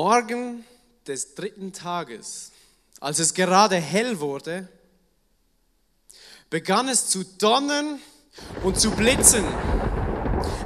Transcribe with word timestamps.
Morgen 0.00 0.64
des 1.08 1.34
dritten 1.34 1.72
Tages, 1.72 2.52
als 3.00 3.18
es 3.18 3.34
gerade 3.34 3.74
hell 3.74 4.20
wurde, 4.20 4.68
begann 6.50 6.88
es 6.88 7.08
zu 7.08 7.24
donnern 7.24 7.98
und 8.62 8.78
zu 8.78 8.92
blitzen. 8.92 9.42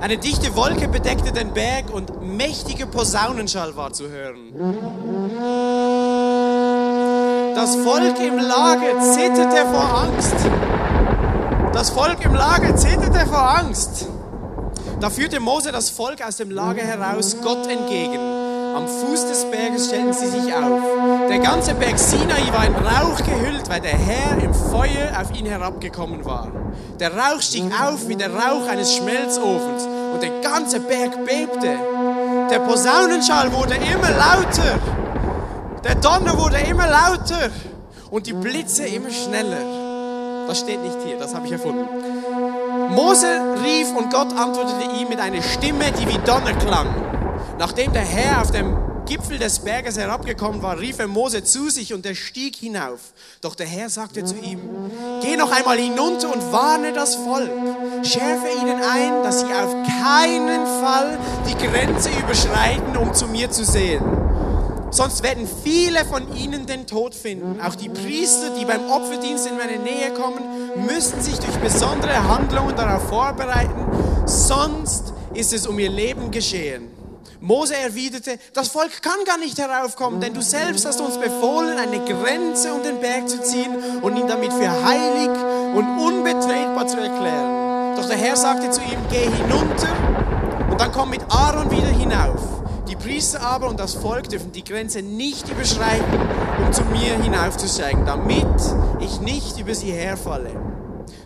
Eine 0.03 0.19
dichte 0.19 0.55
Wolke 0.55 0.87
bedeckte 0.87 1.33
den 1.33 1.55
Berg 1.55 1.89
und 1.89 2.21
mächtige 2.21 2.87
Posaunenschall 2.87 3.75
war 3.75 3.95
zu 3.95 4.11
hören. 4.11 4.53
Das 7.55 7.75
Volk 7.77 8.21
im 8.21 8.37
Lager 8.37 9.01
zitterte 9.01 9.65
vor 9.65 9.99
Angst. 10.03 10.37
Das 11.73 11.89
Volk 11.89 12.23
im 12.23 12.35
Lager 12.35 12.77
zitterte 12.77 13.27
vor 13.27 13.59
Angst. 13.59 14.09
Da 15.01 15.09
führte 15.09 15.41
Mose 15.41 15.73
das 15.73 15.89
Volk 15.89 16.21
aus 16.21 16.37
dem 16.37 16.51
Lager 16.51 16.83
heraus 16.83 17.39
Gott 17.43 17.67
entgegen. 17.67 18.42
Am 18.75 18.89
Fuß 18.89 19.27
des 19.27 19.45
Berges 19.51 19.89
stellten 19.89 20.13
sie 20.13 20.29
sich 20.29 20.55
auf. 20.55 20.81
Der 21.29 21.39
ganze 21.41 21.75
Berg 21.75 21.99
Sinai 21.99 22.51
war 22.53 22.67
in 22.67 22.75
Rauch 22.75 23.19
gehüllt, 23.19 23.69
weil 23.69 23.81
der 23.81 23.97
Herr 23.97 24.43
im 24.43 24.55
Feuer 24.55 25.11
auf 25.21 25.37
ihn 25.37 25.47
herabgekommen 25.47 26.25
war. 26.25 26.49
Der 26.99 27.15
Rauch 27.15 27.43
stieg 27.43 27.65
auf 27.83 28.09
wie 28.09 28.17
der 28.17 28.33
Rauch 28.33 28.67
eines 28.69 28.95
Schmelzofens 28.95 29.87
und 30.15 30.23
der 30.23 30.41
ganze 30.41 30.81
Berg 30.81 31.13
bebte. 31.27 31.77
Der 32.51 32.61
Posaunenschall 32.61 33.53
wurde 33.53 33.75
immer 33.75 34.11
lauter. 34.11 34.79
Der 35.85 35.97
Donner 35.97 36.39
wurde 36.39 36.59
immer 36.59 36.87
lauter 36.87 37.51
und 38.11 38.27
die 38.27 38.33
Blitze 38.33 38.87
immer 38.87 39.11
schneller. 39.11 40.47
Das 40.47 40.61
steht 40.61 40.83
nicht 40.83 40.97
hier, 41.05 41.19
das 41.19 41.35
habe 41.35 41.47
ich 41.47 41.53
erfunden. 41.53 41.87
Mose 42.91 43.27
rief 43.65 43.95
und 43.97 44.11
Gott 44.11 44.37
antwortete 44.37 44.97
ihm 44.99 45.09
mit 45.09 45.21
einer 45.21 45.43
Stimme, 45.43 45.85
die 45.93 46.09
wie 46.09 46.19
Donner 46.19 46.55
klang. 46.55 47.12
Nachdem 47.59 47.93
der 47.93 48.03
Herr 48.05 48.41
auf 48.41 48.51
dem 48.51 48.77
Gipfel 49.07 49.39
des 49.39 49.59
Berges 49.59 49.99
herabgekommen 49.99 50.63
war, 50.63 50.79
rief 50.79 50.99
er 50.99 51.09
Mose 51.09 51.43
zu 51.45 51.69
sich 51.71 51.93
und 51.93 52.07
er 52.07 52.15
stieg 52.15 52.57
hinauf. 52.57 53.01
Doch 53.41 53.55
der 53.55 53.67
Herr 53.67 53.89
sagte 53.89 54.25
zu 54.25 54.37
ihm, 54.37 54.61
geh 55.23 55.37
noch 55.37 55.51
einmal 55.51 55.77
hinunter 55.77 56.33
und 56.33 56.53
warne 56.53 56.93
das 56.93 57.17
Volk. 57.17 57.51
Schärfe 58.05 58.47
ihnen 58.61 58.81
ein, 58.81 59.23
dass 59.23 59.41
sie 59.41 59.47
auf 59.47 59.75
keinen 60.01 60.67
Fall 60.67 61.19
die 61.49 61.67
Grenze 61.67 62.11
überschreiten, 62.19 62.97
um 62.97 63.13
zu 63.13 63.27
mir 63.27 63.51
zu 63.51 63.65
sehen. 63.65 64.03
Sonst 64.91 65.23
werden 65.23 65.49
viele 65.65 66.05
von 66.05 66.37
ihnen 66.37 66.67
den 66.67 66.87
Tod 66.87 67.15
finden. 67.15 67.61
Auch 67.61 67.75
die 67.75 67.89
Priester, 67.89 68.51
die 68.59 68.67
beim 68.67 68.91
Opferdienst 68.91 69.47
in 69.47 69.57
meine 69.57 69.79
Nähe 69.79 70.13
kommen, 70.13 70.87
müssen 70.87 71.21
sich 71.21 71.39
durch 71.39 71.57
besondere 71.57 72.29
Handlungen 72.29 72.77
darauf 72.77 73.09
vorbereiten. 73.09 73.87
Sonst 74.27 75.15
ist 75.33 75.55
es 75.55 75.67
um 75.67 75.79
ihr 75.79 75.91
Leben 75.91 76.31
geschehen. 76.31 77.02
Mose 77.43 77.75
erwiderte, 77.77 78.39
das 78.53 78.69
Volk 78.69 79.03
kann 79.03 79.25
gar 79.27 79.37
nicht 79.37 79.59
heraufkommen, 79.59 80.21
denn 80.21 80.33
du 80.33 80.41
selbst 80.41 80.87
hast 80.87 81.01
uns 81.01 81.19
befohlen, 81.19 81.77
eine 81.77 81.99
Grenze 82.05 82.73
um 82.73 82.85
den 82.85 83.01
Berg 83.01 83.29
zu 83.29 83.43
ziehen 83.43 83.75
und 84.01 84.17
ihn 84.17 84.29
damit 84.29 84.53
für 84.53 84.71
heilig 84.71 85.31
und 85.75 85.99
unbetretbar 85.99 86.87
zu 86.87 86.99
erklären. 86.99 87.97
Doch 87.97 88.07
der 88.07 88.17
Herr 88.17 88.37
sagte 88.37 88.71
zu 88.71 88.81
ihm, 88.83 88.99
geh 89.11 89.25
hinunter 89.25 89.89
und 90.71 90.81
dann 90.81 90.93
komm 90.93 91.11
mit 91.11 91.23
Aaron 91.31 91.69
wieder 91.69 91.89
hinauf. 91.89 92.41
Die 92.89 92.95
Priester 92.95 93.41
aber 93.41 93.69
und 93.69 93.81
das 93.81 93.95
Volk 93.95 94.29
dürfen 94.29 94.53
die 94.53 94.63
Grenze 94.63 95.03
nicht 95.03 95.49
überschreiten, 95.49 96.21
um 96.65 96.73
zu 96.73 96.85
mir 96.85 97.21
hinaufzusteigen, 97.21 98.07
damit 98.07 98.47
ich 99.01 99.21
nicht 99.21 99.59
über 99.59 99.75
sie 99.75 99.91
herfalle. 99.91 100.51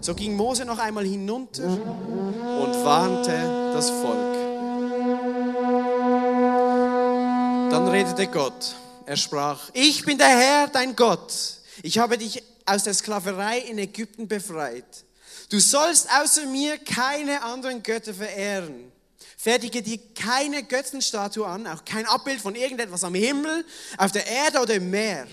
So 0.00 0.14
ging 0.14 0.34
Mose 0.34 0.64
noch 0.64 0.78
einmal 0.78 1.04
hinunter 1.04 1.64
und 1.64 2.84
warnte 2.86 3.72
das 3.74 3.90
Volk. 3.90 4.45
Dann 7.76 7.88
redete 7.88 8.26
Gott. 8.28 8.74
Er 9.04 9.18
sprach, 9.18 9.68
ich 9.74 10.02
bin 10.02 10.16
der 10.16 10.28
Herr, 10.28 10.68
dein 10.68 10.96
Gott. 10.96 11.30
Ich 11.82 11.98
habe 11.98 12.16
dich 12.16 12.42
aus 12.64 12.84
der 12.84 12.94
Sklaverei 12.94 13.58
in 13.58 13.76
Ägypten 13.76 14.26
befreit. 14.26 15.04
Du 15.50 15.60
sollst 15.60 16.08
außer 16.10 16.46
mir 16.46 16.78
keine 16.78 17.42
anderen 17.42 17.82
Götter 17.82 18.14
verehren. 18.14 18.90
Fertige 19.36 19.82
dir 19.82 19.98
keine 20.14 20.62
Götzenstatue 20.62 21.46
an, 21.46 21.66
auch 21.66 21.84
kein 21.84 22.06
Abbild 22.06 22.40
von 22.40 22.54
irgendetwas 22.54 23.04
am 23.04 23.14
Himmel, 23.14 23.62
auf 23.98 24.10
der 24.10 24.26
Erde 24.26 24.60
oder 24.60 24.72
im 24.72 24.88
Meer. 24.88 25.26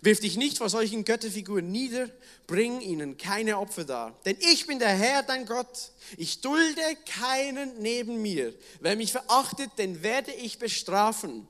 Wirf 0.00 0.20
dich 0.20 0.36
nicht 0.36 0.58
vor 0.58 0.68
solchen 0.68 1.04
Götterfiguren 1.04 1.68
nieder, 1.68 2.08
bring 2.46 2.80
ihnen 2.80 3.16
keine 3.16 3.58
Opfer 3.58 3.82
dar. 3.82 4.16
Denn 4.24 4.36
ich 4.38 4.68
bin 4.68 4.78
der 4.78 4.90
Herr, 4.90 5.24
dein 5.24 5.46
Gott. 5.46 5.90
Ich 6.16 6.42
dulde 6.42 6.80
keinen 7.18 7.82
neben 7.82 8.22
mir. 8.22 8.54
Wer 8.78 8.94
mich 8.94 9.10
verachtet, 9.10 9.72
den 9.78 10.04
werde 10.04 10.30
ich 10.30 10.60
bestrafen. 10.60 11.48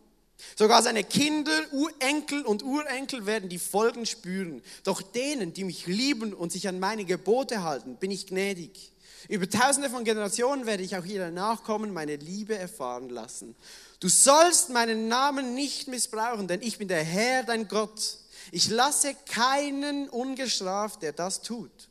Sogar 0.56 0.82
seine 0.82 1.04
Kinder, 1.04 1.52
Urenkel 1.72 2.42
und 2.42 2.62
Urenkel 2.62 3.26
werden 3.26 3.48
die 3.48 3.58
Folgen 3.58 4.06
spüren. 4.06 4.62
Doch 4.84 5.02
denen, 5.02 5.52
die 5.52 5.64
mich 5.64 5.86
lieben 5.86 6.32
und 6.32 6.52
sich 6.52 6.68
an 6.68 6.78
meine 6.78 7.04
Gebote 7.04 7.62
halten, 7.62 7.96
bin 7.96 8.10
ich 8.10 8.26
gnädig. 8.26 8.92
Über 9.28 9.50
tausende 9.50 9.90
von 9.90 10.04
Generationen 10.04 10.64
werde 10.64 10.82
ich 10.82 10.96
auch 10.96 11.04
ihre 11.04 11.30
Nachkommen 11.32 11.92
meine 11.92 12.16
Liebe 12.16 12.56
erfahren 12.56 13.08
lassen. 13.08 13.56
Du 14.00 14.08
sollst 14.08 14.70
meinen 14.70 15.08
Namen 15.08 15.54
nicht 15.54 15.88
missbrauchen, 15.88 16.46
denn 16.46 16.62
ich 16.62 16.78
bin 16.78 16.88
der 16.88 17.02
Herr, 17.02 17.42
dein 17.42 17.66
Gott. 17.66 18.18
Ich 18.52 18.70
lasse 18.70 19.14
keinen 19.26 20.08
ungestraft, 20.08 21.02
der 21.02 21.12
das 21.12 21.42
tut. 21.42 21.88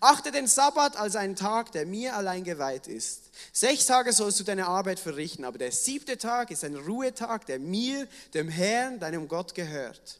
Achte 0.00 0.30
den 0.30 0.46
Sabbat 0.46 0.96
als 0.96 1.16
einen 1.16 1.36
Tag, 1.36 1.72
der 1.72 1.86
mir 1.86 2.14
allein 2.14 2.44
geweiht 2.44 2.86
ist. 2.86 3.27
Sechs 3.52 3.86
Tage 3.86 4.12
sollst 4.12 4.40
du 4.40 4.44
deine 4.44 4.66
Arbeit 4.66 5.00
verrichten, 5.00 5.44
aber 5.44 5.58
der 5.58 5.72
siebte 5.72 6.18
Tag 6.18 6.50
ist 6.50 6.64
ein 6.64 6.76
Ruhetag, 6.76 7.46
der 7.46 7.58
mir, 7.58 8.06
dem 8.34 8.48
Herrn, 8.48 9.00
deinem 9.00 9.28
Gott 9.28 9.54
gehört. 9.54 10.18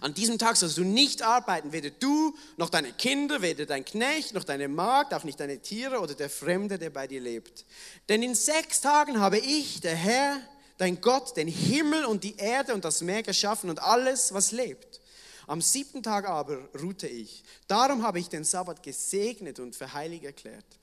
An 0.00 0.12
diesem 0.12 0.38
Tag 0.38 0.56
sollst 0.56 0.76
du 0.76 0.84
nicht 0.84 1.22
arbeiten, 1.22 1.72
weder 1.72 1.90
du 1.90 2.34
noch 2.56 2.68
deine 2.68 2.92
Kinder, 2.92 3.40
weder 3.42 3.64
dein 3.64 3.84
Knecht 3.84 4.34
noch 4.34 4.44
deine 4.44 4.68
Magd, 4.68 5.14
auch 5.14 5.24
nicht 5.24 5.40
deine 5.40 5.60
Tiere 5.60 6.00
oder 6.00 6.14
der 6.14 6.28
Fremde, 6.28 6.78
der 6.78 6.90
bei 6.90 7.06
dir 7.06 7.20
lebt. 7.20 7.64
Denn 8.08 8.22
in 8.22 8.34
sechs 8.34 8.80
Tagen 8.80 9.20
habe 9.20 9.38
ich, 9.38 9.80
der 9.80 9.94
Herr, 9.94 10.40
dein 10.76 11.00
Gott, 11.00 11.36
den 11.36 11.48
Himmel 11.48 12.04
und 12.04 12.24
die 12.24 12.36
Erde 12.36 12.74
und 12.74 12.84
das 12.84 13.00
Meer 13.00 13.22
geschaffen 13.22 13.70
und 13.70 13.82
alles, 13.82 14.34
was 14.34 14.52
lebt. 14.52 15.00
Am 15.46 15.62
siebten 15.62 16.02
Tag 16.02 16.28
aber 16.28 16.68
ruhte 16.78 17.08
ich. 17.08 17.42
Darum 17.66 18.02
habe 18.02 18.18
ich 18.18 18.28
den 18.28 18.44
Sabbat 18.44 18.82
gesegnet 18.82 19.58
und 19.58 19.74
für 19.74 19.92
heilig 19.94 20.22
erklärt. 20.24 20.77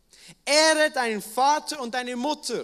Ehre 0.46 0.92
deinen 0.92 1.22
Vater 1.22 1.82
und 1.82 1.94
deine 1.94 2.16
Mutter 2.16 2.64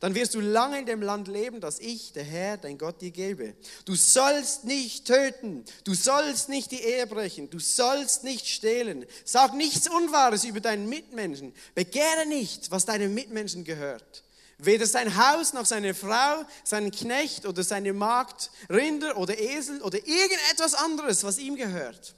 dann 0.00 0.14
wirst 0.14 0.34
du 0.34 0.40
lange 0.40 0.78
in 0.78 0.86
dem 0.86 1.02
Land 1.02 1.28
leben, 1.28 1.60
das 1.60 1.78
ich, 1.78 2.12
der 2.12 2.24
Herr, 2.24 2.56
dein 2.56 2.78
Gott, 2.78 3.00
dir 3.00 3.10
gebe. 3.10 3.54
Du 3.84 3.94
sollst 3.94 4.64
nicht 4.64 5.06
töten, 5.06 5.64
du 5.84 5.94
sollst 5.94 6.48
nicht 6.48 6.70
die 6.70 6.82
Ehe 6.82 7.06
brechen, 7.06 7.50
du 7.50 7.58
sollst 7.58 8.24
nicht 8.24 8.46
stehlen. 8.46 9.06
Sag 9.24 9.54
nichts 9.54 9.88
Unwahres 9.88 10.44
über 10.44 10.60
deinen 10.60 10.88
Mitmenschen. 10.88 11.52
Begehre 11.74 12.26
nicht, 12.26 12.70
was 12.70 12.84
deinem 12.84 13.14
Mitmenschen 13.14 13.64
gehört. 13.64 14.24
Weder 14.58 14.86
sein 14.86 15.16
Haus 15.16 15.52
noch 15.52 15.66
seine 15.66 15.94
Frau, 15.94 16.44
seinen 16.62 16.92
Knecht 16.92 17.46
oder 17.46 17.64
seine 17.64 17.92
Magd, 17.92 18.50
Rinder 18.70 19.16
oder 19.16 19.38
Esel 19.38 19.82
oder 19.82 19.98
irgendetwas 19.98 20.74
anderes, 20.74 21.24
was 21.24 21.38
ihm 21.38 21.56
gehört. 21.56 22.14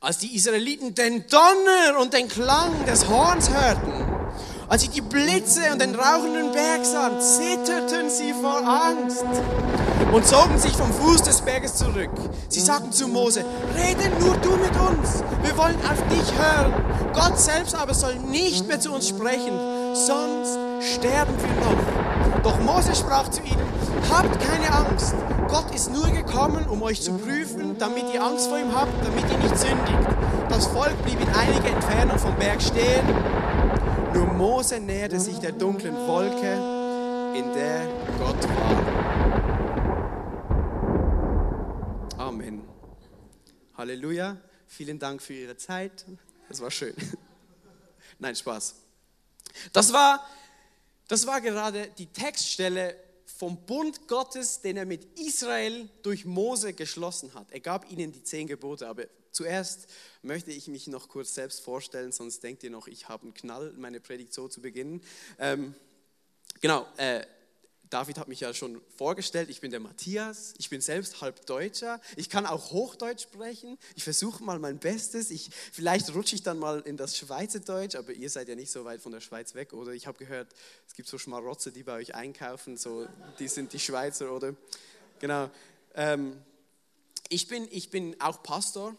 Als 0.00 0.18
die 0.18 0.34
Israeliten 0.34 0.94
den 0.94 1.24
Donner 1.28 2.00
und 2.00 2.12
den 2.12 2.28
Klang 2.28 2.84
des 2.86 3.08
Horns 3.08 3.50
hörten, 3.50 4.04
als 4.68 4.82
sie 4.82 4.88
die 4.88 5.00
Blitze 5.00 5.60
und 5.72 5.80
den 5.80 5.94
rauchenden 5.94 6.52
Berg 6.52 6.84
sahen, 6.84 7.20
zitterten 7.20 8.10
sie 8.10 8.32
vor 8.32 8.62
Angst 8.66 9.24
und 10.12 10.26
zogen 10.26 10.58
sich 10.58 10.72
vom 10.72 10.92
Fuß 10.92 11.22
des 11.22 11.40
Berges 11.42 11.76
zurück. 11.76 12.10
Sie 12.48 12.60
sagten 12.60 12.92
zu 12.92 13.08
Mose, 13.08 13.44
rede 13.74 14.10
nur 14.20 14.36
du 14.38 14.50
mit 14.56 14.76
uns, 14.76 15.22
wir 15.42 15.56
wollen 15.56 15.78
auf 15.86 16.02
dich 16.08 16.32
hören. 16.38 16.74
Gott 17.12 17.38
selbst 17.38 17.74
aber 17.74 17.94
soll 17.94 18.16
nicht 18.16 18.66
mehr 18.66 18.80
zu 18.80 18.92
uns 18.92 19.08
sprechen, 19.08 19.58
sonst 19.94 20.58
sterben 20.94 21.34
wir 21.38 21.64
noch. 21.64 22.03
Doch 22.44 22.60
Mose 22.60 22.94
sprach 22.94 23.28
zu 23.30 23.40
ihnen, 23.42 23.66
habt 24.10 24.38
keine 24.40 24.72
Angst, 24.72 25.14
Gott 25.48 25.74
ist 25.74 25.92
nur 25.92 26.08
gekommen, 26.08 26.66
um 26.68 26.82
euch 26.82 27.02
zu 27.02 27.14
prüfen, 27.14 27.76
damit 27.78 28.04
ihr 28.12 28.22
Angst 28.22 28.48
vor 28.48 28.58
ihm 28.58 28.72
habt, 28.74 28.92
damit 29.04 29.24
ihr 29.30 29.38
nicht 29.38 29.58
sündigt. 29.58 30.08
Das 30.48 30.66
Volk 30.66 31.02
blieb 31.04 31.20
in 31.20 31.28
einiger 31.28 31.70
Entfernung 31.70 32.18
vom 32.18 32.36
Berg 32.36 32.62
stehen 32.62 33.04
nur 34.14 34.26
Mose 34.26 34.78
näherte 34.78 35.18
sich 35.18 35.38
der 35.38 35.50
dunklen 35.52 35.94
Wolke, 36.06 36.54
in 37.36 37.52
der 37.52 37.88
Gott 38.18 38.48
war. 38.48 38.84
Amen. 42.18 42.62
Halleluja. 43.76 44.36
Vielen 44.66 45.00
Dank 45.00 45.20
für 45.20 45.34
Ihre 45.34 45.56
Zeit. 45.56 46.04
Das 46.48 46.60
war 46.60 46.70
schön. 46.70 46.94
Nein, 48.20 48.36
Spaß. 48.36 48.76
Das 49.72 49.92
war, 49.92 50.24
das 51.08 51.26
war 51.26 51.40
gerade 51.40 51.88
die 51.98 52.06
Textstelle 52.06 52.96
vom 53.38 53.56
Bund 53.66 54.06
Gottes, 54.08 54.60
den 54.60 54.76
er 54.76 54.86
mit 54.86 55.18
Israel 55.18 55.88
durch 56.02 56.24
Mose 56.24 56.72
geschlossen 56.72 57.34
hat. 57.34 57.50
Er 57.50 57.60
gab 57.60 57.90
ihnen 57.90 58.12
die 58.12 58.22
zehn 58.22 58.46
Gebote, 58.46 58.88
aber 58.88 59.06
Zuerst 59.34 59.88
möchte 60.22 60.52
ich 60.52 60.68
mich 60.68 60.86
noch 60.86 61.08
kurz 61.08 61.34
selbst 61.34 61.60
vorstellen, 61.60 62.12
sonst 62.12 62.44
denkt 62.44 62.62
ihr 62.62 62.70
noch, 62.70 62.86
ich 62.86 63.08
habe 63.08 63.24
einen 63.24 63.34
Knall, 63.34 63.72
meine 63.76 63.98
Predigt 63.98 64.32
so 64.32 64.46
zu 64.46 64.62
beginnen. 64.62 65.02
Ähm, 65.40 65.74
genau, 66.60 66.86
äh, 66.98 67.26
David 67.94 68.18
hat 68.18 68.26
mich 68.26 68.40
ja 68.40 68.52
schon 68.52 68.82
vorgestellt, 68.96 69.48
ich 69.48 69.60
bin 69.60 69.70
der 69.70 69.78
Matthias, 69.78 70.52
ich 70.58 70.68
bin 70.68 70.80
selbst 70.80 71.20
halb 71.20 71.46
Deutscher, 71.46 72.00
ich 72.16 72.28
kann 72.28 72.44
auch 72.44 72.72
Hochdeutsch 72.72 73.22
sprechen, 73.22 73.78
ich 73.94 74.02
versuche 74.02 74.42
mal 74.42 74.58
mein 74.58 74.80
Bestes, 74.80 75.30
ich, 75.30 75.48
vielleicht 75.70 76.12
rutsche 76.12 76.34
ich 76.34 76.42
dann 76.42 76.58
mal 76.58 76.80
in 76.80 76.96
das 76.96 77.16
Schweizerdeutsch, 77.16 77.94
aber 77.94 78.12
ihr 78.12 78.28
seid 78.30 78.48
ja 78.48 78.56
nicht 78.56 78.72
so 78.72 78.84
weit 78.84 79.00
von 79.00 79.12
der 79.12 79.20
Schweiz 79.20 79.54
weg, 79.54 79.72
oder? 79.72 79.92
Ich 79.92 80.08
habe 80.08 80.18
gehört, 80.18 80.48
es 80.88 80.94
gibt 80.94 81.08
so 81.08 81.18
Schmarotze, 81.18 81.70
die 81.70 81.84
bei 81.84 81.92
euch 81.92 82.16
einkaufen, 82.16 82.76
so, 82.76 83.06
die 83.38 83.46
sind 83.46 83.72
die 83.72 83.78
Schweizer, 83.78 84.32
oder? 84.32 84.56
Genau. 85.20 85.48
Ähm, 85.94 86.42
ich, 87.28 87.46
bin, 87.46 87.68
ich 87.70 87.90
bin 87.90 88.20
auch 88.20 88.42
Pastor 88.42 88.96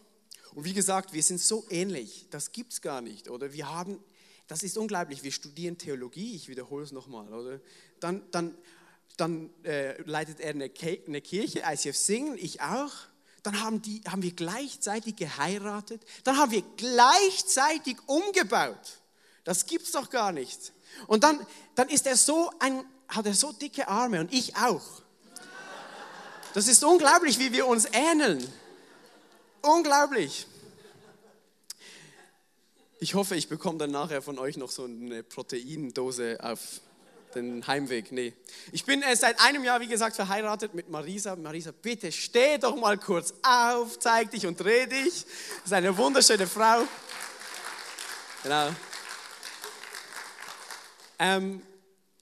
und 0.53 0.63
wie 0.63 0.74
gesagt, 0.74 1.12
wir 1.12 1.21
sind 1.21 1.41
so 1.41 1.65
ähnlich, 1.69 2.27
das 2.30 2.53
gibt 2.53 2.71
es 2.71 2.81
gar 2.81 3.01
nicht, 3.01 3.30
oder? 3.30 3.51
Wir 3.51 3.69
haben 3.69 4.00
das 4.48 4.62
ist 4.62 4.77
unglaublich. 4.77 5.24
Wir 5.24 5.31
studieren 5.31 5.77
Theologie, 5.80 6.36
ich 6.36 6.48
wiederhole 6.48 6.83
es 6.83 6.91
nochmal, 6.91 7.33
oder? 7.33 7.59
Dann, 8.00 8.21
dann, 8.30 8.56
dann 9.18 9.50
äh, 9.63 10.02
leitet 10.04 10.40
er 10.40 10.52
eine, 10.52 10.72
eine 11.07 11.22
Kirche, 11.22 11.63
ICF 11.66 11.96
Singen, 11.96 12.38
ich 12.38 12.62
auch. 12.62 12.92
Dann 13.44 13.62
haben, 13.62 13.81
die, 13.81 14.02
haben 14.07 14.24
wir 14.24 14.31
gleichzeitig 14.31 15.16
geheiratet. 15.16 16.02
Dann 16.24 16.38
haben 16.38 16.52
wir 16.52 16.63
gleichzeitig 16.78 17.98
umgebaut. 18.07 19.02
Das 19.44 19.68
gibt 19.68 19.86
es 19.86 19.92
doch 19.92 20.10
gar 20.10 20.31
nicht. 20.31 20.74
Und 21.07 21.24
dann, 21.24 21.46
dann 21.75 21.90
ist 21.90 22.07
er 22.07 22.18
so 22.18 22.52
ein, 22.60 22.84
hat 23.07 23.25
er 23.25 23.34
so 23.34 23.52
dicke 23.52 23.88
Arme 23.88 24.19
und 24.19 24.34
ich 24.34 24.56
auch. 24.56 25.04
Das 26.54 26.68
ist 26.68 26.84
unglaublich, 26.84 27.38
wie 27.38 27.51
wir 27.51 27.68
uns 27.68 27.86
ähneln. 27.92 28.51
Unglaublich. 29.62 30.48
Ich 33.00 33.13
hoffe, 33.13 33.36
ich 33.36 33.50
bekomme 33.50 33.78
dann 33.78 33.92
nachher 33.92 34.22
von 34.22 34.40
euch 34.40 34.58
noch 34.58 34.72
so 34.72 34.86
eine 34.86 35.22
Proteindose 35.22 36.38
auf 36.42 36.81
den 37.36 37.66
Heimweg. 37.68 38.12
Nee. 38.12 38.34
Ich 38.72 38.86
bin 38.86 39.02
äh, 39.02 39.16
seit 39.16 39.40
einem 39.42 39.64
Jahr, 39.64 39.80
wie 39.82 39.88
gesagt, 39.88 40.16
verheiratet 40.16 40.74
mit 40.74 40.90
Marisa. 40.90 41.36
Marisa, 41.36 41.72
bitte 41.72 42.12
steh 42.12 42.58
doch 42.58 42.76
mal 42.76 42.98
kurz 42.98 43.34
auf, 43.44 44.00
zeig 44.00 44.32
dich 44.32 44.48
und 44.48 44.60
dreh 44.60 44.88
dich. 44.88 45.26
Das 45.58 45.66
ist 45.66 45.74
eine 45.74 45.96
wunderschöne 45.98 46.48
Frau. 46.48 46.84
Genau. 48.44 48.70
Ähm, 51.20 51.62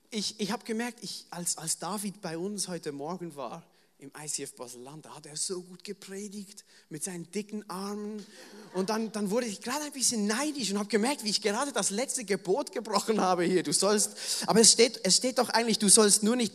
ich 0.10 0.40
ich 0.40 0.52
habe 0.52 0.64
gemerkt, 0.64 1.00
ich, 1.02 1.26
als, 1.30 1.58
als 1.58 1.80
David 1.80 2.22
bei 2.22 2.38
uns 2.38 2.68
heute 2.68 2.92
Morgen 2.92 3.36
war, 3.36 3.64
im 4.04 4.12
ICF 4.22 4.56
Baseland, 4.56 5.06
da 5.06 5.16
hat 5.16 5.26
er 5.26 5.38
so 5.38 5.62
gut 5.62 5.84
gepredigt 5.84 6.66
mit 6.90 7.04
seinen 7.04 7.32
dicken 7.32 7.68
Armen. 7.70 8.26
Und 8.74 8.90
dann, 8.90 9.12
dann 9.14 9.32
wurde 9.32 9.46
ich 9.46 9.62
gerade 9.62 9.86
ein 9.86 9.94
bisschen 9.94 10.28
neidisch 10.28 10.72
und 10.72 10.80
habe 10.80 10.90
gemerkt, 10.90 11.24
wie 11.24 11.30
ich 11.30 11.42
gerade 11.42 11.72
das 11.72 11.90
letzte 11.90 12.26
Gebot 12.26 12.74
gebrochen 12.74 13.22
habe 13.22 13.44
hier. 13.46 13.64
Du 13.64 13.72
sollst, 13.72 14.44
aber 14.46 14.60
es 14.60 14.72
steht, 14.72 15.00
es 15.04 15.16
steht 15.16 15.38
doch 15.38 15.50
eigentlich, 15.50 15.80
du 15.80 15.88
sollst 15.88 16.22
nur 16.22 16.36
nicht, 16.36 16.54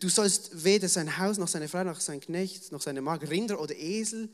du 0.00 0.08
sollst 0.08 0.64
weder 0.64 0.88
sein 0.88 1.16
Haus 1.18 1.38
noch 1.38 1.48
seine 1.48 1.68
Frau 1.68 1.84
noch 1.84 2.00
sein 2.00 2.20
Knecht 2.20 2.72
noch 2.72 2.82
seine 2.82 3.02
Magd, 3.02 3.30
Rinder 3.30 3.60
oder 3.60 3.76
Esel 3.76 4.28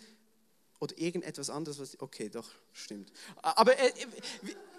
oder 0.79 0.97
irgendetwas 0.97 1.51
anderes. 1.51 1.79
Was, 1.79 2.01
okay, 2.01 2.31
doch, 2.31 2.49
stimmt. 2.73 3.13
Aber 3.43 3.79
äh, 3.79 3.93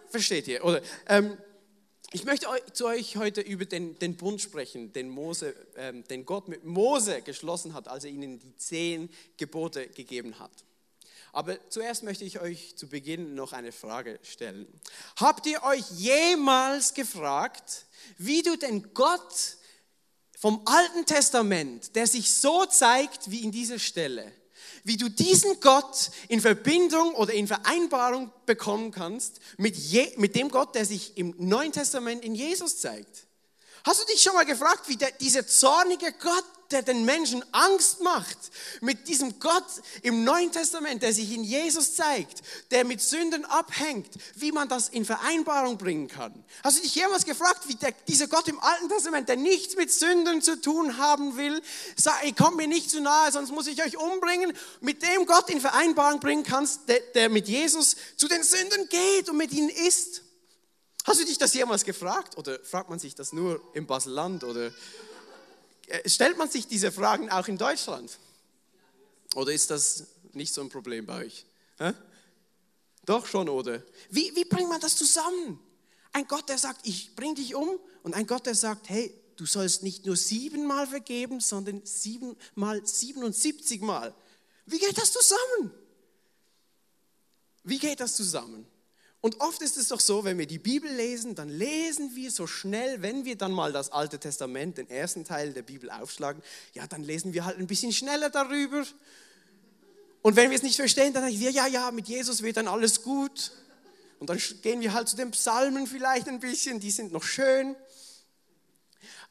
versteht 0.09 0.47
ihr? 0.47 0.65
Oder 0.65 0.81
ähm, 1.07 1.37
ich 2.13 2.25
möchte 2.25 2.47
zu 2.73 2.87
euch 2.87 3.15
heute 3.15 3.39
über 3.39 3.63
den, 3.65 3.97
den 3.99 4.17
Bund 4.17 4.41
sprechen, 4.41 4.91
den, 4.91 5.09
Mose, 5.09 5.55
ähm, 5.77 6.03
den 6.05 6.25
Gott 6.25 6.49
mit 6.49 6.65
Mose 6.65 7.21
geschlossen 7.21 7.73
hat, 7.73 7.87
als 7.87 8.03
er 8.03 8.11
ihnen 8.11 8.37
die 8.37 8.55
zehn 8.57 9.09
Gebote 9.37 9.87
gegeben 9.87 10.37
hat. 10.37 10.51
Aber 11.31 11.57
zuerst 11.69 12.03
möchte 12.03 12.25
ich 12.25 12.41
euch 12.41 12.75
zu 12.75 12.89
Beginn 12.89 13.35
noch 13.35 13.53
eine 13.53 13.71
Frage 13.71 14.19
stellen. 14.23 14.67
Habt 15.15 15.45
ihr 15.45 15.63
euch 15.63 15.89
jemals 15.91 16.93
gefragt, 16.93 17.85
wie 18.17 18.41
du 18.41 18.57
den 18.57 18.93
Gott 18.93 19.57
vom 20.37 20.63
Alten 20.65 21.05
Testament, 21.05 21.95
der 21.95 22.07
sich 22.07 22.33
so 22.33 22.65
zeigt 22.65 23.31
wie 23.31 23.43
in 23.43 23.53
dieser 23.53 23.79
Stelle, 23.79 24.33
wie 24.83 24.97
du 24.97 25.09
diesen 25.09 25.59
Gott 25.59 26.11
in 26.27 26.41
Verbindung 26.41 27.13
oder 27.15 27.33
in 27.33 27.47
Vereinbarung 27.47 28.31
bekommen 28.45 28.91
kannst 28.91 29.39
mit, 29.57 29.75
je, 29.75 30.11
mit 30.17 30.35
dem 30.35 30.49
Gott, 30.49 30.75
der 30.75 30.85
sich 30.85 31.17
im 31.17 31.33
Neuen 31.37 31.71
Testament 31.71 32.23
in 32.23 32.35
Jesus 32.35 32.79
zeigt. 32.79 33.27
Hast 33.83 34.01
du 34.01 34.05
dich 34.05 34.21
schon 34.21 34.35
mal 34.35 34.45
gefragt, 34.45 34.87
wie 34.87 34.95
der, 34.95 35.11
dieser 35.11 35.47
zornige 35.47 36.13
Gott, 36.13 36.45
der 36.69 36.83
den 36.83 37.03
Menschen 37.03 37.43
Angst 37.51 38.01
macht, 38.01 38.37
mit 38.79 39.07
diesem 39.07 39.39
Gott 39.39 39.65
im 40.03 40.23
Neuen 40.23 40.51
Testament, 40.51 41.01
der 41.01 41.13
sich 41.13 41.33
in 41.33 41.43
Jesus 41.43 41.95
zeigt, 41.95 42.41
der 42.69 42.85
mit 42.85 43.01
Sünden 43.01 43.43
abhängt, 43.45 44.07
wie 44.35 44.51
man 44.51 44.69
das 44.69 44.87
in 44.89 45.03
Vereinbarung 45.03 45.77
bringen 45.77 46.07
kann? 46.07 46.43
Hast 46.63 46.77
du 46.77 46.83
dich 46.83 46.95
jemals 46.95 47.25
gefragt, 47.25 47.67
wie 47.67 47.75
der, 47.75 47.91
dieser 48.07 48.27
Gott 48.27 48.47
im 48.47 48.59
Alten 48.59 48.87
Testament, 48.87 49.27
der 49.29 49.35
nichts 49.35 49.75
mit 49.75 49.91
Sünden 49.91 50.41
zu 50.41 50.61
tun 50.61 50.97
haben 50.97 51.35
will, 51.35 51.61
sagt, 51.95 52.23
ihr 52.23 52.35
kommt 52.35 52.57
mir 52.57 52.67
nicht 52.67 52.89
zu 52.89 53.01
nahe, 53.01 53.31
sonst 53.31 53.51
muss 53.51 53.67
ich 53.67 53.83
euch 53.83 53.97
umbringen, 53.97 54.53
mit 54.79 55.01
dem 55.01 55.25
Gott 55.25 55.49
in 55.49 55.59
Vereinbarung 55.59 56.19
bringen 56.19 56.43
kannst, 56.43 56.87
der, 56.87 56.99
der 57.15 57.29
mit 57.29 57.47
Jesus 57.47 57.95
zu 58.15 58.27
den 58.27 58.43
Sünden 58.43 58.87
geht 58.89 59.27
und 59.29 59.37
mit 59.37 59.51
ihnen 59.51 59.69
isst? 59.69 60.21
Hast 61.03 61.19
du 61.19 61.25
dich 61.25 61.37
das 61.37 61.53
jemals 61.53 61.83
gefragt 61.83 62.37
oder 62.37 62.59
fragt 62.63 62.89
man 62.89 62.99
sich 62.99 63.15
das 63.15 63.33
nur 63.33 63.61
im 63.73 63.87
Baselland 63.87 64.43
oder 64.43 64.71
äh, 65.87 66.07
stellt 66.09 66.37
man 66.37 66.49
sich 66.49 66.67
diese 66.67 66.91
Fragen 66.91 67.29
auch 67.29 67.47
in 67.47 67.57
Deutschland? 67.57 68.17
Oder 69.35 69.51
ist 69.53 69.71
das 69.71 70.07
nicht 70.33 70.53
so 70.53 70.61
ein 70.61 70.69
Problem 70.69 71.05
bei 71.05 71.25
euch? 71.25 71.45
Hä? 71.77 71.93
Doch 73.05 73.25
schon, 73.25 73.49
oder? 73.49 73.81
Wie, 74.09 74.35
wie 74.35 74.45
bringt 74.45 74.69
man 74.69 74.79
das 74.79 74.95
zusammen? 74.95 75.59
Ein 76.13 76.27
Gott, 76.27 76.49
der 76.49 76.57
sagt, 76.57 76.85
ich 76.85 77.15
bring 77.15 77.35
dich 77.35 77.55
um 77.55 77.79
und 78.03 78.13
ein 78.13 78.27
Gott, 78.27 78.45
der 78.45 78.55
sagt, 78.55 78.89
hey, 78.89 79.13
du 79.37 79.45
sollst 79.45 79.81
nicht 79.81 80.05
nur 80.05 80.15
siebenmal 80.15 80.85
vergeben, 80.85 81.39
sondern 81.39 81.83
siebenmal 81.85 82.85
77 82.85 83.81
Mal. 83.81 84.13
Wie 84.65 84.77
geht 84.77 84.97
das 84.97 85.11
zusammen? 85.11 85.71
Wie 87.63 87.79
geht 87.79 87.99
das 87.99 88.15
zusammen? 88.15 88.67
Und 89.21 89.39
oft 89.39 89.61
ist 89.61 89.77
es 89.77 89.89
doch 89.89 89.99
so, 89.99 90.23
wenn 90.23 90.39
wir 90.39 90.47
die 90.47 90.57
Bibel 90.57 90.91
lesen, 90.91 91.35
dann 91.35 91.47
lesen 91.47 92.15
wir 92.15 92.31
so 92.31 92.47
schnell, 92.47 93.03
wenn 93.03 93.23
wir 93.23 93.37
dann 93.37 93.51
mal 93.51 93.71
das 93.71 93.91
Alte 93.91 94.19
Testament, 94.19 94.79
den 94.79 94.89
ersten 94.89 95.23
Teil 95.23 95.53
der 95.53 95.61
Bibel 95.61 95.91
aufschlagen, 95.91 96.41
ja, 96.73 96.87
dann 96.87 97.03
lesen 97.03 97.31
wir 97.33 97.45
halt 97.45 97.59
ein 97.59 97.67
bisschen 97.67 97.93
schneller 97.93 98.31
darüber. 98.31 98.83
Und 100.23 100.35
wenn 100.35 100.49
wir 100.49 100.57
es 100.57 100.63
nicht 100.63 100.75
verstehen, 100.75 101.13
dann 101.13 101.23
sagen 101.23 101.39
wir, 101.39 101.51
ja, 101.51 101.67
ja, 101.67 101.91
mit 101.91 102.07
Jesus 102.07 102.41
wird 102.41 102.57
dann 102.57 102.67
alles 102.67 103.03
gut. 103.03 103.51
Und 104.19 104.31
dann 104.31 104.41
gehen 104.63 104.81
wir 104.81 104.93
halt 104.93 105.07
zu 105.07 105.15
den 105.15 105.29
Psalmen 105.31 105.85
vielleicht 105.85 106.27
ein 106.27 106.39
bisschen, 106.39 106.79
die 106.79 106.91
sind 106.91 107.11
noch 107.11 107.23
schön. 107.23 107.75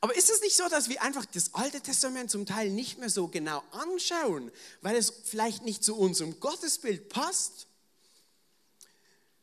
Aber 0.00 0.16
ist 0.16 0.30
es 0.30 0.40
nicht 0.40 0.56
so, 0.56 0.68
dass 0.68 0.88
wir 0.88 1.02
einfach 1.02 1.26
das 1.26 1.54
Alte 1.54 1.80
Testament 1.80 2.30
zum 2.30 2.46
Teil 2.46 2.70
nicht 2.70 2.98
mehr 2.98 3.10
so 3.10 3.26
genau 3.26 3.62
anschauen, 3.72 4.52
weil 4.82 4.96
es 4.96 5.12
vielleicht 5.24 5.64
nicht 5.64 5.84
zu 5.84 5.96
unserem 5.96 6.38
Gottesbild 6.38 7.08
passt? 7.08 7.66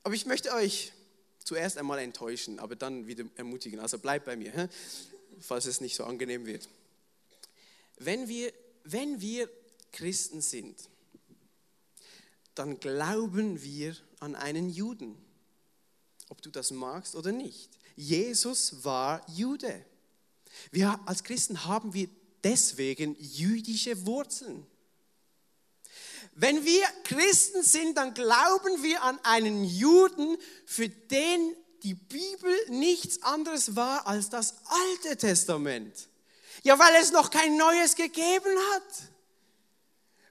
Aber 0.08 0.16
ich 0.16 0.26
möchte 0.26 0.54
euch 0.54 0.94
zuerst 1.44 1.78
einmal 1.78 2.00
enttäuschen, 2.00 2.60
aber 2.60 2.78
dann 2.78 3.08
wieder 3.08 3.26
ermutigen. 3.36 3.82
Also 3.82 4.00
bleibt 4.00 4.24
bei 4.24 4.38
mir, 4.38 4.70
falls 5.42 5.66
es 5.66 5.82
nicht 5.82 5.98
so 5.98 6.06
angenehm 6.06 6.46
wird. 6.46 6.70
Wenn 7.98 8.30
wir, 8.30 8.54
wenn 8.86 9.20
wir 9.20 9.50
Christen 9.92 10.40
sind, 10.40 10.80
dann 12.56 12.80
glauben 12.80 13.62
wir 13.62 13.98
an 14.22 14.36
einen 14.36 14.70
Juden, 14.70 15.18
ob 16.30 16.42
du 16.42 16.52
das 16.52 16.72
magst 16.72 17.14
oder 17.14 17.34
nicht. 17.34 17.70
Jesus 17.98 18.86
war 18.86 19.30
Jude. 19.36 19.86
Wir 20.72 20.98
als 21.06 21.22
Christen 21.22 21.66
haben 21.66 21.94
wir 21.94 22.08
deswegen 22.46 23.18
jüdische 23.20 24.06
Wurzeln. 24.06 24.66
Wenn 26.40 26.64
wir 26.64 26.86
Christen 27.04 27.64
sind, 27.64 27.98
dann 27.98 28.14
glauben 28.14 28.84
wir 28.84 29.02
an 29.02 29.20
einen 29.24 29.64
Juden, 29.64 30.38
für 30.68 30.88
den 30.88 31.56
die 31.82 31.96
Bibel 31.96 32.56
nichts 32.70 33.24
anderes 33.24 33.76
war 33.76 34.06
als 34.06 34.30
das 34.30 34.54
Alte 34.66 35.18
Testament. 35.18 36.08
Ja, 36.62 36.78
weil 36.78 36.94
es 37.02 37.12
noch 37.12 37.32
kein 37.32 37.58
neues 37.58 37.96
gegeben 37.96 38.56
hat. 38.74 38.84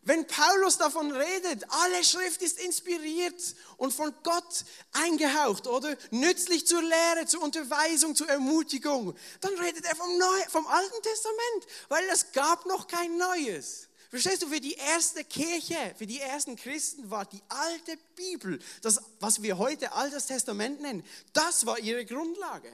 Wenn 0.02 0.28
Paulus 0.28 0.78
davon 0.78 1.10
redet, 1.10 1.64
alle 1.70 2.04
Schrift 2.04 2.40
ist 2.40 2.60
inspiriert 2.60 3.42
und 3.76 3.92
von 3.92 4.14
Gott 4.22 4.64
eingehaucht 4.92 5.66
oder 5.66 5.96
nützlich 6.12 6.68
zur 6.68 6.82
Lehre, 6.82 7.26
zur 7.26 7.42
Unterweisung, 7.42 8.14
zur 8.14 8.28
Ermutigung, 8.28 9.16
dann 9.40 9.58
redet 9.58 9.84
er 9.84 9.96
vom, 9.96 10.16
Neu 10.16 10.40
vom 10.50 10.68
Alten 10.68 11.02
Testament, 11.02 11.66
weil 11.88 12.04
es 12.12 12.30
gab 12.30 12.64
noch 12.66 12.86
kein 12.86 13.16
Neues. 13.16 13.88
Verstehst 14.10 14.42
du, 14.42 14.48
für 14.48 14.60
die 14.60 14.74
erste 14.74 15.24
Kirche, 15.24 15.76
für 15.98 16.06
die 16.06 16.20
ersten 16.20 16.56
Christen 16.56 17.10
war 17.10 17.24
die 17.24 17.42
alte 17.48 17.96
Bibel, 18.14 18.60
das, 18.82 19.00
was 19.20 19.42
wir 19.42 19.58
heute 19.58 19.92
Altes 19.92 20.26
Testament 20.26 20.80
nennen, 20.80 21.04
das 21.32 21.66
war 21.66 21.78
ihre 21.78 22.04
Grundlage. 22.04 22.70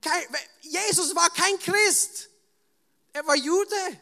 Kein, 0.00 0.22
Jesus 0.60 1.14
war 1.14 1.30
kein 1.30 1.58
Christ, 1.58 2.28
er 3.12 3.26
war 3.26 3.36
Jude. 3.36 4.00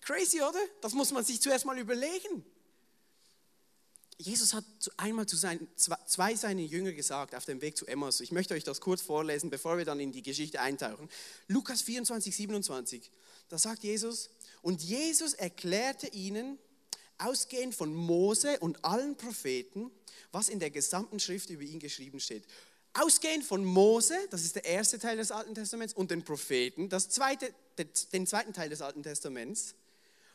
Crazy, 0.00 0.40
oder? 0.40 0.60
Das 0.80 0.92
muss 0.94 1.12
man 1.12 1.24
sich 1.24 1.40
zuerst 1.40 1.64
mal 1.64 1.78
überlegen. 1.78 2.44
Jesus 4.20 4.52
hat 4.52 4.64
einmal 4.96 5.26
zu 5.26 5.36
seinen, 5.36 5.68
zwei 5.76 6.34
seiner 6.34 6.62
Jünger 6.62 6.92
gesagt 6.92 7.36
auf 7.36 7.44
dem 7.44 7.60
Weg 7.62 7.76
zu 7.76 7.86
Emmaus. 7.86 8.20
Ich 8.20 8.32
möchte 8.32 8.54
euch 8.54 8.64
das 8.64 8.80
kurz 8.80 9.00
vorlesen, 9.00 9.48
bevor 9.48 9.78
wir 9.78 9.84
dann 9.84 10.00
in 10.00 10.10
die 10.10 10.22
Geschichte 10.22 10.60
eintauchen. 10.60 11.08
Lukas 11.46 11.82
24, 11.82 12.34
27. 12.34 13.10
Da 13.48 13.58
sagt 13.58 13.84
Jesus, 13.84 14.30
und 14.60 14.82
Jesus 14.82 15.34
erklärte 15.34 16.08
ihnen, 16.08 16.58
ausgehend 17.18 17.74
von 17.74 17.94
Mose 17.94 18.58
und 18.60 18.84
allen 18.84 19.16
Propheten, 19.16 19.90
was 20.32 20.48
in 20.48 20.60
der 20.60 20.70
gesamten 20.70 21.20
Schrift 21.20 21.50
über 21.50 21.62
ihn 21.62 21.78
geschrieben 21.78 22.20
steht. 22.20 22.44
Ausgehend 22.94 23.44
von 23.44 23.64
Mose, 23.64 24.16
das 24.30 24.42
ist 24.42 24.56
der 24.56 24.64
erste 24.64 24.98
Teil 24.98 25.16
des 25.16 25.30
Alten 25.30 25.54
Testaments, 25.54 25.94
und 25.94 26.10
den 26.10 26.24
Propheten, 26.24 26.88
das 26.88 27.08
zweite, 27.08 27.52
den 28.12 28.26
zweiten 28.26 28.52
Teil 28.52 28.68
des 28.68 28.82
Alten 28.82 29.02
Testaments, 29.02 29.74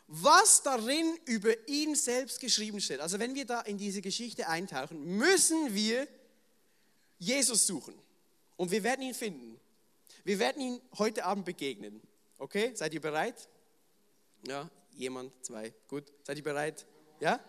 was 0.08 0.62
darin 0.64 1.18
über 1.26 1.68
ihn 1.68 1.96
selbst 1.96 2.40
geschrieben 2.40 2.82
steht. 2.82 3.00
Also 3.00 3.20
wenn 3.20 3.36
wir 3.36 3.46
da 3.46 3.62
in 3.62 3.78
diese 3.78 4.02
Geschichte 4.02 4.48
eintauchen, 4.48 5.04
müssen 5.18 5.74
wir 5.74 6.08
Jesus 7.18 7.66
suchen. 7.66 7.96
Und 8.58 8.72
wir 8.72 8.84
werden 8.84 9.02
ihn 9.02 9.14
finden. 9.14 9.60
Wir 10.24 10.40
werden 10.40 10.62
ihn 10.62 10.82
heute 10.98 11.26
Abend 11.26 11.46
begegnen. 11.46 12.02
Okay, 12.38 12.72
seid 12.76 12.94
ihr 12.94 13.02
bereit? 13.02 13.50
Ja, 14.48 14.70
jemand, 14.96 15.32
zwei, 15.44 15.74
gut. 15.88 16.12
Seid 16.24 16.38
ihr 16.38 16.44
bereit? 16.44 16.86
Ja? 17.20 17.40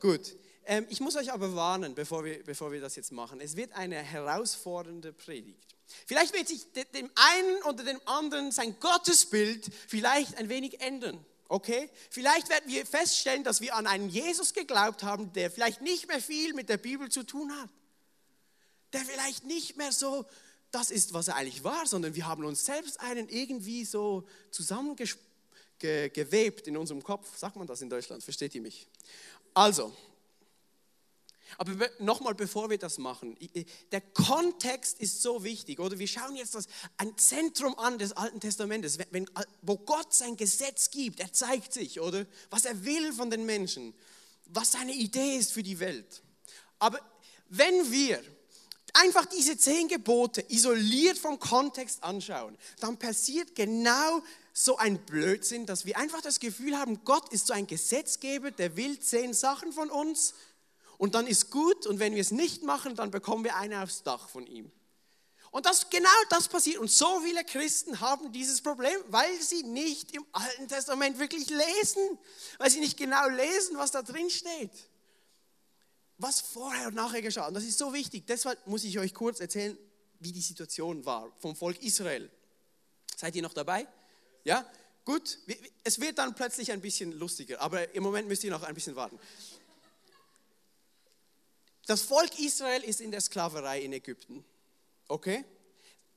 Gut. 0.00 0.36
Ähm, 0.66 0.86
ich 0.90 1.00
muss 1.00 1.16
euch 1.16 1.32
aber 1.32 1.54
warnen, 1.56 1.94
bevor 1.94 2.24
wir, 2.24 2.44
bevor 2.44 2.70
wir 2.70 2.80
das 2.80 2.96
jetzt 2.96 3.10
machen. 3.10 3.40
Es 3.40 3.56
wird 3.56 3.72
eine 3.72 3.96
herausfordernde 3.96 5.12
Predigt. 5.12 5.76
Vielleicht 6.06 6.34
wird 6.34 6.48
sich 6.48 6.66
dem 6.92 7.10
einen 7.14 7.62
oder 7.62 7.82
dem 7.84 8.00
anderen 8.04 8.52
sein 8.52 8.78
Gottesbild 8.78 9.70
vielleicht 9.86 10.36
ein 10.36 10.50
wenig 10.50 10.80
ändern. 10.80 11.24
Okay? 11.48 11.88
Vielleicht 12.10 12.50
werden 12.50 12.70
wir 12.70 12.84
feststellen, 12.84 13.42
dass 13.42 13.62
wir 13.62 13.74
an 13.74 13.86
einen 13.86 14.10
Jesus 14.10 14.52
geglaubt 14.52 15.02
haben, 15.02 15.32
der 15.32 15.50
vielleicht 15.50 15.80
nicht 15.80 16.06
mehr 16.06 16.20
viel 16.20 16.52
mit 16.52 16.68
der 16.68 16.76
Bibel 16.76 17.08
zu 17.08 17.22
tun 17.22 17.50
hat. 17.60 17.70
Der 18.92 19.00
vielleicht 19.00 19.44
nicht 19.44 19.76
mehr 19.76 19.92
so 19.92 20.26
das 20.70 20.90
ist, 20.90 21.14
was 21.14 21.28
er 21.28 21.36
eigentlich 21.36 21.64
war, 21.64 21.86
sondern 21.86 22.14
wir 22.14 22.26
haben 22.26 22.44
uns 22.44 22.66
selbst 22.66 23.00
einen 23.00 23.30
irgendwie 23.30 23.86
so 23.86 24.28
zusammengewebt 24.50 26.66
in 26.66 26.76
unserem 26.76 27.02
Kopf. 27.02 27.38
Sagt 27.38 27.56
man 27.56 27.66
das 27.66 27.80
in 27.80 27.88
Deutschland? 27.88 28.22
Versteht 28.22 28.54
ihr 28.54 28.60
mich? 28.60 28.86
Also, 29.54 29.96
aber 31.56 31.88
nochmal, 31.98 32.34
bevor 32.34 32.68
wir 32.70 32.78
das 32.78 32.98
machen, 32.98 33.36
der 33.90 34.00
Kontext 34.00 35.00
ist 35.00 35.22
so 35.22 35.44
wichtig, 35.44 35.80
oder? 35.80 35.98
Wir 35.98 36.08
schauen 36.08 36.36
jetzt 36.36 36.54
das, 36.54 36.66
ein 36.96 37.16
Zentrum 37.16 37.78
an 37.78 37.98
des 37.98 38.12
Alten 38.12 38.40
Testamentes, 38.40 38.98
wenn, 39.10 39.28
wo 39.62 39.76
Gott 39.78 40.12
sein 40.12 40.36
Gesetz 40.36 40.90
gibt, 40.90 41.20
er 41.20 41.32
zeigt 41.32 41.72
sich, 41.72 42.00
oder? 42.00 42.26
Was 42.50 42.64
er 42.64 42.84
will 42.84 43.12
von 43.12 43.30
den 43.30 43.46
Menschen, 43.46 43.94
was 44.46 44.72
seine 44.72 44.92
Idee 44.92 45.36
ist 45.36 45.52
für 45.52 45.62
die 45.62 45.78
Welt. 45.80 46.22
Aber 46.78 47.00
wenn 47.48 47.90
wir 47.90 48.22
einfach 48.94 49.26
diese 49.26 49.56
zehn 49.56 49.88
Gebote 49.88 50.44
isoliert 50.48 51.18
vom 51.18 51.38
Kontext 51.38 52.02
anschauen, 52.02 52.56
dann 52.80 52.98
passiert 52.98 53.54
genau 53.54 54.22
so 54.52 54.76
ein 54.76 54.98
Blödsinn, 54.98 55.66
dass 55.66 55.86
wir 55.86 55.96
einfach 55.96 56.20
das 56.20 56.40
Gefühl 56.40 56.76
haben, 56.76 57.04
Gott 57.04 57.32
ist 57.32 57.46
so 57.46 57.52
ein 57.54 57.66
Gesetzgeber, 57.66 58.50
der 58.50 58.76
will 58.76 58.98
zehn 58.98 59.32
Sachen 59.32 59.72
von 59.72 59.88
uns 59.88 60.34
und 60.98 61.14
dann 61.14 61.26
ist 61.26 61.50
gut 61.50 61.86
und 61.86 62.00
wenn 62.00 62.14
wir 62.14 62.20
es 62.20 62.32
nicht 62.32 62.64
machen, 62.64 62.94
dann 62.96 63.10
bekommen 63.10 63.44
wir 63.44 63.56
eine 63.56 63.82
aufs 63.82 64.02
Dach 64.02 64.28
von 64.28 64.46
ihm. 64.46 64.70
Und 65.50 65.64
das, 65.64 65.88
genau 65.88 66.08
das 66.28 66.48
passiert. 66.48 66.78
Und 66.78 66.90
so 66.90 67.20
viele 67.20 67.42
Christen 67.42 68.00
haben 68.00 68.32
dieses 68.32 68.60
Problem, 68.60 69.00
weil 69.08 69.40
sie 69.40 69.62
nicht 69.62 70.14
im 70.14 70.26
Alten 70.32 70.68
Testament 70.68 71.18
wirklich 71.18 71.48
lesen, 71.48 72.18
weil 72.58 72.70
sie 72.70 72.80
nicht 72.80 72.98
genau 72.98 73.28
lesen, 73.28 73.78
was 73.78 73.90
da 73.90 74.02
drin 74.02 74.28
steht. 74.28 74.70
Was 76.18 76.40
vorher 76.40 76.88
und 76.88 76.94
nachher 76.94 77.22
geschah. 77.22 77.46
Und 77.46 77.54
das 77.54 77.64
ist 77.64 77.78
so 77.78 77.94
wichtig. 77.94 78.26
Deshalb 78.26 78.66
muss 78.66 78.84
ich 78.84 78.98
euch 78.98 79.14
kurz 79.14 79.40
erzählen, 79.40 79.78
wie 80.18 80.32
die 80.32 80.42
Situation 80.42 81.04
war 81.06 81.32
vom 81.38 81.56
Volk 81.56 81.82
Israel. 81.82 82.30
Seid 83.16 83.34
ihr 83.36 83.42
noch 83.42 83.54
dabei? 83.54 83.86
Ja? 84.44 84.68
Gut. 85.04 85.38
Es 85.84 86.00
wird 86.00 86.18
dann 86.18 86.34
plötzlich 86.34 86.72
ein 86.72 86.82
bisschen 86.82 87.12
lustiger, 87.12 87.60
aber 87.62 87.94
im 87.94 88.02
Moment 88.02 88.28
müsst 88.28 88.44
ihr 88.44 88.50
noch 88.50 88.64
ein 88.64 88.74
bisschen 88.74 88.96
warten. 88.96 89.18
Das 91.88 92.02
Volk 92.02 92.38
Israel 92.38 92.84
ist 92.84 93.00
in 93.00 93.10
der 93.10 93.22
Sklaverei 93.22 93.80
in 93.80 93.94
Ägypten. 93.94 94.44
Okay? 95.08 95.42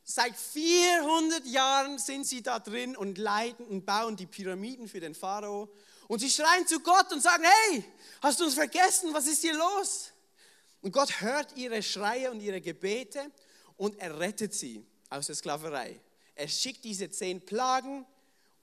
Seit 0.04 0.36
400 0.36 1.46
Jahren 1.46 1.98
sind 1.98 2.28
sie 2.28 2.44
da 2.44 2.60
drin 2.60 2.98
und 2.98 3.18
leiten 3.18 3.66
und 3.68 3.86
bauen 3.86 4.18
die 4.18 4.26
Pyramiden 4.26 4.90
für 4.90 5.00
den 5.00 5.16
Pharao. 5.16 5.70
Und 6.10 6.20
sie 6.20 6.30
schreien 6.30 6.68
zu 6.68 6.82
Gott 6.82 7.14
und 7.14 7.22
sagen, 7.22 7.46
hey, 7.46 7.86
hast 8.22 8.42
du 8.42 8.44
uns 8.44 8.56
vergessen? 8.56 9.14
Was 9.14 9.28
ist 9.28 9.44
hier 9.44 9.54
los? 9.54 10.12
Und 10.82 10.92
Gott 10.92 11.22
hört 11.22 11.56
ihre 11.56 11.82
Schreie 11.82 12.30
und 12.32 12.42
ihre 12.42 12.60
Gebete 12.60 13.32
und 13.78 13.98
er 13.98 14.20
rettet 14.20 14.54
sie 14.54 14.86
aus 15.10 15.28
der 15.28 15.36
Sklaverei. 15.36 16.02
Er 16.36 16.50
schickt 16.50 16.84
diese 16.84 17.10
zehn 17.10 17.46
Plagen 17.46 18.06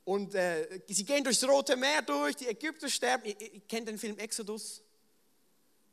und 0.04 0.34
äh, 0.34 0.82
sie 0.88 1.06
gehen 1.06 1.24
durchs 1.24 1.42
Rote 1.42 1.74
Meer 1.74 2.02
durch, 2.02 2.36
die 2.36 2.48
Ägypter 2.48 2.90
sterben. 2.90 3.24
Ihr, 3.24 3.40
ihr 3.54 3.60
kennt 3.62 3.88
den 3.88 3.96
Film 3.96 4.18
Exodus, 4.18 4.82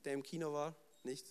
der 0.04 0.12
im 0.12 0.22
Kino 0.22 0.52
war? 0.52 0.76
Nicht? 1.06 1.26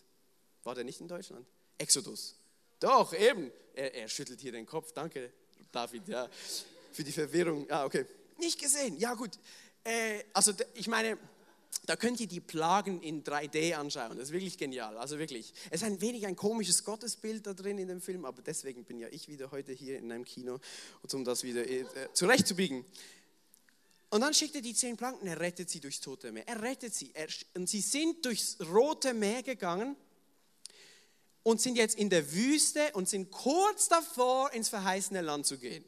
War 0.63 0.75
der 0.75 0.85
nicht 0.85 1.01
in 1.01 1.09
Deutschland? 1.09 1.47
Exodus. 1.79 2.37
Doch, 2.81 3.13
eben. 3.13 3.51
Er, 3.75 3.95
er 3.95 4.09
schüttelt 4.09 4.41
hier 4.41 4.53
den 4.53 4.67
Kopf. 4.67 4.93
Danke, 4.93 5.33
David, 5.73 6.09
ja, 6.09 6.29
für 6.93 7.05
die 7.05 7.13
Verwirrung. 7.13 7.71
Ah, 7.71 7.85
okay. 7.85 8.07
Nicht 8.39 8.61
gesehen. 8.61 8.97
Ja, 8.99 9.15
gut. 9.15 9.33
Äh, 9.83 10.23
also, 10.33 10.53
ich 10.75 10.87
meine, 10.87 11.19
da 11.87 11.97
könnt 11.97 12.21
ihr 12.21 12.27
die 12.27 12.41
Plagen 12.41 13.03
in 13.03 13.25
3D 13.25 13.75
anschauen. 13.75 14.17
Das 14.17 14.29
ist 14.29 14.33
wirklich 14.33 14.57
genial. 14.57 14.97
Also 14.97 15.19
wirklich. 15.19 15.53
Es 15.71 15.83
ist 15.83 15.87
ein 15.87 16.01
wenig 16.01 16.27
ein 16.27 16.37
komisches 16.37 16.85
Gottesbild 16.85 17.47
da 17.47 17.53
drin 17.53 17.79
in 17.79 17.89
dem 17.89 18.01
Film, 18.01 18.25
aber 18.25 18.41
deswegen 18.43 18.85
bin 18.85 18.99
ja 18.99 19.09
ich 19.11 19.29
wieder 19.29 19.51
heute 19.51 19.73
hier 19.73 19.99
in 19.99 20.11
einem 20.11 20.25
Kino, 20.25 20.61
um 21.13 21.25
das 21.25 21.43
wieder 21.43 21.69
äh, 21.69 21.85
zurechtzubiegen. 22.15 22.85
Und 24.15 24.21
dann 24.21 24.33
schickt 24.33 24.55
er 24.55 24.61
die 24.61 24.77
zehn 24.77 24.97
Planken, 24.97 25.27
er 25.27 25.41
rettet 25.41 25.69
sie 25.69 25.81
durchs 25.81 25.99
Tote 25.99 26.31
Meer. 26.31 26.47
Er 26.47 26.63
rettet 26.63 26.95
sie. 26.95 27.11
Er, 27.15 27.27
und 27.55 27.69
sie 27.69 27.81
sind 27.81 28.25
durchs 28.25 28.59
Rote 28.61 29.13
Meer 29.13 29.43
gegangen 29.43 29.97
und 31.43 31.61
sind 31.61 31.75
jetzt 31.75 31.97
in 31.97 32.11
der 32.11 32.33
Wüste 32.33 32.93
und 32.93 33.09
sind 33.09 33.33
kurz 33.33 33.89
davor, 33.89 34.53
ins 34.53 34.69
verheißene 34.69 35.21
Land 35.21 35.47
zu 35.47 35.59
gehen, 35.59 35.85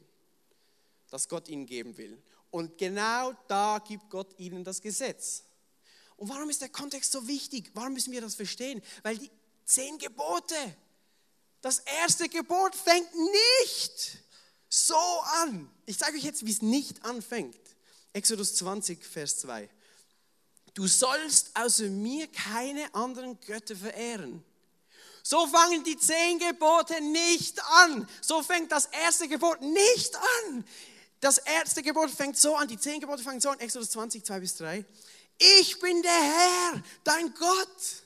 das 1.09 1.29
Gott 1.29 1.47
ihnen 1.47 1.65
geben 1.65 1.95
will. 1.95 2.21
Und 2.51 2.77
genau 2.77 3.31
da 3.47 3.79
gibt 3.79 4.09
Gott 4.09 4.37
ihnen 4.37 4.65
das 4.65 4.81
Gesetz. 4.81 5.45
Und 6.17 6.27
warum 6.27 6.49
ist 6.49 6.59
der 6.59 6.67
Kontext 6.67 7.13
so 7.13 7.29
wichtig? 7.29 7.71
Warum 7.75 7.93
müssen 7.93 8.11
wir 8.11 8.19
das 8.19 8.35
verstehen? 8.35 8.81
Weil 9.03 9.19
die 9.19 9.31
zehn 9.63 9.97
Gebote, 9.99 10.75
das 11.61 11.79
erste 12.01 12.27
Gebot 12.27 12.75
fängt 12.75 13.15
nicht 13.15 14.17
so 14.67 14.97
an. 15.43 15.71
Ich 15.85 15.97
sage 15.97 16.17
euch 16.17 16.25
jetzt, 16.25 16.45
wie 16.45 16.51
es 16.51 16.61
nicht 16.61 17.05
anfängt. 17.05 17.66
Exodus 18.17 18.55
20, 18.55 19.03
Vers 19.05 19.37
2. 19.41 19.69
Du 20.73 20.87
sollst 20.87 21.51
außer 21.53 21.85
mir 21.85 22.27
keine 22.27 22.93
anderen 22.95 23.39
Götter 23.41 23.75
verehren. 23.75 24.43
So 25.21 25.45
fangen 25.45 25.83
die 25.83 25.97
zehn 25.97 26.39
Gebote 26.39 26.99
nicht 27.01 27.61
an. 27.63 28.07
So 28.21 28.41
fängt 28.41 28.71
das 28.71 28.87
erste 28.87 29.27
Gebot 29.27 29.61
nicht 29.61 30.15
an. 30.15 30.65
Das 31.19 31.37
erste 31.37 31.83
Gebot 31.83 32.09
fängt 32.09 32.37
so 32.37 32.55
an, 32.55 32.67
die 32.67 32.79
zehn 32.79 32.99
Gebote 32.99 33.21
fangen 33.21 33.39
so 33.39 33.49
an, 33.49 33.59
Exodus 33.59 33.91
20, 33.91 34.25
2 34.25 34.39
bis 34.39 34.55
3. 34.55 34.83
Ich 35.37 35.79
bin 35.79 36.01
der 36.01 36.11
Herr, 36.11 36.83
dein 37.03 37.33
Gott. 37.35 38.03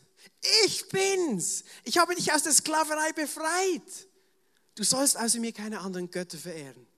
Ich 0.66 0.90
bin's. 0.90 1.64
Ich 1.86 1.98
habe 1.98 2.16
dich 2.16 2.34
aus 2.34 2.44
der 2.44 2.54
Sklaverei 2.54 3.14
befreit. 3.14 4.08
Du 4.76 4.84
sollst 4.84 5.18
außer 5.18 5.40
mir 5.40 5.54
keine 5.54 5.80
anderen 5.80 6.12
Götter 6.12 6.38
verehren. 6.38 6.91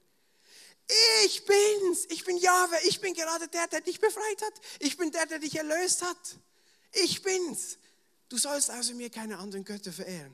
Ich 1.26 1.46
bin's. 1.46 2.06
Ich 2.10 2.24
bin 2.26 2.38
Jahwe. 2.38 2.78
Ich 2.86 3.00
bin 3.00 3.14
gerade 3.14 3.48
der, 3.48 3.68
der 3.68 3.82
dich 3.82 4.00
befreit 4.00 4.42
hat. 4.42 4.54
Ich 4.80 4.98
bin 4.98 5.12
der, 5.12 5.26
der 5.26 5.40
dich 5.40 5.56
erlöst 5.56 6.02
hat. 6.02 6.38
Ich 6.92 7.22
bin's. 7.22 7.78
Du 8.30 8.38
sollst 8.38 8.70
außer 8.70 8.94
mir 8.94 9.10
keine 9.10 9.38
anderen 9.38 9.64
Götter 9.64 9.92
verehren. 9.92 10.34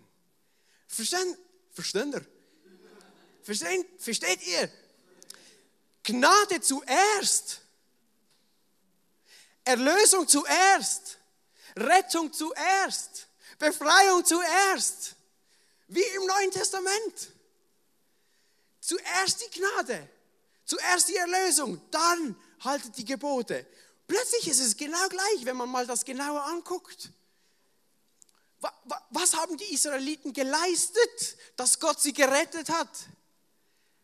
Verstehen? 0.87 1.37
Versteht 1.73 2.13
ihr? 2.13 3.85
Versteht 3.99 4.47
ihr? 4.47 4.71
Gnade 6.03 6.61
zuerst. 6.61 7.61
Erlösung 9.63 10.27
zuerst. 10.27 11.19
Rettung 11.75 12.33
zuerst. 12.33 13.27
Befreiung 13.59 14.25
zuerst. 14.25 15.15
Wie 15.87 16.01
im 16.01 16.25
Neuen 16.25 16.51
Testament. 16.51 17.31
Zuerst 18.79 19.41
die 19.41 19.59
Gnade. 19.59 20.09
Zuerst 20.69 21.09
die 21.09 21.15
Erlösung, 21.15 21.81
dann 21.89 22.35
haltet 22.59 22.95
die 22.95 23.05
Gebote. 23.05 23.65
Plötzlich 24.07 24.47
ist 24.47 24.59
es 24.59 24.77
genau 24.77 25.09
gleich, 25.09 25.43
wenn 25.43 25.57
man 25.57 25.67
mal 25.67 25.87
das 25.87 26.05
genauer 26.05 26.43
anguckt. 26.43 27.09
Was 29.09 29.35
haben 29.35 29.57
die 29.57 29.73
Israeliten 29.73 30.31
geleistet, 30.31 31.37
dass 31.55 31.79
Gott 31.79 31.99
sie 31.99 32.13
gerettet 32.13 32.69
hat? 32.69 32.87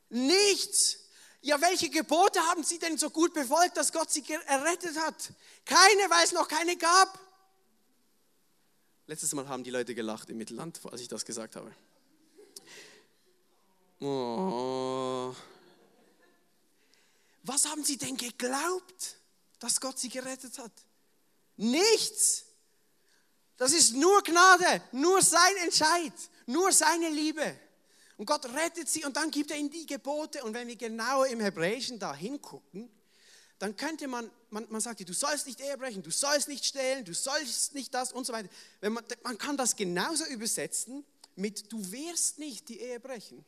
Nichts. 0.09 0.97
Ja, 1.41 1.61
welche 1.61 1.91
Gebote 1.91 2.39
haben 2.39 2.63
sie 2.63 2.79
denn 2.79 2.97
so 2.97 3.11
gut 3.11 3.35
befolgt, 3.35 3.77
dass 3.77 3.93
Gott 3.93 4.09
sie 4.09 4.23
errettet 4.47 4.97
hat? 4.97 5.33
Keine, 5.65 6.09
weil 6.09 6.25
es 6.25 6.31
noch 6.31 6.47
keine 6.47 6.77
gab. 6.77 7.19
Letztes 9.05 9.35
Mal 9.35 9.47
haben 9.47 9.63
die 9.63 9.69
Leute 9.69 9.93
gelacht 9.93 10.31
im 10.31 10.37
Mittelland, 10.37 10.79
als 10.91 11.01
ich 11.01 11.09
das 11.09 11.25
gesagt 11.25 11.57
habe. 11.57 11.71
Oh. 13.99 15.35
Was 17.45 17.65
haben 17.67 17.83
sie 17.83 17.97
denn 17.97 18.17
geglaubt, 18.17 19.17
dass 19.59 19.79
Gott 19.79 19.99
sie 19.99 20.09
gerettet 20.09 20.57
hat? 20.57 20.71
Nichts. 21.57 22.45
Das 23.57 23.71
ist 23.71 23.93
nur 23.93 24.21
Gnade, 24.23 24.81
nur 24.91 25.21
sein 25.21 25.55
Entscheid, 25.63 26.13
nur 26.47 26.71
seine 26.71 27.09
Liebe. 27.09 27.59
Und 28.17 28.25
Gott 28.25 28.45
rettet 28.45 28.89
sie 28.89 29.05
und 29.05 29.15
dann 29.15 29.29
gibt 29.29 29.51
er 29.51 29.57
ihnen 29.57 29.69
die 29.69 29.85
Gebote. 29.85 30.43
Und 30.43 30.53
wenn 30.53 30.67
wir 30.67 30.75
genauer 30.75 31.27
im 31.27 31.39
Hebräischen 31.39 31.99
da 31.99 32.15
hingucken, 32.15 32.89
dann 33.59 33.75
könnte 33.75 34.07
man, 34.07 34.29
man, 34.49 34.65
man 34.69 34.81
sagt, 34.81 35.07
du 35.07 35.13
sollst 35.13 35.45
nicht 35.45 35.61
Ehe 35.61 35.77
brechen, 35.77 36.01
du 36.01 36.11
sollst 36.11 36.47
nicht 36.47 36.65
stehlen, 36.65 37.05
du 37.05 37.13
sollst 37.13 37.75
nicht 37.75 37.93
das 37.93 38.11
und 38.11 38.25
so 38.25 38.33
weiter. 38.33 38.49
Wenn 38.81 38.93
man, 38.93 39.05
man 39.23 39.37
kann 39.37 39.55
das 39.55 39.75
genauso 39.75 40.25
übersetzen 40.25 41.05
mit, 41.35 41.71
du 41.71 41.91
wirst 41.91 42.39
nicht 42.39 42.69
die 42.69 42.79
Ehe 42.79 42.99
brechen. 42.99 43.45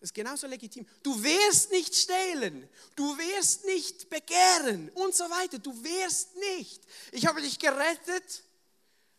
Das 0.00 0.10
ist 0.10 0.14
genauso 0.14 0.46
legitim. 0.46 0.86
Du 1.02 1.22
wirst 1.22 1.72
nicht 1.72 1.94
stehlen, 1.94 2.68
du 2.94 3.18
wirst 3.18 3.64
nicht 3.64 4.08
begehren 4.08 4.90
und 4.90 5.14
so 5.14 5.24
weiter. 5.24 5.58
Du 5.58 5.72
wirst 5.82 6.36
nicht. 6.36 6.82
Ich 7.10 7.26
habe 7.26 7.42
dich 7.42 7.58
gerettet, 7.58 8.44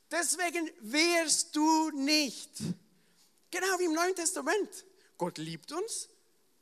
deswegen 0.10 0.72
wirst 0.80 1.54
du 1.56 1.92
nicht. 1.92 2.50
Genau 3.52 3.80
wie 3.80 3.86
im 3.86 3.94
Neuen 3.94 4.16
Testament. 4.16 4.86
Gott 5.18 5.38
liebt 5.38 5.72
uns, 5.74 6.08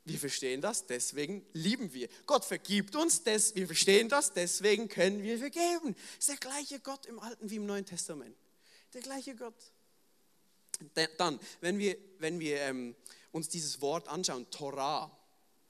wir 0.07 0.17
verstehen 0.17 0.61
das, 0.61 0.87
deswegen 0.87 1.45
lieben 1.53 1.93
wir. 1.93 2.07
Gott 2.25 2.43
vergibt 2.43 2.95
uns, 2.95 3.23
wir 3.25 3.67
verstehen 3.67 4.09
das, 4.09 4.33
deswegen 4.33 4.87
können 4.87 5.21
wir 5.21 5.37
vergeben. 5.37 5.95
Es 6.13 6.27
ist 6.27 6.29
der 6.29 6.37
gleiche 6.37 6.79
Gott 6.79 7.05
im 7.05 7.19
Alten 7.19 7.49
wie 7.49 7.57
im 7.57 7.65
Neuen 7.65 7.85
Testament. 7.85 8.35
Der 8.93 9.01
gleiche 9.01 9.35
Gott. 9.35 9.53
Dann, 11.17 11.39
wenn 11.59 11.77
wir, 11.77 11.97
wenn 12.19 12.39
wir 12.39 12.61
ähm, 12.61 12.95
uns 13.37 13.47
dieses 13.49 13.81
Wort 13.81 14.07
anschauen, 14.07 14.49
Torah. 14.51 15.11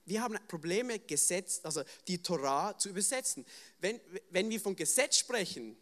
Wir 0.05 0.21
haben 0.21 0.37
Probleme, 0.47 0.99
Gesetz, 0.99 1.59
also 1.63 1.83
die 2.07 2.21
Torah 2.21 2.77
zu 2.77 2.89
übersetzen. 2.89 3.45
Wenn, 3.79 3.99
wenn 4.31 4.49
wir 4.49 4.59
von 4.59 4.75
Gesetz 4.75 5.17
sprechen, 5.17 5.77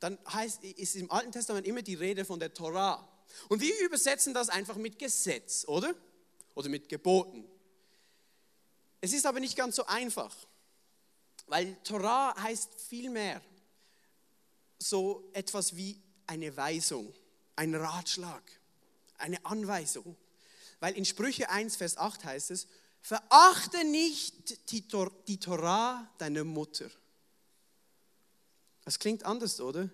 dann 0.00 0.18
heißt, 0.32 0.64
ist 0.64 0.96
im 0.96 1.10
Alten 1.10 1.32
Testament 1.32 1.66
immer 1.66 1.82
die 1.82 1.94
Rede 1.94 2.24
von 2.24 2.38
der 2.38 2.52
Torah. 2.52 3.08
Und 3.48 3.60
wir 3.60 3.78
übersetzen 3.80 4.34
das 4.34 4.48
einfach 4.48 4.76
mit 4.76 4.98
Gesetz, 4.98 5.64
oder? 5.66 5.94
Oder 6.54 6.68
mit 6.68 6.88
Geboten. 6.88 7.44
Es 9.00 9.12
ist 9.12 9.26
aber 9.26 9.40
nicht 9.40 9.56
ganz 9.56 9.76
so 9.76 9.86
einfach, 9.86 10.34
weil 11.46 11.76
Torah 11.84 12.34
heißt 12.40 12.80
viel 12.80 13.10
mehr 13.10 13.40
so 14.78 15.28
etwas 15.32 15.76
wie 15.76 16.00
eine 16.26 16.56
Weisung, 16.56 17.12
ein 17.56 17.74
Ratschlag, 17.74 18.42
eine 19.18 19.44
Anweisung. 19.44 20.16
Weil 20.80 20.96
in 20.96 21.04
Sprüche 21.04 21.50
1, 21.50 21.76
Vers 21.76 21.96
8 21.96 22.24
heißt 22.24 22.50
es, 22.50 22.66
verachte 23.00 23.84
nicht 23.84 24.70
die, 24.70 24.86
Tor 24.86 25.12
die 25.26 25.38
Torah 25.38 26.08
deiner 26.18 26.44
Mutter. 26.44 26.90
Das 28.84 28.98
klingt 28.98 29.24
anders, 29.24 29.60
oder? 29.60 29.90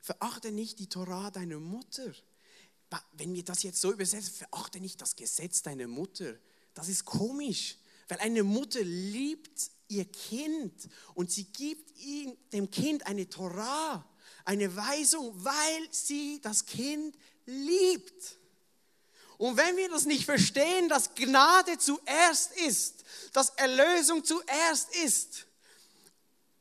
Verachte 0.00 0.50
nicht 0.50 0.78
die 0.78 0.88
Torah 0.88 1.30
deiner 1.30 1.60
Mutter. 1.60 2.12
Wenn 3.12 3.34
wir 3.34 3.44
das 3.44 3.62
jetzt 3.62 3.80
so 3.80 3.92
übersetzen, 3.92 4.34
verachte 4.34 4.80
nicht 4.80 5.00
das 5.00 5.16
Gesetz 5.16 5.62
deiner 5.62 5.86
Mutter. 5.86 6.34
Das 6.74 6.88
ist 6.88 7.04
komisch, 7.04 7.76
weil 8.08 8.18
eine 8.20 8.42
Mutter 8.42 8.82
liebt 8.82 9.70
ihr 9.88 10.04
Kind 10.06 10.88
und 11.14 11.30
sie 11.30 11.44
gibt 11.44 11.96
ihm, 11.98 12.36
dem 12.52 12.70
Kind 12.70 13.06
eine 13.06 13.28
Torah, 13.28 14.04
eine 14.44 14.74
Weisung, 14.74 15.32
weil 15.44 15.88
sie 15.90 16.40
das 16.42 16.66
Kind 16.66 17.16
liebt. 17.46 18.38
Und 19.38 19.56
wenn 19.56 19.76
wir 19.76 19.88
das 19.88 20.04
nicht 20.04 20.24
verstehen, 20.24 20.88
dass 20.88 21.14
Gnade 21.14 21.78
zuerst 21.78 22.52
ist, 22.52 23.04
dass 23.32 23.50
Erlösung 23.50 24.24
zuerst 24.24 24.94
ist 24.96 25.46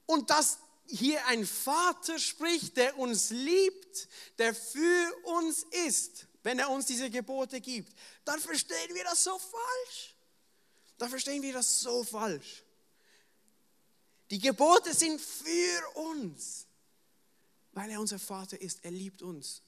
und 0.05 0.29
dass 0.29 0.57
hier 0.87 1.25
ein 1.27 1.45
Vater 1.45 2.19
spricht, 2.19 2.77
der 2.77 2.97
uns 2.97 3.29
liebt, 3.29 4.07
der 4.37 4.53
für 4.53 5.15
uns 5.23 5.63
ist, 5.87 6.27
wenn 6.43 6.59
er 6.59 6.69
uns 6.69 6.85
diese 6.85 7.09
Gebote 7.09 7.61
gibt, 7.61 7.93
dann 8.25 8.39
verstehen 8.39 8.93
wir 8.93 9.03
das 9.03 9.23
so 9.23 9.37
falsch. 9.37 10.15
Dann 10.97 11.09
verstehen 11.09 11.41
wir 11.41 11.53
das 11.53 11.81
so 11.81 12.03
falsch. 12.03 12.63
Die 14.29 14.39
Gebote 14.39 14.93
sind 14.93 15.19
für 15.19 15.97
uns, 15.97 16.65
weil 17.73 17.89
er 17.91 17.99
unser 17.99 18.19
Vater 18.19 18.59
ist. 18.59 18.79
Er 18.83 18.91
liebt 18.91 19.21
uns. 19.21 19.61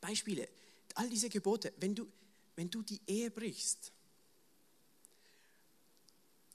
Beispiele 0.00 0.48
all 0.96 1.08
diese 1.08 1.28
Gebote, 1.28 1.72
wenn 1.78 1.94
du, 1.94 2.10
wenn 2.56 2.70
du 2.70 2.82
die 2.82 3.00
Ehe 3.06 3.30
brichst, 3.30 3.92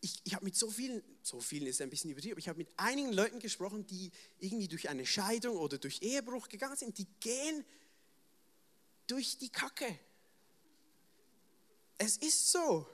ich, 0.02 0.20
ich 0.24 0.34
habe 0.34 0.46
mit 0.46 0.56
so 0.56 0.70
vielen, 0.70 1.04
so 1.22 1.40
vielen 1.40 1.68
ist 1.68 1.80
ein 1.80 1.90
bisschen 1.90 2.10
übertrieben, 2.10 2.34
aber 2.34 2.40
ich 2.40 2.50
habe 2.50 2.58
mit 2.58 2.70
einigen 2.76 3.14
Leuten 3.14 3.40
gesprochen, 3.40 3.86
die 3.86 4.12
irgendwie 4.40 4.68
durch 4.68 4.90
eine 4.90 5.06
Scheidung 5.06 5.58
oder 5.58 5.78
durch 5.78 6.02
Ehebruch 6.02 6.50
gegangen 6.50 6.76
sind, 6.76 6.98
die 6.98 7.06
gehen 7.20 7.64
durch 9.06 9.38
die 9.38 9.50
Kacke. 9.50 10.00
Es 12.00 12.18
ist 12.18 12.52
so. 12.52 12.88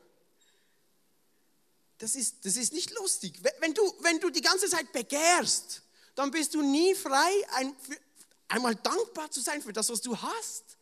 Das 1.97 2.15
ist, 2.15 2.45
das 2.45 2.57
ist 2.57 2.73
nicht 2.73 2.91
lustig. 2.91 3.39
Wenn 3.59 3.73
du, 3.73 3.81
wenn 4.01 4.19
du 4.19 4.29
die 4.29 4.41
ganze 4.41 4.69
Zeit 4.69 4.91
begehrst, 4.91 5.81
dann 6.13 6.29
bist 6.29 6.53
du 6.53 6.61
nie 6.61 6.93
frei, 6.93 7.31
ein, 7.53 7.75
einmal 8.49 8.75
dankbar 8.75 9.31
zu 9.31 9.39
sein 9.39 9.61
für 9.61 9.73
das, 9.73 9.89
was 9.89 10.01
du 10.01 10.15
hast. 10.15 10.76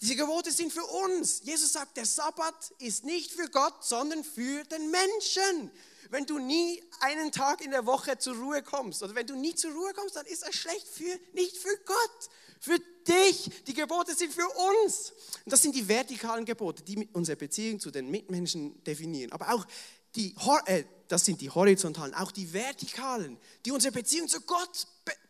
Diese 0.00 0.14
Gebote 0.14 0.52
sind 0.52 0.72
für 0.72 0.84
uns. 0.84 1.40
Jesus 1.42 1.72
sagt, 1.72 1.96
der 1.96 2.06
Sabbat 2.06 2.72
ist 2.78 3.04
nicht 3.04 3.32
für 3.32 3.48
Gott, 3.48 3.84
sondern 3.84 4.22
für 4.22 4.62
den 4.64 4.90
Menschen. 4.90 5.72
Wenn 6.10 6.24
du 6.24 6.38
nie 6.38 6.82
einen 7.00 7.32
Tag 7.32 7.60
in 7.62 7.72
der 7.72 7.84
Woche 7.84 8.16
zur 8.16 8.36
Ruhe 8.36 8.62
kommst 8.62 9.02
oder 9.02 9.14
wenn 9.14 9.26
du 9.26 9.34
nie 9.34 9.54
zur 9.54 9.72
Ruhe 9.72 9.92
kommst, 9.94 10.14
dann 10.14 10.24
ist 10.26 10.46
das 10.46 10.54
schlecht 10.54 10.86
für, 10.86 11.18
nicht 11.34 11.56
für 11.56 11.76
Gott, 11.84 12.30
für 12.60 12.78
dich. 13.06 13.50
Die 13.66 13.74
Gebote 13.74 14.14
sind 14.14 14.32
für 14.32 14.48
uns. 14.48 15.12
Und 15.44 15.52
das 15.52 15.62
sind 15.62 15.74
die 15.74 15.86
vertikalen 15.86 16.44
Gebote, 16.44 16.82
die 16.84 17.08
unsere 17.12 17.36
Beziehung 17.36 17.80
zu 17.80 17.90
den 17.90 18.08
Mitmenschen 18.08 18.82
definieren. 18.84 19.32
Aber 19.32 19.52
auch 19.52 19.66
die, 20.14 20.34
äh, 20.66 20.84
das 21.08 21.24
sind 21.24 21.40
die 21.40 21.50
horizontalen, 21.50 22.14
auch 22.14 22.30
die 22.30 22.52
vertikalen, 22.52 23.36
die 23.66 23.72
unsere 23.72 23.92
Beziehung 23.92 24.28
zu 24.28 24.40
Gott 24.42 24.86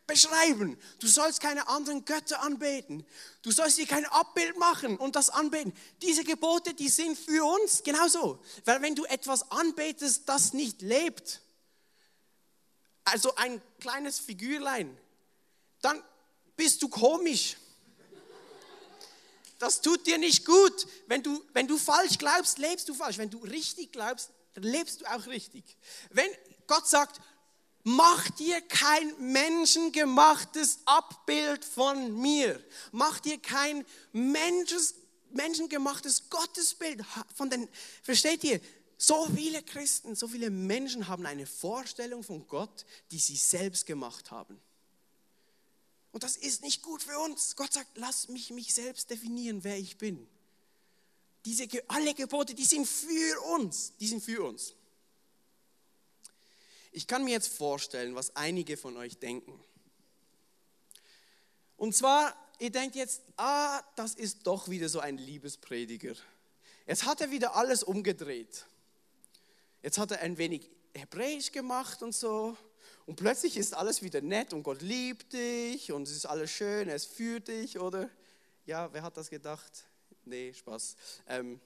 beschreiben. 0.08 0.76
Du 0.98 1.06
sollst 1.06 1.40
keine 1.40 1.68
anderen 1.68 2.04
Götter 2.04 2.42
anbeten. 2.42 3.06
Du 3.42 3.52
sollst 3.52 3.78
dir 3.78 3.86
kein 3.86 4.06
Abbild 4.06 4.58
machen 4.58 4.96
und 4.96 5.14
das 5.14 5.30
anbeten. 5.30 5.72
Diese 6.02 6.24
Gebote, 6.24 6.74
die 6.74 6.88
sind 6.88 7.16
für 7.16 7.44
uns 7.44 7.84
genauso. 7.84 8.42
Weil 8.64 8.82
wenn 8.82 8.96
du 8.96 9.04
etwas 9.04 9.48
anbetest, 9.52 10.28
das 10.28 10.52
nicht 10.52 10.82
lebt, 10.82 11.40
also 13.04 13.34
ein 13.36 13.62
kleines 13.78 14.18
Figürlein, 14.18 14.98
dann 15.80 16.02
bist 16.56 16.82
du 16.82 16.88
komisch. 16.88 17.56
Das 19.58 19.80
tut 19.80 20.06
dir 20.06 20.18
nicht 20.18 20.44
gut. 20.44 20.86
Wenn 21.06 21.22
du, 21.22 21.44
wenn 21.52 21.68
du 21.68 21.78
falsch 21.78 22.18
glaubst, 22.18 22.58
lebst 22.58 22.88
du 22.88 22.94
falsch. 22.94 23.18
Wenn 23.18 23.30
du 23.30 23.38
richtig 23.38 23.92
glaubst, 23.92 24.30
dann 24.54 24.64
lebst 24.64 25.00
du 25.00 25.06
auch 25.06 25.26
richtig. 25.26 25.64
Wenn 26.10 26.30
Gott 26.66 26.88
sagt, 26.88 27.20
Mach 27.90 28.28
dir 28.32 28.60
kein 28.60 29.32
menschengemachtes 29.32 30.80
Abbild 30.84 31.64
von 31.64 32.20
mir. 32.20 32.62
Mach 32.92 33.18
dir 33.18 33.38
kein 33.38 33.82
Mensches, 34.12 34.94
menschengemachtes 35.30 36.28
Gottesbild 36.28 37.02
von 37.34 37.48
den, 37.48 37.66
versteht 38.02 38.44
ihr? 38.44 38.60
So 38.98 39.26
viele 39.34 39.62
Christen, 39.62 40.14
so 40.14 40.28
viele 40.28 40.50
Menschen 40.50 41.08
haben 41.08 41.24
eine 41.24 41.46
Vorstellung 41.46 42.22
von 42.22 42.46
Gott, 42.46 42.84
die 43.10 43.18
sie 43.18 43.36
selbst 43.36 43.86
gemacht 43.86 44.30
haben. 44.30 44.60
Und 46.12 46.24
das 46.24 46.36
ist 46.36 46.60
nicht 46.60 46.82
gut 46.82 47.02
für 47.02 47.18
uns. 47.18 47.56
Gott 47.56 47.72
sagt, 47.72 47.96
lass 47.96 48.28
mich 48.28 48.50
mich 48.50 48.74
selbst 48.74 49.08
definieren, 49.08 49.64
wer 49.64 49.78
ich 49.78 49.96
bin. 49.96 50.28
Diese 51.46 51.66
alle 51.86 52.12
Gebote, 52.12 52.54
die 52.54 52.66
sind 52.66 52.86
für 52.86 53.40
uns, 53.54 53.94
die 53.98 54.08
sind 54.08 54.22
für 54.22 54.42
uns. 54.42 54.74
Ich 56.92 57.06
kann 57.06 57.24
mir 57.24 57.32
jetzt 57.32 57.48
vorstellen, 57.48 58.14
was 58.14 58.34
einige 58.36 58.76
von 58.76 58.96
euch 58.96 59.18
denken. 59.18 59.52
Und 61.76 61.94
zwar, 61.94 62.34
ihr 62.58 62.70
denkt 62.70 62.96
jetzt, 62.96 63.22
ah, 63.36 63.82
das 63.96 64.14
ist 64.14 64.46
doch 64.46 64.68
wieder 64.68 64.88
so 64.88 65.00
ein 65.00 65.16
Liebesprediger. 65.18 66.14
Jetzt 66.86 67.04
hat 67.04 67.20
er 67.20 67.30
wieder 67.30 67.54
alles 67.54 67.82
umgedreht. 67.82 68.66
Jetzt 69.82 69.98
hat 69.98 70.10
er 70.10 70.20
ein 70.20 70.38
wenig 70.38 70.68
Hebräisch 70.94 71.52
gemacht 71.52 72.02
und 72.02 72.14
so. 72.14 72.56
Und 73.06 73.16
plötzlich 73.16 73.56
ist 73.56 73.74
alles 73.74 74.02
wieder 74.02 74.20
nett 74.20 74.52
und 74.52 74.62
Gott 74.62 74.82
liebt 74.82 75.32
dich 75.32 75.92
und 75.92 76.02
es 76.08 76.14
ist 76.14 76.26
alles 76.26 76.50
schön, 76.50 76.88
ist 76.88 77.06
für 77.06 77.40
dich, 77.40 77.78
oder? 77.78 78.10
Ja, 78.66 78.92
wer 78.92 79.02
hat 79.02 79.16
das 79.16 79.30
gedacht? 79.30 79.84
Nee, 80.24 80.52
Spaß. 80.52 80.96
Ähm, 81.28 81.60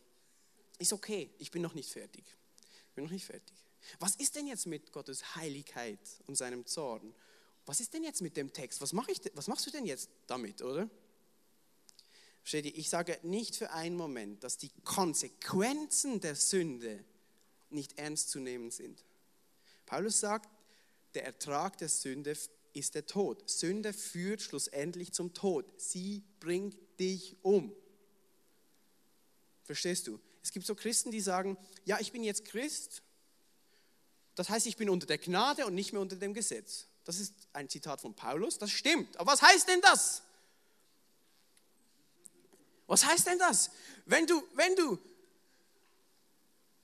ist 0.79 0.93
okay, 0.93 1.31
ich 1.39 1.51
bin 1.51 1.63
noch 1.63 1.75
nicht 1.75 1.91
fertig. 1.91 2.25
Ich 2.89 2.95
bin 2.95 3.05
noch 3.05 3.11
nicht 3.11 3.25
fertig. 3.25 3.57
Was 3.99 4.17
ist 4.17 4.37
denn 4.37 4.47
jetzt 4.47 4.67
mit 4.67 4.93
Gottes 4.93 5.37
Heiligkeit 5.37 6.01
und 6.27 6.37
seinem 6.37 6.67
Zorn 6.67 7.15
was 7.67 7.81
ist 7.81 7.95
denn 7.95 8.03
jetzt 8.03 8.23
mit 8.23 8.37
dem 8.37 8.53
Text? 8.53 8.81
Was, 8.81 8.93
mach 8.93 9.09
ich, 9.09 9.21
was 9.35 9.49
machst 9.49 9.67
du 9.67 9.71
denn 9.71 9.87
jetzt 9.87 10.11
damit, 10.27 10.63
oder? 10.63 10.89
Versteht 12.41 12.65
ihr, 12.67 12.77
ich 12.77 12.91
sage 12.91 13.19
nicht 13.23 13.55
für 13.55 13.71
einen 13.71 13.97
Moment, 13.97 14.43
dass 14.43 14.59
die 14.59 14.71
Konsequenzen 14.83 16.21
der 16.21 16.35
Sünde 16.35 17.05
nicht 17.71 17.99
ernst 17.99 18.31
zu 18.31 18.41
nehmen 18.41 18.71
sind. 18.71 19.05
Paulus 19.87 20.19
sagt, 20.19 20.51
der 21.15 21.25
Ertrag 21.25 21.79
der 21.79 21.89
Sünde 21.89 22.37
ist 22.73 22.95
der 22.95 23.07
Tod. 23.07 23.49
Sünde 23.49 23.93
führt 23.93 24.43
schlussendlich 24.43 25.13
zum 25.13 25.33
Tod. 25.33 25.81
Sie 25.81 26.25
bringt 26.41 26.77
dich 26.99 27.37
um. 27.43 27.73
Verstehst 29.63 30.09
du? 30.09 30.19
Es 30.43 30.51
gibt 30.51 30.67
so 30.67 30.75
Christen, 30.75 31.13
die 31.13 31.21
sagen, 31.21 31.57
ja, 31.85 32.01
ich 32.01 32.11
bin 32.11 32.25
jetzt 32.25 32.45
Christ. 32.45 33.03
Das 34.35 34.49
heißt, 34.49 34.67
ich 34.67 34.77
bin 34.77 34.89
unter 34.89 35.07
der 35.07 35.19
Gnade 35.19 35.67
und 35.67 35.75
nicht 35.75 35.93
mehr 35.93 36.01
unter 36.01 36.17
dem 36.17 36.35
Gesetz. 36.35 36.87
Das 37.05 37.19
ist 37.19 37.35
ein 37.53 37.69
Zitat 37.69 38.01
von 38.01 38.15
Paulus, 38.15 38.59
das 38.59 38.71
stimmt. 38.71 39.17
Aber 39.17 39.33
was 39.33 39.43
heißt 39.43 39.69
denn 39.69 39.81
das? 39.81 40.23
Was 42.87 43.05
heißt 43.05 43.27
denn 43.27 43.39
das? 43.39 43.71
Wenn 44.07 44.27
du, 44.27 44.43
wenn 44.55 44.77
du, 44.77 44.99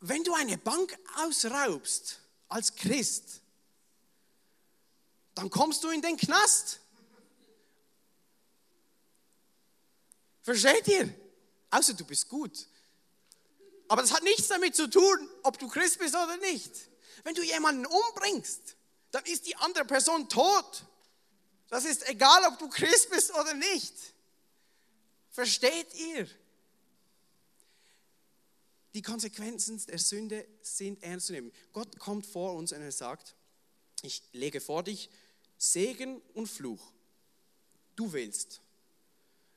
wenn 0.01 0.25
du 0.25 0.35
eine 0.35 0.59
Bank 0.59 0.97
ausraubst 1.17 2.21
als 2.49 2.75
Christ, 2.75 3.41
dann 5.35 5.51
kommst 5.51 5.85
du 5.85 5.91
in 5.91 6.03
den 6.03 6.17
Knast. 6.17 6.81
Versteht 10.43 10.89
ihr? 10.89 11.15
Außer 11.71 11.95
du 11.95 12.05
bist 12.05 12.29
gut. 12.29 12.67
Aber 13.87 14.03
das 14.03 14.13
hat 14.13 14.23
nichts 14.23 14.49
damit 14.49 14.75
zu 14.75 14.89
tun, 14.89 15.29
ob 15.43 15.59
du 15.59 15.69
Christ 15.69 15.99
bist 15.99 16.15
oder 16.15 16.37
nicht. 16.39 16.73
Wenn 17.25 17.35
du 17.35 17.43
jemanden 17.43 17.87
umbringst, 17.87 18.77
dann 19.11 19.25
ist 19.25 19.47
die 19.47 19.57
andere 19.57 19.85
Person 19.85 20.29
tot. 20.29 20.85
Das 21.69 21.85
ist 21.85 22.09
egal, 22.09 22.45
ob 22.47 22.59
du 22.59 22.69
Christ 22.69 23.11
bist 23.11 23.35
oder 23.35 23.55
nicht. 23.55 23.95
Versteht 25.31 25.95
ihr? 25.95 26.29
Die 28.95 29.03
Konsequenzen 29.03 29.85
der 29.87 29.99
Sünde 29.99 30.47
sind 30.63 31.03
ernst 31.03 31.27
zu 31.27 31.33
nehmen. 31.33 31.53
Gott 31.73 31.99
kommt 31.99 32.27
vor 32.27 32.55
uns 32.55 32.73
und 32.73 32.81
er 32.81 32.93
sagt, 32.93 33.35
ich 34.03 34.23
lege 34.33 34.61
vor 34.61 34.83
dich 34.83 35.11
Segen 35.59 36.23
und 36.35 36.47
Fluch. 36.47 36.93
Du 37.97 38.13
willst. 38.13 38.61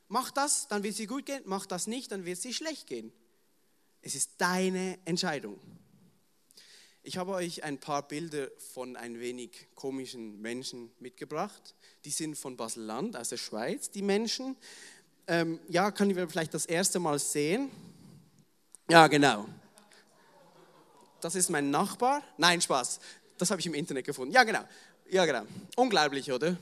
Mach 0.08 0.32
das, 0.32 0.68
dann 0.68 0.84
wird 0.84 0.92
es 0.92 0.98
dir 0.98 1.08
gut 1.08 1.26
gehen. 1.26 1.44
Mach 1.46 1.66
das 1.66 1.88
nicht, 1.88 2.12
dann 2.12 2.26
wird 2.26 2.38
es 2.38 2.42
dir 2.42 2.54
schlecht 2.54 2.88
gehen. 2.88 3.14
Es 4.02 4.16
ist 4.16 4.32
deine 4.40 5.00
Entscheidung. 5.06 5.60
Ich 7.04 7.18
habe 7.18 7.32
euch 7.32 7.64
ein 7.64 7.80
paar 7.80 8.08
Bilder 8.08 8.50
von 8.74 8.96
ein 8.96 9.20
wenig 9.20 9.68
komischen 9.74 10.40
Menschen 10.40 10.92
mitgebracht. 11.00 11.74
Die 12.06 12.12
sind 12.12 12.38
von 12.38 12.56
Basel-Land, 12.56 13.18
aus 13.18 13.30
der 13.30 13.38
Schweiz, 13.38 13.90
die 13.90 14.04
Menschen. 14.04 14.56
Ähm, 15.26 15.60
ja, 15.68 15.90
können 15.90 16.16
wir 16.16 16.30
vielleicht 16.30 16.54
das 16.54 16.68
erste 16.68 17.00
Mal 17.00 17.18
sehen? 17.18 17.72
Ja, 18.88 19.08
genau. 19.08 19.48
Das 21.22 21.34
ist 21.34 21.50
mein 21.50 21.72
Nachbar. 21.72 22.22
Nein, 22.38 22.62
Spaß. 22.62 23.00
Das 23.40 23.50
habe 23.50 23.60
ich 23.60 23.66
im 23.66 23.74
Internet 23.74 24.06
gefunden. 24.06 24.34
Ja, 24.34 24.44
genau. 24.44 24.64
Ja, 25.10 25.26
genau. 25.26 25.44
Unglaublich, 25.76 26.32
oder? 26.32 26.56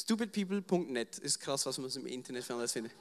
Stupidpeople.net 0.00 1.18
ist 1.18 1.38
krass, 1.40 1.66
was 1.66 1.76
man 1.76 1.90
im 1.90 2.06
Internet 2.06 2.50
alles 2.50 2.72
findet. 2.72 2.92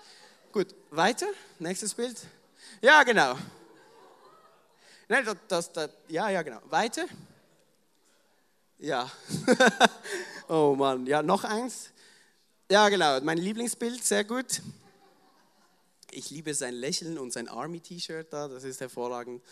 Gut, 0.51 0.75
weiter. 0.89 1.27
Nächstes 1.59 1.93
Bild. 1.93 2.17
Ja, 2.81 3.03
genau. 3.03 3.37
Nein, 5.11 5.25
das, 5.25 5.35
das, 5.49 5.73
das, 5.73 5.89
ja, 6.07 6.29
ja, 6.29 6.41
genau. 6.41 6.61
Weiter. 6.69 7.05
Ja. 8.79 9.11
oh 10.47 10.73
Mann, 10.73 11.05
ja, 11.05 11.21
noch 11.21 11.43
eins. 11.43 11.89
Ja, 12.71 12.87
genau, 12.87 13.19
mein 13.19 13.37
Lieblingsbild, 13.37 14.01
sehr 14.05 14.23
gut. 14.23 14.61
Ich 16.11 16.29
liebe 16.29 16.53
sein 16.53 16.75
Lächeln 16.75 17.17
und 17.17 17.33
sein 17.33 17.49
Army-T-Shirt 17.49 18.31
da, 18.31 18.47
das 18.47 18.63
ist 18.63 18.79
hervorragend. 18.79 19.43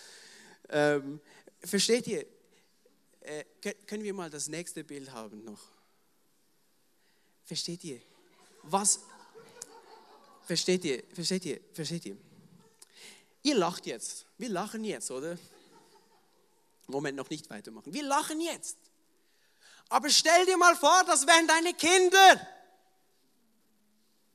Ähm, 0.69 1.19
versteht 1.61 2.07
ihr, 2.07 2.25
äh, 3.19 3.43
können 3.85 4.05
wir 4.05 4.13
mal 4.13 4.29
das 4.29 4.47
nächste 4.47 4.85
Bild 4.85 5.11
haben 5.11 5.43
noch? 5.43 5.59
Versteht 7.43 7.83
ihr? 7.83 7.99
Was? 8.63 9.01
Versteht 10.45 10.85
ihr? 10.85 11.03
Versteht 11.13 11.43
ihr? 11.43 11.59
Versteht 11.73 12.05
ihr? 12.05 12.28
Ihr 13.43 13.55
lacht 13.55 13.85
jetzt. 13.85 14.25
Wir 14.37 14.49
lachen 14.49 14.83
jetzt, 14.83 15.11
oder? 15.11 15.37
Moment, 16.87 17.17
noch 17.17 17.29
nicht 17.29 17.49
weitermachen. 17.49 17.93
Wir 17.93 18.03
lachen 18.03 18.41
jetzt. 18.41 18.77
Aber 19.89 20.09
stell 20.09 20.45
dir 20.45 20.57
mal 20.57 20.75
vor, 20.75 21.03
das 21.05 21.25
wären 21.25 21.47
deine 21.47 21.73
Kinder. 21.73 22.47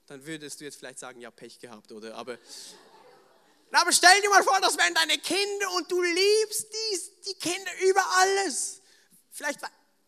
Dann 0.07 0.25
würdest 0.25 0.61
du 0.61 0.65
jetzt 0.65 0.77
vielleicht 0.77 0.99
sagen, 0.99 1.21
ja, 1.21 1.31
Pech 1.31 1.59
gehabt, 1.59 1.91
oder? 1.93 2.15
Aber 2.17 2.39
aber 3.81 3.93
stell 3.93 4.21
dir 4.21 4.31
mal 4.31 4.43
vor, 4.45 4.61
das 4.61 4.77
wären 4.79 4.95
deine 4.95 5.19
Kinder 5.19 5.73
und 5.73 5.91
du 5.91 6.01
liebst 6.01 6.67
dies, 6.73 7.11
die 7.27 7.35
Kinder 7.35 7.71
über 7.83 8.03
alles. 8.19 8.81
Vielleicht, 9.33 9.61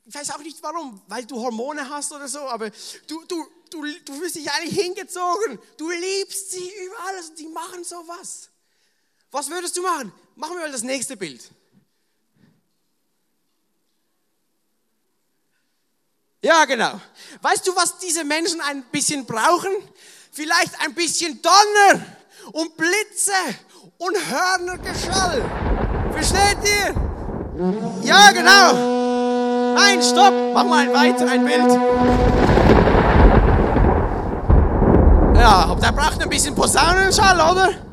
ich 0.05 0.15
weiß 0.15 0.31
auch 0.31 0.39
nicht 0.39 0.63
warum, 0.63 1.03
weil 1.09 1.27
du 1.27 1.37
Hormone 1.37 1.89
hast 1.89 2.13
oder 2.13 2.29
so, 2.29 2.41
aber 2.41 2.71
du, 3.09 3.25
du, 3.25 3.49
du, 3.71 3.83
du 4.05 4.15
fühlst 4.15 4.37
dich 4.37 4.49
eigentlich 4.53 4.81
hingezogen. 4.81 5.59
Du 5.77 5.91
liebst 5.91 6.53
sie 6.53 6.71
über 6.85 7.01
alles 7.07 7.31
und 7.31 7.39
die 7.41 7.49
machen 7.49 7.83
sowas. 7.83 8.51
Was 9.31 9.51
würdest 9.51 9.77
du 9.77 9.83
machen? 9.83 10.13
Machen 10.37 10.57
wir 10.57 10.63
mal 10.63 10.73
das 10.73 10.83
nächste 10.83 11.17
Bild. 11.17 11.51
Ja, 16.43 16.65
genau. 16.65 17.01
Weißt 17.43 17.67
du, 17.67 17.75
was 17.75 17.99
diese 17.99 18.23
Menschen 18.23 18.61
ein 18.61 18.85
bisschen 18.85 19.27
brauchen? 19.27 19.73
Vielleicht 20.31 20.81
ein 20.81 20.95
bisschen 20.95 21.41
Donner 21.43 22.07
und 22.53 22.77
Blitze 22.77 23.33
und 23.99 24.17
Hörnergeschall. 24.31 25.43
Versteht 26.13 26.59
ihr? 26.63 26.95
Ja, 28.03 28.31
genau. 28.33 29.75
Nein, 29.75 30.03
stopp. 30.03 30.35
Mach 30.55 30.65
mal 30.65 30.93
weiter 30.93 31.27
ein 31.29 31.45
Bild. 31.45 31.73
Ja, 35.37 35.75
der 35.75 35.93
braucht 35.93 36.21
ein 36.23 36.29
bisschen 36.29 36.55
Posaunenschall, 36.55 37.41
oder? 37.41 37.86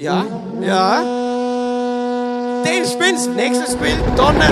Ja, 0.00 0.24
ja. 0.62 1.02
Den 2.64 2.86
spinnst. 2.86 3.28
Nächstes 3.32 3.76
Bild, 3.76 4.02
Donner. 4.16 4.48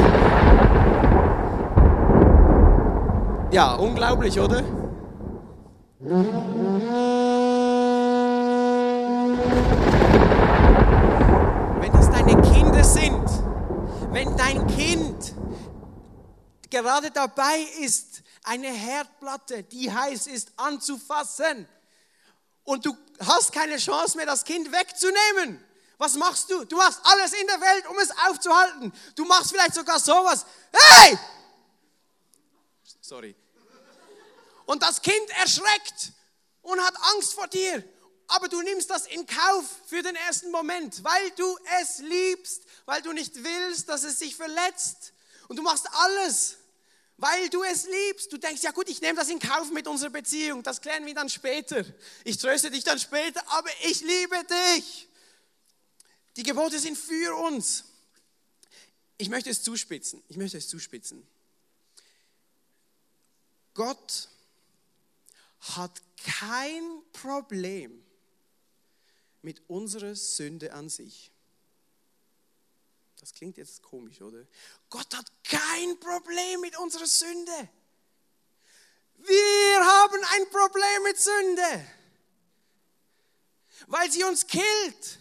Ja, 3.50 3.76
unglaublich, 3.76 4.38
oder? 4.38 4.62
Wenn 11.80 11.92
das 11.92 12.10
deine 12.10 12.42
Kinder 12.42 12.84
sind, 12.84 13.24
wenn 14.12 14.36
dein 14.36 14.66
Kind 14.66 15.34
gerade 16.68 17.10
dabei 17.10 17.64
ist, 17.82 18.22
eine 18.44 18.68
Herdplatte, 18.68 19.62
die 19.62 19.90
heiß 19.90 20.26
ist, 20.26 20.52
anzufassen 20.58 21.66
und 22.68 22.84
du 22.84 22.94
hast 23.20 23.50
keine 23.50 23.78
Chance 23.78 24.14
mehr, 24.18 24.26
das 24.26 24.44
Kind 24.44 24.70
wegzunehmen. 24.70 25.64
Was 25.96 26.14
machst 26.16 26.50
du? 26.50 26.66
Du 26.66 26.76
machst 26.76 27.00
alles 27.02 27.32
in 27.32 27.46
der 27.46 27.60
Welt, 27.62 27.86
um 27.86 27.98
es 27.98 28.10
aufzuhalten. 28.26 28.92
Du 29.16 29.24
machst 29.24 29.50
vielleicht 29.52 29.74
sogar 29.74 29.98
sowas. 29.98 30.44
Hey! 30.70 31.18
Sorry. 33.00 33.34
Und 34.66 34.82
das 34.82 35.00
Kind 35.00 35.30
erschreckt 35.40 36.12
und 36.60 36.78
hat 36.78 36.94
Angst 37.14 37.32
vor 37.32 37.46
dir. 37.46 37.82
Aber 38.26 38.48
du 38.48 38.60
nimmst 38.60 38.90
das 38.90 39.06
in 39.06 39.26
Kauf 39.26 39.64
für 39.86 40.02
den 40.02 40.14
ersten 40.14 40.50
Moment, 40.50 41.02
weil 41.02 41.30
du 41.30 41.58
es 41.80 42.00
liebst, 42.00 42.64
weil 42.84 43.00
du 43.00 43.14
nicht 43.14 43.42
willst, 43.42 43.88
dass 43.88 44.04
es 44.04 44.18
sich 44.18 44.36
verletzt. 44.36 45.14
Und 45.48 45.56
du 45.56 45.62
machst 45.62 45.86
alles, 45.90 46.57
weil 47.18 47.50
du 47.50 47.62
es 47.64 47.86
liebst. 47.86 48.32
Du 48.32 48.38
denkst, 48.38 48.62
ja 48.62 48.70
gut, 48.70 48.88
ich 48.88 49.00
nehme 49.00 49.18
das 49.18 49.28
in 49.28 49.38
Kauf 49.38 49.70
mit 49.70 49.86
unserer 49.86 50.10
Beziehung. 50.10 50.62
Das 50.62 50.80
klären 50.80 51.04
wir 51.04 51.14
dann 51.14 51.28
später. 51.28 51.84
Ich 52.24 52.38
tröste 52.38 52.70
dich 52.70 52.84
dann 52.84 52.98
später, 52.98 53.42
aber 53.48 53.68
ich 53.82 54.00
liebe 54.00 54.36
dich. 54.76 55.08
Die 56.36 56.44
Gebote 56.44 56.78
sind 56.78 56.96
für 56.96 57.36
uns. 57.36 57.84
Ich 59.18 59.28
möchte 59.28 59.50
es 59.50 59.62
zuspitzen. 59.62 60.22
Ich 60.28 60.36
möchte 60.36 60.56
es 60.56 60.68
zuspitzen. 60.68 61.26
Gott 63.74 64.28
hat 65.60 66.00
kein 66.24 67.02
Problem 67.12 68.04
mit 69.42 69.60
unserer 69.68 70.14
Sünde 70.14 70.72
an 70.72 70.88
sich. 70.88 71.32
Das 73.28 73.34
klingt 73.34 73.58
jetzt 73.58 73.82
komisch, 73.82 74.22
oder? 74.22 74.42
Gott 74.88 75.14
hat 75.14 75.30
kein 75.44 76.00
Problem 76.00 76.62
mit 76.62 76.78
unserer 76.78 77.06
Sünde. 77.06 77.68
Wir 79.16 79.84
haben 79.84 80.24
ein 80.32 80.48
Problem 80.48 81.02
mit 81.02 81.20
Sünde, 81.20 81.86
weil 83.88 84.10
sie 84.10 84.24
uns 84.24 84.46
killt. 84.46 85.18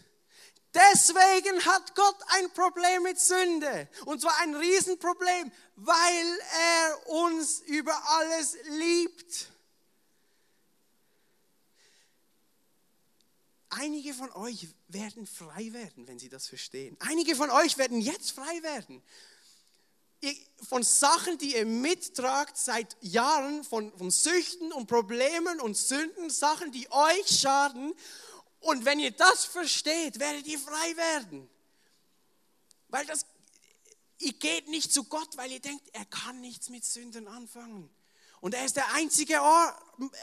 Deswegen 0.74 1.65
hat 1.65 1.96
Gott 1.96 2.17
ein 2.28 2.50
Problem 2.52 3.04
mit 3.04 3.20
Sünde. 3.20 3.89
Und 4.06 4.22
zwar 4.22 4.38
ein 4.39 4.56
Riesenproblem, 4.56 5.52
weil 5.76 6.39
er 6.62 7.10
uns 7.10 7.60
über 7.60 8.02
alles 8.10 8.56
liebt. 8.70 9.52
Einige 13.69 14.13
von 14.13 14.32
euch 14.32 14.69
werden 14.88 15.27
frei 15.27 15.73
werden, 15.73 16.08
wenn 16.08 16.19
sie 16.19 16.30
das 16.30 16.47
verstehen. 16.47 16.95
Einige 16.99 17.36
von 17.36 17.49
euch 17.49 17.77
werden 17.77 17.99
jetzt 17.99 18.32
frei 18.32 18.63
werden. 18.63 19.03
Von 20.69 20.84
Sachen, 20.84 21.38
die 21.38 21.56
ihr 21.56 21.65
mittragt 21.65 22.58
seit 22.58 22.95
Jahren, 23.01 23.63
von, 23.63 23.95
von 23.97 24.10
Süchten 24.10 24.71
und 24.71 24.88
Problemen 24.88 25.60
und 25.60 25.75
Sünden, 25.75 26.30
Sachen, 26.30 26.71
die 26.71 26.89
euch 26.91 27.27
schaden. 27.27 27.93
Und 28.62 28.86
wenn 28.86 28.99
ihr 28.99 29.12
das 29.12 29.45
versteht, 29.45 30.19
werdet 30.19 30.47
ihr 30.47 30.60
frei 30.60 30.97
werden. 30.97 31.49
Weil 32.88 33.06
das, 33.06 33.25
ihr 34.19 34.34
geht 34.34 34.69
nicht 34.69 34.93
zu 34.93 35.03
Gott, 35.03 35.36
weil 35.36 35.51
ihr 35.51 35.60
denkt, 35.60 35.89
er 35.91 36.06
kann 36.06 36.39
nichts 36.39 36.69
mit 36.69 36.86
Sünden 36.86 37.27
anfangen. 37.27 37.89
Und 38.39 38.53
er 38.53 38.65
ist 38.65 38.77
der 38.77 38.93
einzige 38.93 39.41
Ort, 39.41 39.75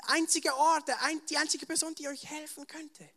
einzige 0.07 0.57
Ort 0.57 0.89
die 1.29 1.37
einzige 1.37 1.67
Person, 1.67 1.95
die 1.95 2.09
euch 2.09 2.25
helfen 2.25 2.67
könnte. 2.67 3.09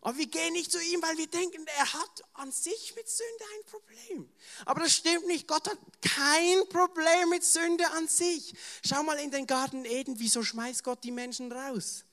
Aber 0.00 0.16
wir 0.16 0.26
gehen 0.26 0.52
nicht 0.52 0.70
zu 0.70 0.80
ihm, 0.80 1.02
weil 1.02 1.16
wir 1.18 1.26
denken, 1.26 1.66
er 1.76 1.92
hat 1.92 2.22
an 2.34 2.52
sich 2.52 2.94
mit 2.94 3.08
Sünde 3.08 3.44
ein 3.56 3.66
Problem. 3.66 4.32
Aber 4.64 4.80
das 4.80 4.92
stimmt 4.92 5.26
nicht. 5.26 5.48
Gott 5.48 5.68
hat 5.68 5.78
kein 6.00 6.68
Problem 6.68 7.30
mit 7.30 7.44
Sünde 7.44 7.88
an 7.92 8.06
sich. 8.06 8.54
Schau 8.86 9.02
mal 9.02 9.18
in 9.18 9.30
den 9.30 9.46
Garten 9.46 9.84
Eden, 9.84 10.18
wieso 10.18 10.42
schmeißt 10.42 10.84
Gott 10.84 11.02
die 11.02 11.10
Menschen 11.10 11.50
raus? 11.50 12.04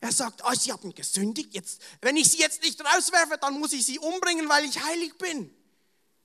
Er 0.00 0.12
sagt, 0.12 0.42
oh, 0.44 0.52
sie 0.54 0.72
haben 0.72 0.94
gesündigt, 0.94 1.54
jetzt, 1.54 1.80
wenn 2.00 2.16
ich 2.16 2.30
sie 2.30 2.38
jetzt 2.38 2.62
nicht 2.62 2.80
rauswerfe, 2.84 3.38
dann 3.40 3.58
muss 3.58 3.72
ich 3.72 3.86
sie 3.86 4.00
umbringen, 4.00 4.48
weil 4.48 4.64
ich 4.64 4.82
heilig 4.82 5.16
bin. 5.16 5.54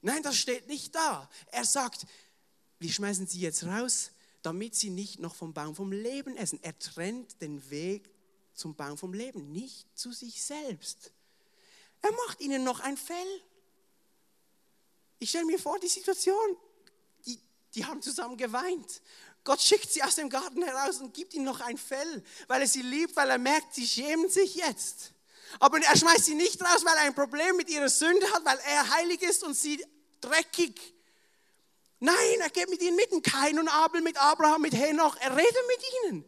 Nein, 0.02 0.24
das 0.24 0.36
steht 0.36 0.68
nicht 0.68 0.96
da. 0.96 1.30
Er 1.52 1.64
sagt, 1.64 2.06
wir 2.80 2.92
schmeißen 2.92 3.28
sie 3.28 3.40
jetzt 3.40 3.64
raus, 3.66 4.12
damit 4.42 4.76
sie 4.76 4.90
nicht 4.90 5.20
noch 5.20 5.36
vom 5.36 5.54
Baum 5.54 5.76
vom 5.76 5.92
Leben 5.92 6.36
essen. 6.38 6.60
Er 6.64 6.78
trennt 6.80 7.42
den 7.42 7.70
Weg 7.70 8.10
zum 8.58 8.76
Baum 8.76 8.98
vom 8.98 9.14
Leben, 9.14 9.52
nicht 9.52 9.86
zu 9.96 10.12
sich 10.12 10.42
selbst. 10.42 11.12
Er 12.02 12.12
macht 12.12 12.42
ihnen 12.42 12.64
noch 12.64 12.80
ein 12.80 12.98
Fell. 12.98 13.42
Ich 15.20 15.30
stelle 15.30 15.46
mir 15.46 15.60
vor, 15.60 15.80
die 15.80 15.88
Situation, 15.88 16.58
die, 17.26 17.40
die 17.76 17.86
haben 17.86 18.02
zusammen 18.02 18.38
geweint. 18.38 19.02
Gott 19.44 19.62
schickt 19.62 19.92
sie 19.92 20.04
aus 20.04 20.16
dem 20.16 20.30
Garten 20.30 20.64
heraus 20.64 21.00
und 21.00 21.14
gibt 21.14 21.34
ihnen 21.34 21.46
noch 21.46 21.62
ein 21.62 21.78
Fell, 21.78 22.24
weil 22.48 22.62
er 22.62 22.68
sie 22.68 22.82
liebt, 22.82 23.16
weil 23.16 23.30
er 23.30 23.38
merkt, 23.38 23.76
sie 23.76 23.88
schämen 23.88 24.30
sich 24.30 24.56
jetzt. 24.56 25.14
Aber 25.60 25.80
er 25.80 25.96
schmeißt 25.96 26.26
sie 26.26 26.36
nicht 26.36 26.62
raus, 26.62 26.84
weil 26.84 26.98
er 26.98 27.04
ein 27.04 27.16
Problem 27.16 27.56
mit 27.56 27.70
ihrer 27.70 27.90
Sünde 27.90 28.30
hat, 28.34 28.44
weil 28.44 28.60
er 28.68 28.90
heilig 28.96 29.22
ist 29.22 29.44
und 29.44 29.56
sie 29.56 29.84
dreckig. 30.20 30.94
Nein, 32.00 32.40
er 32.42 32.50
geht 32.50 32.70
mit 32.70 32.82
ihnen 32.82 32.96
mitten. 32.96 33.22
Kain 33.22 33.58
und 33.58 33.70
Abel 33.70 34.02
mit 34.02 34.18
Abraham, 34.18 34.62
mit 34.62 34.74
Henoch. 34.74 35.16
Er 35.20 35.36
redet 35.36 35.68
mit 35.68 35.80
ihnen. 36.04 36.26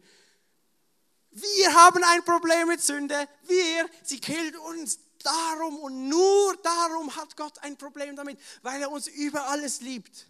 Wir 1.31 1.73
haben 1.73 2.03
ein 2.03 2.23
Problem 2.23 2.67
mit 2.67 2.81
Sünde. 2.81 3.27
Wir, 3.43 3.89
sie 4.03 4.19
killt 4.19 4.55
uns. 4.57 4.99
Darum 5.21 5.77
und 5.79 6.07
nur 6.07 6.55
darum 6.63 7.13
hat 7.17 7.35
Gott 7.35 7.59
ein 7.59 7.77
Problem 7.77 8.15
damit, 8.15 8.39
weil 8.61 8.81
er 8.81 8.89
uns 8.89 9.07
über 9.07 9.47
alles 9.47 9.81
liebt. 9.81 10.27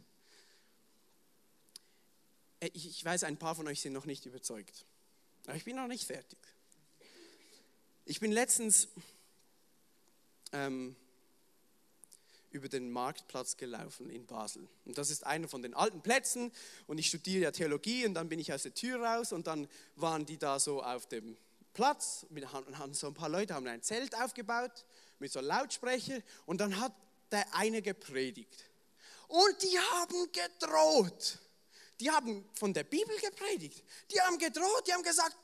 Ich 2.60 3.06
weiß, 3.06 3.24
ein 3.24 3.38
paar 3.38 3.54
von 3.54 3.68
euch 3.68 3.82
sind 3.82 3.94
noch 3.94 4.06
nicht 4.06 4.26
überzeugt. 4.26 4.86
Aber 5.46 5.56
ich 5.56 5.64
bin 5.64 5.76
noch 5.76 5.88
nicht 5.88 6.06
fertig. 6.06 6.40
Ich 8.06 8.20
bin 8.20 8.32
letztens 8.32 8.88
ähm, 10.52 10.96
über 12.52 12.70
den 12.70 12.92
Marktplatz 12.92 13.58
gelaufen 13.58 14.10
in 14.10 14.26
Basel. 14.26 14.68
Und 14.86 14.98
das 14.98 15.10
ist 15.10 15.26
einer 15.26 15.48
von 15.48 15.62
den 15.62 15.74
alten 15.74 16.02
Plätzen. 16.02 16.52
Und 16.88 16.98
ich 16.98 17.08
studiere 17.08 17.44
ja 17.44 17.52
Theologie 17.52 18.06
und 18.06 18.14
dann 18.14 18.30
bin 18.30 18.40
ich 18.40 18.52
aus 18.54 18.64
der 18.64 18.74
Tür 18.74 19.02
raus 19.02 19.32
und 19.32 19.48
dann 19.48 19.68
waren 19.96 20.26
die 20.26 20.38
da 20.38 20.60
so 20.60 20.82
auf 20.84 21.08
dem 21.08 21.38
Platz 21.74 22.26
und 22.30 22.78
haben 22.78 22.94
so 22.94 23.08
ein 23.08 23.14
paar 23.14 23.30
Leute 23.30 23.54
haben 23.54 23.68
ein 23.68 23.82
Zelt 23.82 24.16
aufgebaut 24.16 24.86
mit 25.20 25.32
so 25.32 25.40
Lautsprecher 25.40 26.20
und 26.46 26.60
dann 26.60 26.80
hat 26.80 26.94
der 27.32 27.46
eine 27.56 27.82
gepredigt. 27.82 28.66
Und 29.28 29.62
die 29.62 29.78
haben 29.78 30.32
gedroht. 30.32 31.40
Die 32.00 32.10
haben 32.10 32.50
von 32.54 32.74
der 32.74 32.84
Bibel 32.84 33.16
gepredigt. 33.20 33.84
Die 34.12 34.20
haben 34.22 34.38
gedroht, 34.38 34.88
die 34.88 34.94
haben 34.94 35.04
gesagt, 35.04 35.36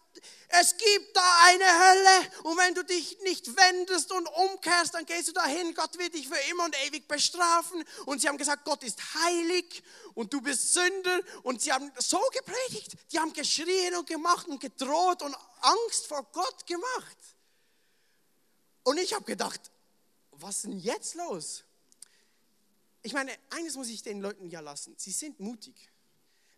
es 0.47 0.77
gibt 0.77 1.15
da 1.15 1.39
eine 1.45 1.65
Hölle 1.65 2.31
und 2.43 2.57
wenn 2.57 2.75
du 2.75 2.83
dich 2.83 3.17
nicht 3.23 3.55
wendest 3.55 4.11
und 4.11 4.27
umkehrst, 4.27 4.93
dann 4.93 5.05
gehst 5.05 5.27
du 5.27 5.31
dahin. 5.31 5.73
Gott 5.73 5.97
wird 5.97 6.13
dich 6.13 6.27
für 6.27 6.37
immer 6.51 6.65
und 6.65 6.75
ewig 6.85 7.07
bestrafen. 7.07 7.83
Und 8.05 8.21
sie 8.21 8.27
haben 8.29 8.37
gesagt, 8.37 8.63
Gott 8.63 8.83
ist 8.83 9.01
heilig 9.15 9.83
und 10.13 10.31
du 10.31 10.41
bist 10.41 10.73
Sünder. 10.73 11.19
Und 11.43 11.61
sie 11.61 11.73
haben 11.73 11.91
so 11.97 12.21
gepredigt. 12.31 12.95
Die 13.11 13.19
haben 13.19 13.33
geschrien 13.33 13.95
und 13.95 14.07
gemacht 14.07 14.47
und 14.47 14.59
gedroht 14.59 15.23
und 15.23 15.35
Angst 15.61 16.07
vor 16.07 16.23
Gott 16.31 16.65
gemacht. 16.67 17.17
Und 18.83 18.97
ich 18.99 19.13
habe 19.13 19.25
gedacht, 19.25 19.71
was 20.31 20.57
ist 20.57 20.65
denn 20.65 20.79
jetzt 20.79 21.15
los? 21.15 21.63
Ich 23.01 23.13
meine, 23.13 23.35
eines 23.49 23.75
muss 23.75 23.87
ich 23.87 24.03
den 24.03 24.21
Leuten 24.21 24.49
ja 24.49 24.59
lassen. 24.59 24.95
Sie 24.97 25.11
sind 25.11 25.39
mutig. 25.39 25.75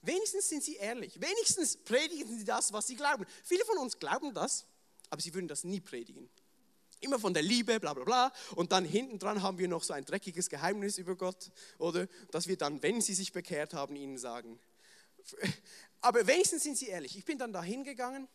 Wenigstens 0.08 0.48
sind 0.48 0.64
sie 0.64 0.76
ehrlich. 0.76 1.20
Wenigstens 1.20 1.76
predigen 1.76 2.38
sie 2.38 2.46
das, 2.46 2.72
was 2.72 2.88
sie 2.88 2.96
glauben. 2.96 3.26
Viele 3.44 3.66
von 3.66 3.78
uns 3.78 4.00
glauben 4.00 4.34
das, 4.34 4.66
aber 5.10 5.22
sie 5.22 5.34
würden 5.34 5.50
das 5.50 5.66
nie 5.66 5.82
predigen. 5.82 6.30
Immer 7.02 7.20
von 7.20 7.34
der 7.34 7.44
Liebe, 7.44 7.78
bla 7.80 7.94
bla 7.94 8.06
bla. 8.06 8.34
Und 8.56 8.72
dann 8.72 8.86
hinten 8.86 9.20
dran 9.20 9.44
haben 9.44 9.58
wir 9.58 9.68
noch 9.68 9.84
so 9.84 9.94
ein 9.94 10.06
dreckiges 10.06 10.50
Geheimnis 10.50 10.98
über 10.98 11.18
Gott, 11.18 11.52
oder? 11.78 12.08
Dass 12.32 12.48
wir 12.48 12.56
dann, 12.56 12.82
wenn 12.82 13.02
sie 13.02 13.14
sich 13.14 13.34
bekehrt 13.34 13.74
haben, 13.74 13.98
ihnen 13.98 14.18
sagen. 14.18 14.58
Aber 16.00 16.26
wenigstens 16.26 16.64
sind 16.64 16.78
sie 16.78 16.88
ehrlich. 16.88 17.18
Ich 17.18 17.26
bin 17.26 17.38
dann 17.38 17.52
da 17.52 17.62
hingegangen, 17.62 18.30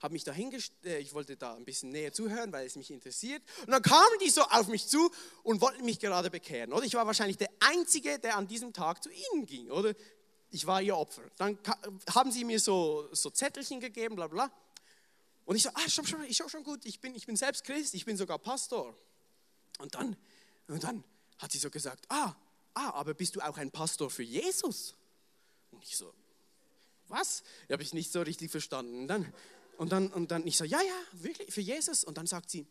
habe 0.00 0.14
mich 0.14 0.24
da 0.24 0.32
hingestellt, 0.32 0.86
äh, 0.86 0.98
ich 1.00 1.12
wollte 1.12 1.36
da 1.36 1.54
ein 1.54 1.66
bisschen 1.66 1.90
näher 1.90 2.14
zuhören, 2.14 2.50
weil 2.52 2.66
es 2.66 2.76
mich 2.76 2.90
interessiert. 2.90 3.42
Und 3.66 3.72
dann 3.72 3.82
kamen 3.82 4.18
die 4.24 4.30
so 4.30 4.40
auf 4.42 4.68
mich 4.68 4.86
zu 4.88 5.10
und 5.42 5.60
wollten 5.60 5.84
mich 5.84 6.00
gerade 6.00 6.30
bekehren, 6.30 6.72
oder? 6.72 6.84
Ich 6.84 6.94
war 6.94 7.06
wahrscheinlich 7.06 7.36
der 7.36 7.50
Einzige, 7.60 8.18
der 8.18 8.36
an 8.36 8.48
diesem 8.48 8.72
Tag 8.72 9.02
zu 9.02 9.10
ihnen 9.10 9.44
ging, 9.44 9.70
oder? 9.70 9.94
Ich 10.50 10.66
war 10.66 10.82
ihr 10.82 10.96
Opfer. 10.96 11.22
Dann 11.36 11.58
haben 12.12 12.32
sie 12.32 12.44
mir 12.44 12.58
so, 12.58 13.08
so 13.12 13.30
Zettelchen 13.30 13.80
gegeben, 13.80 14.16
bla 14.16 14.26
bla. 14.26 14.50
Und 15.44 15.56
ich 15.56 15.62
so, 15.62 15.70
ah, 15.74 15.88
schon, 15.88 16.06
schon, 16.06 16.22
ich 16.24 16.36
schon, 16.36 16.48
schon 16.48 16.62
gut, 16.62 16.84
ich 16.84 17.00
bin, 17.00 17.14
ich 17.14 17.26
bin 17.26 17.36
selbst 17.36 17.64
Christ, 17.64 17.94
ich 17.94 18.04
bin 18.04 18.16
sogar 18.16 18.38
Pastor. 18.38 18.94
Und 19.78 19.94
dann, 19.94 20.16
und 20.68 20.84
dann 20.84 21.04
hat 21.38 21.52
sie 21.52 21.58
so 21.58 21.70
gesagt, 21.70 22.04
ah, 22.08 22.34
ah, 22.74 22.90
aber 22.90 23.14
bist 23.14 23.36
du 23.36 23.40
auch 23.40 23.56
ein 23.56 23.70
Pastor 23.70 24.10
für 24.10 24.22
Jesus? 24.22 24.94
Und 25.70 25.82
ich 25.82 25.96
so, 25.96 26.12
was? 27.08 27.42
Habe 27.70 27.82
ich 27.82 27.92
nicht 27.92 28.12
so 28.12 28.22
richtig 28.22 28.50
verstanden. 28.50 29.02
Und 29.02 29.08
dann, 29.08 29.32
und 29.78 29.92
dann, 29.92 30.12
und 30.12 30.30
dann 30.30 30.46
ich 30.46 30.56
so, 30.56 30.64
ja, 30.64 30.80
ja, 30.80 31.00
wirklich, 31.12 31.52
für 31.52 31.60
Jesus. 31.60 32.04
Und 32.04 32.18
dann 32.18 32.26
sagt 32.26 32.50
sie, 32.50 32.66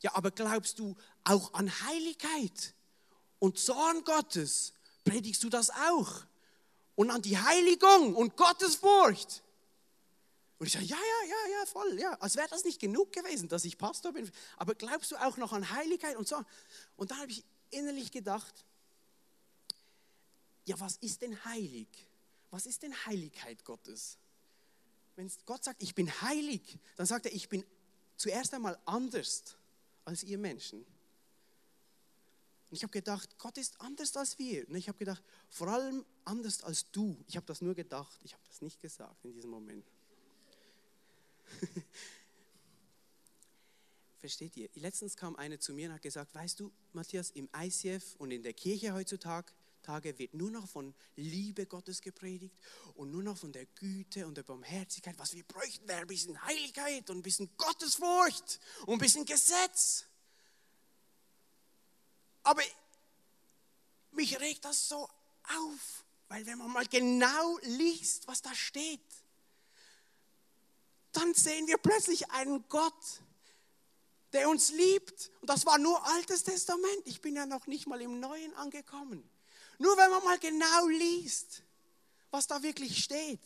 ja, 0.00 0.14
aber 0.14 0.30
glaubst 0.30 0.78
du 0.78 0.96
auch 1.24 1.54
an 1.54 1.70
Heiligkeit 1.86 2.74
und 3.38 3.58
Zorn 3.58 4.02
Gottes? 4.04 4.72
Predigst 5.04 5.42
du 5.44 5.48
das 5.48 5.70
auch? 5.70 6.24
Und 7.02 7.10
an 7.10 7.20
die 7.20 7.36
Heiligung 7.36 8.14
und 8.14 8.36
Gottesfurcht. 8.36 9.42
Und 10.58 10.66
ich 10.66 10.72
sage, 10.72 10.84
ja, 10.84 10.96
ja, 10.96 11.28
ja, 11.28 11.58
ja, 11.58 11.66
voll, 11.66 11.98
ja. 11.98 12.12
Als 12.20 12.36
wäre 12.36 12.46
das 12.48 12.62
nicht 12.62 12.80
genug 12.80 13.12
gewesen, 13.12 13.48
dass 13.48 13.64
ich 13.64 13.76
Pastor 13.76 14.12
bin. 14.12 14.30
Aber 14.56 14.76
glaubst 14.76 15.10
du 15.10 15.16
auch 15.16 15.36
noch 15.36 15.52
an 15.52 15.68
Heiligkeit 15.72 16.16
und 16.16 16.28
so? 16.28 16.40
Und 16.96 17.10
da 17.10 17.16
habe 17.16 17.32
ich 17.32 17.42
innerlich 17.70 18.12
gedacht, 18.12 18.54
ja, 20.64 20.78
was 20.78 20.96
ist 20.98 21.22
denn 21.22 21.44
heilig? 21.44 21.88
Was 22.52 22.66
ist 22.66 22.84
denn 22.84 22.94
Heiligkeit 23.06 23.64
Gottes? 23.64 24.16
Wenn 25.16 25.28
Gott 25.44 25.64
sagt, 25.64 25.82
ich 25.82 25.96
bin 25.96 26.08
heilig, 26.22 26.78
dann 26.96 27.06
sagt 27.06 27.26
er, 27.26 27.34
ich 27.34 27.48
bin 27.48 27.64
zuerst 28.16 28.54
einmal 28.54 28.78
anders 28.84 29.56
als 30.04 30.22
ihr 30.22 30.38
Menschen. 30.38 30.86
Und 32.72 32.76
ich 32.76 32.84
habe 32.84 32.92
gedacht, 32.92 33.36
Gott 33.36 33.58
ist 33.58 33.78
anders 33.82 34.16
als 34.16 34.38
wir. 34.38 34.66
Und 34.66 34.76
ich 34.76 34.88
habe 34.88 34.96
gedacht, 34.96 35.22
vor 35.50 35.68
allem 35.68 36.06
anders 36.24 36.62
als 36.62 36.90
du. 36.90 37.22
Ich 37.28 37.36
habe 37.36 37.44
das 37.44 37.60
nur 37.60 37.74
gedacht, 37.74 38.18
ich 38.24 38.32
habe 38.32 38.42
das 38.48 38.62
nicht 38.62 38.80
gesagt 38.80 39.22
in 39.26 39.34
diesem 39.34 39.50
Moment. 39.50 39.84
Versteht 44.20 44.56
ihr? 44.56 44.70
Letztens 44.76 45.18
kam 45.18 45.36
eine 45.36 45.58
zu 45.58 45.74
mir 45.74 45.88
und 45.88 45.96
hat 45.96 46.00
gesagt, 46.00 46.34
weißt 46.34 46.60
du, 46.60 46.72
Matthias, 46.94 47.28
im 47.32 47.46
ICF 47.54 48.16
und 48.16 48.30
in 48.30 48.42
der 48.42 48.54
Kirche 48.54 48.94
heutzutage 48.94 49.52
Tage 49.82 50.18
wird 50.18 50.32
nur 50.32 50.50
noch 50.50 50.66
von 50.66 50.94
Liebe 51.16 51.66
Gottes 51.66 52.00
gepredigt 52.00 52.56
und 52.94 53.10
nur 53.10 53.22
noch 53.22 53.36
von 53.36 53.52
der 53.52 53.66
Güte 53.66 54.26
und 54.26 54.38
der 54.38 54.44
Barmherzigkeit. 54.44 55.18
Was 55.18 55.34
wir 55.34 55.44
bräuchten, 55.44 55.86
wäre 55.86 56.00
ein 56.00 56.06
bisschen 56.06 56.42
Heiligkeit 56.42 57.10
und 57.10 57.18
ein 57.18 57.22
bisschen 57.22 57.50
Gottesfurcht 57.58 58.60
und 58.86 58.94
ein 58.94 58.98
bisschen 58.98 59.26
Gesetz. 59.26 60.06
Aber 62.42 62.62
mich 64.12 64.38
regt 64.40 64.64
das 64.64 64.88
so 64.88 65.08
auf, 65.44 66.04
weil 66.28 66.46
wenn 66.46 66.58
man 66.58 66.70
mal 66.70 66.86
genau 66.86 67.58
liest, 67.62 68.26
was 68.26 68.42
da 68.42 68.54
steht, 68.54 69.00
dann 71.12 71.34
sehen 71.34 71.66
wir 71.66 71.78
plötzlich 71.78 72.30
einen 72.30 72.66
Gott, 72.68 73.22
der 74.32 74.48
uns 74.48 74.72
liebt. 74.72 75.30
Und 75.40 75.50
das 75.50 75.66
war 75.66 75.78
nur 75.78 76.04
Altes 76.06 76.42
Testament. 76.42 77.02
Ich 77.04 77.20
bin 77.20 77.36
ja 77.36 77.46
noch 77.46 77.66
nicht 77.66 77.86
mal 77.86 78.00
im 78.00 78.18
Neuen 78.18 78.54
angekommen. 78.54 79.22
Nur 79.78 79.96
wenn 79.96 80.10
man 80.10 80.24
mal 80.24 80.38
genau 80.38 80.86
liest, 80.88 81.62
was 82.30 82.46
da 82.46 82.62
wirklich 82.62 83.02
steht. 83.02 83.40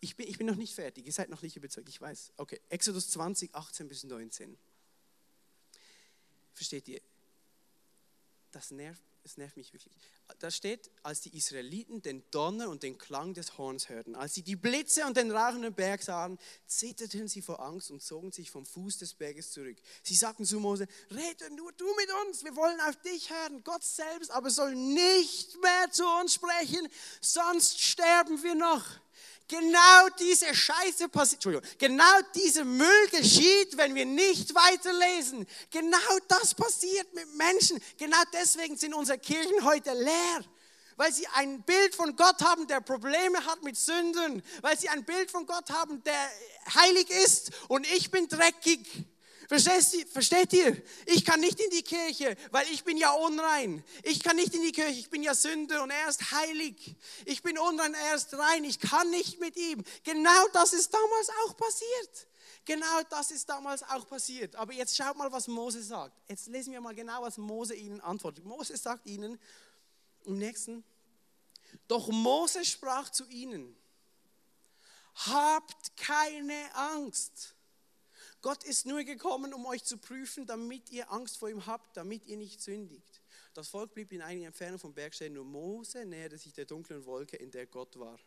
Ich 0.00 0.16
bin, 0.16 0.28
ich 0.28 0.36
bin 0.36 0.46
noch 0.46 0.56
nicht 0.56 0.74
fertig, 0.74 1.06
ihr 1.06 1.12
seid 1.12 1.30
noch 1.30 1.42
nicht 1.42 1.56
überzeugt, 1.56 1.88
ich 1.88 2.00
weiß. 2.00 2.32
Okay, 2.36 2.60
Exodus 2.68 3.10
20, 3.10 3.54
18 3.54 3.88
bis 3.88 4.04
19. 4.04 4.58
Versteht 6.54 6.88
ihr? 6.88 7.00
Das 8.52 8.70
nervt 8.70 9.02
es 9.24 9.36
nervt 9.36 9.56
mich 9.56 9.72
wirklich. 9.72 9.94
Da 10.38 10.50
steht, 10.50 10.90
als 11.02 11.20
die 11.20 11.36
Israeliten 11.36 12.02
den 12.02 12.22
Donner 12.30 12.68
und 12.68 12.82
den 12.82 12.98
Klang 12.98 13.34
des 13.34 13.58
Horns 13.58 13.88
hörten, 13.88 14.14
als 14.14 14.34
sie 14.34 14.42
die 14.42 14.56
Blitze 14.56 15.06
und 15.06 15.16
den 15.16 15.30
rauchenden 15.30 15.74
Berg 15.74 16.02
sahen, 16.02 16.38
zitterten 16.66 17.28
sie 17.28 17.42
vor 17.42 17.60
Angst 17.60 17.90
und 17.90 18.02
zogen 18.02 18.32
sich 18.32 18.50
vom 18.50 18.66
Fuß 18.66 18.98
des 18.98 19.14
Berges 19.14 19.52
zurück. 19.52 19.76
Sie 20.02 20.14
sagten 20.14 20.44
zu 20.44 20.58
Mose, 20.58 20.86
rede 21.10 21.54
nur 21.54 21.72
du 21.72 21.86
mit 21.96 22.08
uns, 22.26 22.44
wir 22.44 22.56
wollen 22.56 22.80
auf 22.80 22.96
dich 23.02 23.30
hören. 23.30 23.62
Gott 23.62 23.84
selbst 23.84 24.30
aber 24.30 24.50
soll 24.50 24.74
nicht 24.74 25.60
mehr 25.60 25.90
zu 25.90 26.04
uns 26.20 26.34
sprechen, 26.34 26.88
sonst 27.20 27.80
sterben 27.80 28.42
wir 28.42 28.54
noch. 28.54 28.84
Genau 29.52 30.08
diese 30.18 30.54
Scheiße 30.54 31.10
passiert, 31.10 31.44
Entschuldigung, 31.44 31.68
genau 31.76 32.20
dieser 32.34 32.64
Müll 32.64 33.08
geschieht, 33.10 33.76
wenn 33.76 33.94
wir 33.94 34.06
nicht 34.06 34.54
weiterlesen. 34.54 35.46
Genau 35.70 35.98
das 36.26 36.54
passiert 36.54 37.12
mit 37.12 37.34
Menschen. 37.34 37.78
Genau 37.98 38.16
deswegen 38.32 38.78
sind 38.78 38.94
unsere 38.94 39.18
Kirchen 39.18 39.62
heute 39.62 39.92
leer. 39.92 40.44
Weil 40.96 41.12
sie 41.12 41.26
ein 41.34 41.62
Bild 41.64 41.94
von 41.94 42.16
Gott 42.16 42.40
haben, 42.42 42.66
der 42.66 42.80
Probleme 42.80 43.44
hat 43.44 43.62
mit 43.62 43.76
Sünden. 43.76 44.42
Weil 44.62 44.78
sie 44.78 44.88
ein 44.88 45.04
Bild 45.04 45.30
von 45.30 45.44
Gott 45.44 45.68
haben, 45.68 46.02
der 46.02 46.30
heilig 46.74 47.10
ist 47.10 47.50
und 47.68 47.86
ich 47.92 48.10
bin 48.10 48.28
dreckig. 48.28 49.04
Versteht 49.52 50.52
ihr? 50.54 50.82
Ich 51.04 51.26
kann 51.26 51.40
nicht 51.40 51.60
in 51.60 51.68
die 51.70 51.82
Kirche, 51.82 52.36
weil 52.50 52.66
ich 52.68 52.84
bin 52.84 52.96
ja 52.96 53.12
unrein. 53.12 53.84
Ich 54.02 54.22
kann 54.22 54.36
nicht 54.36 54.54
in 54.54 54.62
die 54.62 54.72
Kirche, 54.72 54.98
ich 54.98 55.10
bin 55.10 55.22
ja 55.22 55.34
Sünder 55.34 55.82
und 55.82 55.90
er 55.90 56.08
ist 56.08 56.30
heilig. 56.30 56.96
Ich 57.26 57.42
bin 57.42 57.58
unrein, 57.58 57.92
er 57.92 58.14
ist 58.14 58.32
rein. 58.32 58.64
Ich 58.64 58.80
kann 58.80 59.10
nicht 59.10 59.40
mit 59.40 59.56
ihm. 59.56 59.84
Genau 60.04 60.48
das 60.54 60.72
ist 60.72 60.94
damals 60.94 61.28
auch 61.44 61.56
passiert. 61.56 62.28
Genau 62.64 63.02
das 63.10 63.30
ist 63.30 63.48
damals 63.48 63.82
auch 63.82 64.08
passiert. 64.08 64.56
Aber 64.56 64.72
jetzt 64.72 64.96
schaut 64.96 65.16
mal, 65.16 65.30
was 65.30 65.48
Mose 65.48 65.82
sagt. 65.82 66.16
Jetzt 66.28 66.46
lesen 66.46 66.72
wir 66.72 66.80
mal 66.80 66.94
genau, 66.94 67.20
was 67.22 67.36
Mose 67.36 67.74
ihnen 67.74 68.00
antwortet. 68.00 68.44
Mose 68.44 68.76
sagt 68.76 69.06
ihnen 69.06 69.38
im 70.24 70.38
nächsten, 70.38 70.84
doch 71.88 72.08
Mose 72.08 72.64
sprach 72.64 73.10
zu 73.10 73.26
ihnen, 73.28 73.76
habt 75.14 75.96
keine 75.96 76.74
Angst. 76.74 77.51
Gott 78.42 78.64
ist 78.64 78.86
nur 78.86 79.04
gekommen, 79.04 79.54
um 79.54 79.64
euch 79.66 79.84
zu 79.84 79.96
prüfen, 79.96 80.46
damit 80.46 80.90
ihr 80.90 81.10
Angst 81.12 81.38
vor 81.38 81.48
ihm 81.48 81.64
habt, 81.64 81.96
damit 81.96 82.26
ihr 82.26 82.36
nicht 82.36 82.60
sündigt. 82.60 83.22
Das 83.54 83.68
Volk 83.68 83.94
blieb 83.94 84.12
in 84.12 84.20
einiger 84.20 84.48
Entfernung 84.48 84.80
vom 84.80 84.92
Berg 84.92 85.14
stehen, 85.14 85.34
nur 85.34 85.44
Mose 85.44 86.04
näherte 86.04 86.36
sich 86.38 86.52
der 86.52 86.64
dunklen 86.64 87.04
Wolke, 87.06 87.36
in 87.36 87.52
der 87.52 87.66
Gott 87.66 87.98
war. 87.98 88.18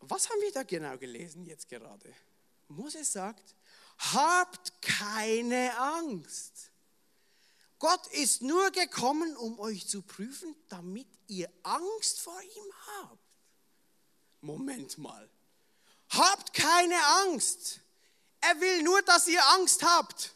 Was 0.00 0.28
haben 0.30 0.40
wir 0.40 0.52
da 0.52 0.62
genau 0.62 0.96
gelesen 0.96 1.44
jetzt 1.44 1.68
gerade? 1.68 2.12
Mose 2.68 3.04
sagt, 3.04 3.54
habt 3.98 4.80
keine 4.80 5.78
Angst. 5.78 6.70
Gott 7.78 8.06
ist 8.08 8.40
nur 8.40 8.70
gekommen, 8.70 9.36
um 9.36 9.58
euch 9.60 9.86
zu 9.86 10.02
prüfen, 10.02 10.56
damit 10.68 11.08
ihr 11.26 11.50
Angst 11.62 12.20
vor 12.20 12.40
ihm 12.40 12.72
habt. 12.86 13.18
Moment 14.40 14.96
mal. 14.98 15.28
Habt 16.12 16.52
keine 16.52 17.02
Angst. 17.22 17.80
Er 18.40 18.60
will 18.60 18.82
nur, 18.82 19.00
dass 19.02 19.26
ihr 19.28 19.44
Angst 19.50 19.82
habt. 19.82 20.34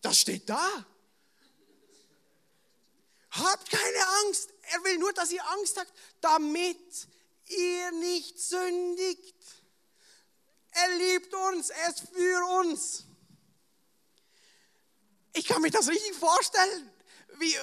Das 0.00 0.18
steht 0.18 0.48
da. 0.48 0.86
Habt 3.30 3.70
keine 3.70 4.08
Angst. 4.24 4.50
Er 4.62 4.84
will 4.84 4.98
nur, 4.98 5.12
dass 5.12 5.30
ihr 5.32 5.46
Angst 5.50 5.78
habt, 5.78 5.92
damit 6.20 7.08
ihr 7.46 7.92
nicht 7.92 8.38
sündigt. 8.38 9.36
Er 10.70 10.88
liebt 10.96 11.34
uns, 11.34 11.70
er 11.70 11.88
ist 11.90 12.08
für 12.14 12.46
uns. 12.60 13.04
Ich 15.34 15.46
kann 15.46 15.62
mir 15.62 15.70
das 15.70 15.88
richtig 15.88 16.14
vorstellen, 16.14 16.90
wie, 17.38 17.56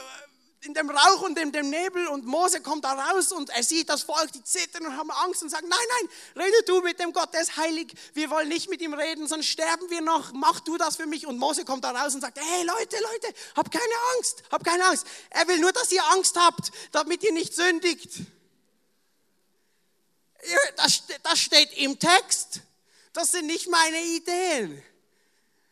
in 0.61 0.73
dem 0.73 0.89
Rauch 0.89 1.21
und 1.21 1.39
in 1.39 1.53
dem 1.53 1.69
Nebel 1.69 2.07
und 2.07 2.25
Mose 2.25 2.59
kommt 2.59 2.83
da 2.83 2.91
raus 2.91 3.31
und 3.31 3.49
er 3.49 3.63
sieht 3.63 3.87
das 3.87 4.03
Volk, 4.03 4.31
die 4.33 4.43
zittern 4.43 4.85
und 4.85 4.97
haben 4.97 5.09
Angst 5.09 5.41
und 5.41 5.49
sagen, 5.49 5.69
nein, 5.69 5.79
nein, 5.89 6.43
rede 6.45 6.63
du 6.65 6.81
mit 6.81 6.99
dem 6.99 7.13
Gott, 7.13 7.33
der 7.33 7.41
ist 7.41 7.55
heilig, 7.55 7.93
wir 8.13 8.29
wollen 8.29 8.49
nicht 8.49 8.69
mit 8.69 8.81
ihm 8.81 8.93
reden, 8.93 9.25
sonst 9.27 9.47
sterben 9.47 9.89
wir 9.89 10.01
noch, 10.01 10.33
mach 10.33 10.59
du 10.59 10.77
das 10.77 10.97
für 10.97 11.05
mich. 11.05 11.25
Und 11.25 11.37
Mose 11.37 11.63
kommt 11.63 11.85
da 11.85 11.91
raus 11.91 12.13
und 12.13 12.21
sagt, 12.21 12.39
hey 12.39 12.63
Leute, 12.65 12.97
Leute, 12.97 13.33
hab 13.55 13.71
keine 13.71 13.93
Angst, 14.17 14.43
hab 14.51 14.63
keine 14.65 14.85
Angst. 14.85 15.05
Er 15.29 15.47
will 15.47 15.59
nur, 15.59 15.71
dass 15.71 15.91
ihr 15.93 16.05
Angst 16.09 16.35
habt, 16.37 16.71
damit 16.91 17.23
ihr 17.23 17.31
nicht 17.31 17.55
sündigt. 17.55 18.09
Das, 20.75 21.03
das 21.23 21.39
steht 21.39 21.71
im 21.77 21.99
Text, 21.99 22.61
das 23.13 23.31
sind 23.31 23.47
nicht 23.47 23.69
meine 23.69 24.01
Ideen. 24.01 24.83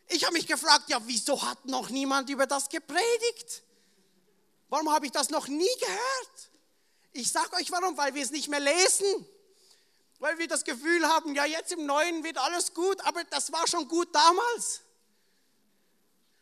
Ich 0.07 0.23
habe 0.23 0.33
mich 0.33 0.47
gefragt, 0.47 0.89
ja, 0.89 1.01
wieso 1.05 1.41
hat 1.41 1.65
noch 1.65 1.89
niemand 1.89 2.29
über 2.29 2.47
das 2.47 2.69
gepredigt? 2.69 3.63
Warum 4.69 4.91
habe 4.91 5.05
ich 5.05 5.11
das 5.11 5.29
noch 5.29 5.47
nie 5.47 5.75
gehört? 5.79 6.51
Ich 7.13 7.31
sage 7.31 7.55
euch 7.55 7.71
warum, 7.71 7.97
weil 7.97 8.13
wir 8.13 8.23
es 8.23 8.31
nicht 8.31 8.49
mehr 8.49 8.59
lesen. 8.59 9.25
Weil 10.19 10.37
wir 10.39 10.47
das 10.47 10.63
Gefühl 10.63 11.07
haben, 11.07 11.35
ja 11.35 11.45
jetzt 11.45 11.71
im 11.71 11.85
Neuen 11.85 12.23
wird 12.23 12.37
alles 12.37 12.73
gut, 12.73 12.99
aber 13.01 13.23
das 13.25 13.51
war 13.51 13.67
schon 13.67 13.87
gut 13.87 14.13
damals. 14.13 14.81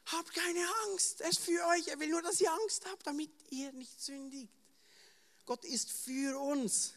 Habt 0.08 0.34
keine 0.34 0.66
Angst, 0.86 1.22
er 1.22 1.30
ist 1.30 1.40
für 1.40 1.66
euch. 1.68 1.88
Er 1.88 2.00
will 2.00 2.10
nur, 2.10 2.22
dass 2.22 2.40
ihr 2.40 2.52
Angst 2.52 2.86
habt, 2.90 3.08
damit 3.08 3.32
ihr 3.50 3.72
nicht 3.74 4.02
sündigt. 4.02 4.54
Gott 5.46 5.66
ist 5.66 5.92
für 5.92 6.40
uns. 6.40 6.94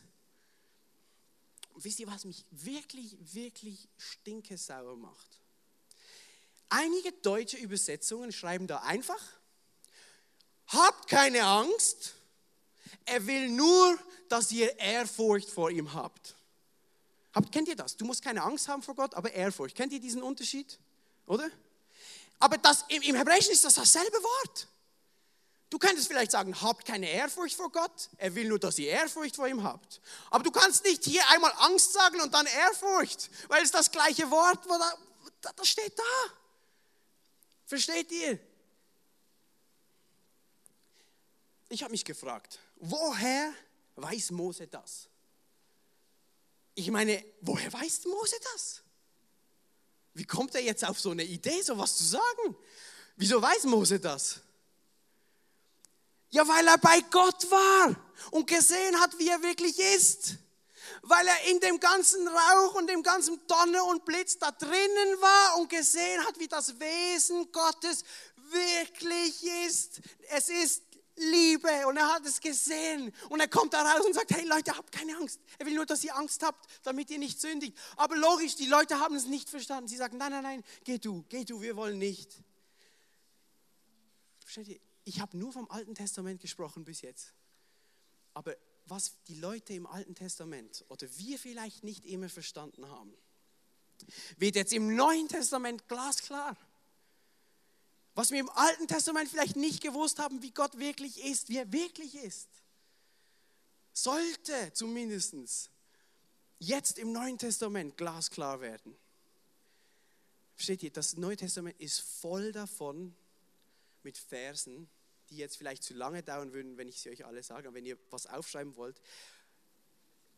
Und 1.72 1.84
wisst 1.84 2.00
ihr, 2.00 2.06
was 2.06 2.24
mich 2.24 2.44
wirklich, 2.50 3.16
wirklich 3.34 3.88
stinkesauer 3.96 4.96
macht? 4.96 5.40
Einige 6.68 7.12
deutsche 7.12 7.56
Übersetzungen 7.56 8.30
schreiben 8.30 8.66
da 8.66 8.80
einfach, 8.80 9.22
Habt 10.68 11.08
keine 11.08 11.44
Angst. 11.44 12.14
Er 13.04 13.26
will 13.26 13.48
nur, 13.48 13.98
dass 14.28 14.52
ihr 14.52 14.78
Ehrfurcht 14.78 15.48
vor 15.48 15.70
ihm 15.70 15.94
habt. 15.94 16.34
habt. 17.34 17.50
Kennt 17.52 17.68
ihr 17.68 17.76
das? 17.76 17.96
Du 17.96 18.04
musst 18.04 18.22
keine 18.22 18.42
Angst 18.42 18.68
haben 18.68 18.82
vor 18.82 18.94
Gott, 18.94 19.14
aber 19.14 19.32
Ehrfurcht. 19.32 19.74
Kennt 19.74 19.92
ihr 19.92 20.00
diesen 20.00 20.22
Unterschied? 20.22 20.78
Oder? 21.26 21.50
Aber 22.38 22.58
das, 22.58 22.84
im, 22.88 23.14
Hebräischen 23.14 23.52
ist 23.52 23.64
das 23.64 23.74
dasselbe 23.74 24.16
Wort. 24.16 24.68
Du 25.70 25.78
könntest 25.78 26.08
vielleicht 26.08 26.30
sagen, 26.30 26.58
habt 26.62 26.86
keine 26.86 27.10
Ehrfurcht 27.10 27.54
vor 27.54 27.70
Gott. 27.70 28.08
Er 28.16 28.34
will 28.34 28.48
nur, 28.48 28.58
dass 28.58 28.78
ihr 28.78 28.88
Ehrfurcht 28.88 29.36
vor 29.36 29.48
ihm 29.48 29.62
habt. 29.62 30.00
Aber 30.30 30.42
du 30.42 30.50
kannst 30.50 30.84
nicht 30.84 31.04
hier 31.04 31.22
einmal 31.30 31.52
Angst 31.58 31.92
sagen 31.92 32.20
und 32.20 32.32
dann 32.32 32.46
Ehrfurcht, 32.46 33.30
weil 33.48 33.62
es 33.62 33.70
das 33.70 33.90
gleiche 33.90 34.30
Wort, 34.30 34.60
wo 34.66 34.78
da, 34.78 35.52
das 35.56 35.68
steht 35.68 35.98
da. 35.98 36.32
Versteht 37.66 38.10
ihr? 38.12 38.38
Ich 41.68 41.82
habe 41.82 41.92
mich 41.92 42.04
gefragt, 42.04 42.58
woher 42.76 43.52
weiß 43.96 44.30
Mose 44.30 44.66
das? 44.66 45.08
Ich 46.74 46.90
meine, 46.90 47.24
woher 47.40 47.72
weiß 47.72 48.04
Mose 48.06 48.36
das? 48.54 48.82
Wie 50.14 50.24
kommt 50.24 50.54
er 50.54 50.62
jetzt 50.62 50.84
auf 50.84 50.98
so 50.98 51.10
eine 51.10 51.24
Idee, 51.24 51.60
sowas 51.62 51.96
zu 51.96 52.04
sagen? 52.04 52.56
Wieso 53.16 53.40
weiß 53.42 53.64
Mose 53.64 54.00
das? 54.00 54.40
Ja, 56.30 56.46
weil 56.46 56.66
er 56.66 56.78
bei 56.78 57.00
Gott 57.10 57.50
war 57.50 57.96
und 58.30 58.46
gesehen 58.46 58.98
hat, 59.00 59.18
wie 59.18 59.28
er 59.28 59.42
wirklich 59.42 59.78
ist. 59.78 60.34
Weil 61.02 61.26
er 61.26 61.50
in 61.50 61.60
dem 61.60 61.80
ganzen 61.80 62.26
Rauch 62.26 62.74
und 62.74 62.88
dem 62.88 63.02
ganzen 63.02 63.40
Donner 63.46 63.84
und 63.86 64.04
Blitz 64.04 64.38
da 64.38 64.50
drinnen 64.50 65.20
war 65.20 65.58
und 65.58 65.70
gesehen 65.70 66.24
hat, 66.26 66.38
wie 66.38 66.48
das 66.48 66.78
Wesen 66.78 67.50
Gottes 67.52 68.04
wirklich 68.50 69.42
ist. 69.66 70.00
Es 70.30 70.48
ist 70.48 70.82
Liebe 71.18 71.86
und 71.86 71.96
er 71.96 72.14
hat 72.14 72.24
es 72.24 72.40
gesehen 72.40 73.12
und 73.28 73.40
er 73.40 73.48
kommt 73.48 73.74
da 73.74 73.82
raus 73.82 74.04
und 74.06 74.14
sagt, 74.14 74.30
hey 74.30 74.46
Leute, 74.46 74.76
habt 74.76 74.92
keine 74.92 75.16
Angst. 75.16 75.40
Er 75.58 75.66
will 75.66 75.74
nur, 75.74 75.86
dass 75.86 76.04
ihr 76.04 76.16
Angst 76.16 76.42
habt, 76.42 76.68
damit 76.84 77.10
ihr 77.10 77.18
nicht 77.18 77.40
sündigt. 77.40 77.76
Aber 77.96 78.16
logisch, 78.16 78.56
die 78.56 78.66
Leute 78.66 78.98
haben 79.00 79.14
es 79.16 79.26
nicht 79.26 79.48
verstanden. 79.50 79.88
Sie 79.88 79.96
sagen, 79.96 80.16
nein, 80.18 80.32
nein, 80.32 80.42
nein, 80.42 80.64
geh 80.84 80.98
du, 80.98 81.24
geh 81.28 81.44
du, 81.44 81.60
wir 81.60 81.76
wollen 81.76 81.98
nicht. 81.98 82.42
Versteht 84.40 84.68
ihr? 84.68 84.80
Ich 85.04 85.20
habe 85.20 85.36
nur 85.36 85.52
vom 85.52 85.70
Alten 85.70 85.94
Testament 85.94 86.40
gesprochen 86.40 86.84
bis 86.84 87.00
jetzt. 87.02 87.32
Aber 88.34 88.56
was 88.86 89.12
die 89.26 89.34
Leute 89.34 89.72
im 89.74 89.86
Alten 89.86 90.14
Testament 90.14 90.84
oder 90.88 91.06
wir 91.16 91.38
vielleicht 91.38 91.84
nicht 91.84 92.04
immer 92.04 92.28
verstanden 92.28 92.86
haben, 92.88 93.12
wird 94.36 94.56
jetzt 94.56 94.72
im 94.72 94.94
Neuen 94.94 95.28
Testament 95.28 95.88
glasklar. 95.88 96.56
Was 98.18 98.32
wir 98.32 98.40
im 98.40 98.50
Alten 98.50 98.88
Testament 98.88 99.28
vielleicht 99.28 99.54
nicht 99.54 99.80
gewusst 99.80 100.18
haben, 100.18 100.42
wie 100.42 100.50
Gott 100.50 100.76
wirklich 100.76 101.24
ist, 101.24 101.50
wie 101.50 101.58
er 101.58 101.72
wirklich 101.72 102.16
ist. 102.16 102.48
Sollte 103.92 104.72
zumindest 104.72 105.70
jetzt 106.58 106.98
im 106.98 107.12
Neuen 107.12 107.38
Testament 107.38 107.96
glasklar 107.96 108.60
werden. 108.60 108.96
Versteht 110.56 110.82
ihr, 110.82 110.90
das 110.90 111.16
Neue 111.16 111.36
Testament 111.36 111.80
ist 111.80 112.00
voll 112.00 112.50
davon 112.50 113.14
mit 114.02 114.18
Versen, 114.18 114.90
die 115.30 115.36
jetzt 115.36 115.56
vielleicht 115.56 115.84
zu 115.84 115.94
lange 115.94 116.24
dauern 116.24 116.52
würden, 116.52 116.76
wenn 116.76 116.88
ich 116.88 116.98
sie 116.98 117.10
euch 117.10 117.24
alle 117.24 117.44
sage, 117.44 117.68
aber 117.68 117.76
wenn 117.76 117.86
ihr 117.86 117.98
was 118.10 118.26
aufschreiben 118.26 118.74
wollt. 118.74 119.00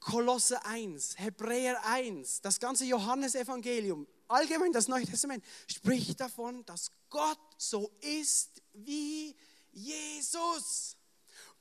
Kolosse 0.00 0.66
1, 0.66 1.18
Hebräer 1.18 1.82
1, 1.86 2.42
das 2.42 2.60
ganze 2.60 2.84
Johannesevangelium, 2.84 4.06
allgemein 4.28 4.74
das 4.74 4.86
Neue 4.86 5.06
Testament, 5.06 5.42
spricht 5.66 6.20
davon, 6.20 6.62
dass 6.66 6.92
Gott 7.10 7.38
so 7.58 7.90
ist 8.00 8.62
wie 8.72 9.36
Jesus. 9.72 10.96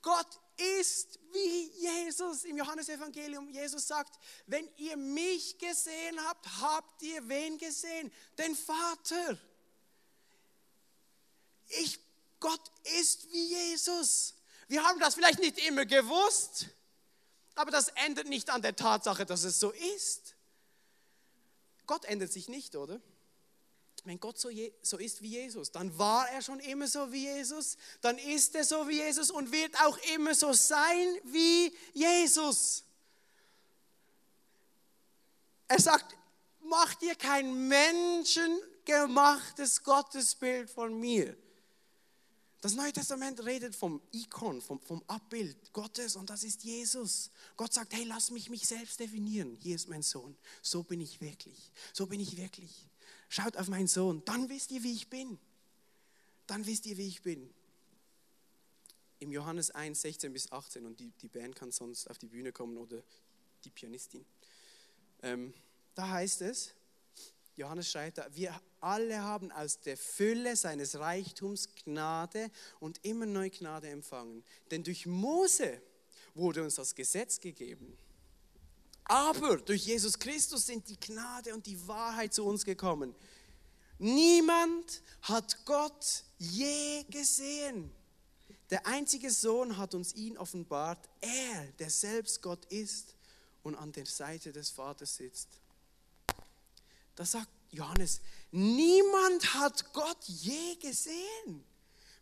Gott 0.00 0.40
ist 0.56 1.18
wie 1.32 1.70
Jesus 1.78 2.44
im 2.44 2.56
Johannesevangelium. 2.56 3.48
Jesus 3.50 3.86
sagt, 3.86 4.18
wenn 4.46 4.68
ihr 4.76 4.96
mich 4.96 5.58
gesehen 5.58 6.18
habt, 6.26 6.46
habt 6.60 7.02
ihr 7.02 7.28
wen 7.28 7.58
gesehen? 7.58 8.10
Den 8.38 8.54
Vater. 8.56 9.38
Ich, 11.68 11.98
Gott 12.38 12.70
ist 13.00 13.30
wie 13.32 13.46
Jesus. 13.46 14.34
Wir 14.68 14.84
haben 14.84 15.00
das 15.00 15.14
vielleicht 15.14 15.40
nicht 15.40 15.58
immer 15.66 15.84
gewusst, 15.84 16.66
aber 17.54 17.70
das 17.70 17.88
ändert 17.88 18.28
nicht 18.28 18.50
an 18.50 18.62
der 18.62 18.76
Tatsache, 18.76 19.26
dass 19.26 19.44
es 19.44 19.60
so 19.60 19.70
ist. 19.70 20.36
Gott 21.86 22.04
ändert 22.04 22.32
sich 22.32 22.48
nicht, 22.48 22.76
oder? 22.76 23.00
Wenn 24.04 24.20
Gott 24.20 24.38
so, 24.38 24.50
so, 24.82 24.98
ist 24.98 25.22
wie 25.22 25.28
Jesus, 25.28 25.70
dann 25.70 25.96
war 25.98 26.28
er 26.30 26.42
schon 26.42 26.60
immer 26.60 26.86
so 26.86 27.10
wie 27.12 27.24
Jesus, 27.24 27.78
dann 28.00 28.18
ist 28.18 28.54
er 28.54 28.64
so 28.64 28.86
wie 28.88 28.98
Jesus 28.98 29.30
und 29.30 29.52
wird 29.52 29.74
auch 29.82 29.98
immer 30.14 30.34
so 30.34 30.52
sein 30.52 31.18
wie 31.24 31.74
Jesus. 31.92 32.84
Er 35.68 35.78
sagt, 35.78 36.16
mach 36.62 36.94
dir 36.94 37.14
kein 37.14 37.68
menschengemachtes 37.68 39.82
Gottesbild 39.82 40.70
von 40.70 40.98
mir. 40.98 41.36
Das 42.60 42.74
Neue 42.74 42.92
Testament 42.92 43.42
redet 43.44 43.74
vom 43.74 44.02
Ikon, 44.12 44.60
vom, 44.60 44.80
vom 44.82 45.02
Abbild 45.06 45.72
Gottes 45.72 46.16
und 46.16 46.28
das 46.28 46.44
ist 46.44 46.62
Jesus. 46.62 47.30
Gott 47.56 47.72
sagt, 47.72 47.94
hey, 47.94 48.04
lass 48.04 48.30
mich 48.30 48.50
mich 48.50 48.66
selbst 48.66 49.00
definieren. 49.00 49.56
Hier 49.60 49.76
ist 49.76 49.88
mein 49.88 50.02
Sohn. 50.02 50.36
So 50.60 50.82
bin 50.82 51.00
ich 51.00 51.22
wirklich. 51.22 51.72
So 51.94 52.06
bin 52.06 52.20
ich 52.20 52.36
wirklich. 52.36 52.89
Schaut 53.30 53.56
auf 53.56 53.68
meinen 53.68 53.86
Sohn. 53.86 54.22
Dann 54.24 54.48
wisst 54.48 54.72
ihr, 54.72 54.82
wie 54.82 54.92
ich 54.92 55.08
bin. 55.08 55.38
Dann 56.48 56.66
wisst 56.66 56.84
ihr, 56.86 56.96
wie 56.96 57.06
ich 57.06 57.22
bin. 57.22 57.48
Im 59.20 59.30
Johannes 59.30 59.70
1, 59.70 60.00
16 60.00 60.32
bis 60.32 60.50
18 60.50 60.84
und 60.84 60.98
die, 60.98 61.12
die 61.22 61.28
Band 61.28 61.54
kann 61.54 61.70
sonst 61.70 62.10
auf 62.10 62.18
die 62.18 62.26
Bühne 62.26 62.50
kommen 62.50 62.76
oder 62.76 63.00
die 63.62 63.70
Pianistin. 63.70 64.26
Ähm, 65.22 65.54
da 65.94 66.08
heißt 66.08 66.42
es, 66.42 66.74
Johannes 67.54 67.88
schreibt 67.88 68.18
da, 68.18 68.26
wir 68.34 68.60
alle 68.80 69.22
haben 69.22 69.52
aus 69.52 69.78
der 69.78 69.96
Fülle 69.96 70.56
seines 70.56 70.98
Reichtums 70.98 71.68
Gnade 71.84 72.50
und 72.80 72.98
immer 73.04 73.26
neu 73.26 73.48
Gnade 73.48 73.90
empfangen. 73.90 74.42
Denn 74.72 74.82
durch 74.82 75.06
Mose 75.06 75.80
wurde 76.34 76.64
uns 76.64 76.74
das 76.74 76.96
Gesetz 76.96 77.38
gegeben. 77.38 77.96
Aber 79.10 79.56
durch 79.56 79.86
Jesus 79.86 80.16
Christus 80.16 80.66
sind 80.66 80.88
die 80.88 81.00
Gnade 81.00 81.52
und 81.52 81.66
die 81.66 81.88
Wahrheit 81.88 82.32
zu 82.32 82.44
uns 82.46 82.64
gekommen. 82.64 83.12
Niemand 83.98 85.02
hat 85.22 85.64
Gott 85.64 86.22
je 86.38 87.02
gesehen. 87.10 87.90
Der 88.70 88.86
einzige 88.86 89.32
Sohn 89.32 89.76
hat 89.76 89.96
uns 89.96 90.14
ihn 90.14 90.38
offenbart. 90.38 91.08
Er, 91.20 91.66
der 91.80 91.90
selbst 91.90 92.40
Gott 92.40 92.64
ist 92.66 93.16
und 93.64 93.74
an 93.74 93.90
der 93.90 94.06
Seite 94.06 94.52
des 94.52 94.70
Vaters 94.70 95.16
sitzt. 95.16 95.48
Da 97.16 97.24
sagt 97.24 97.50
Johannes, 97.72 98.20
niemand 98.52 99.54
hat 99.54 99.92
Gott 99.92 100.22
je 100.24 100.76
gesehen. 100.76 101.64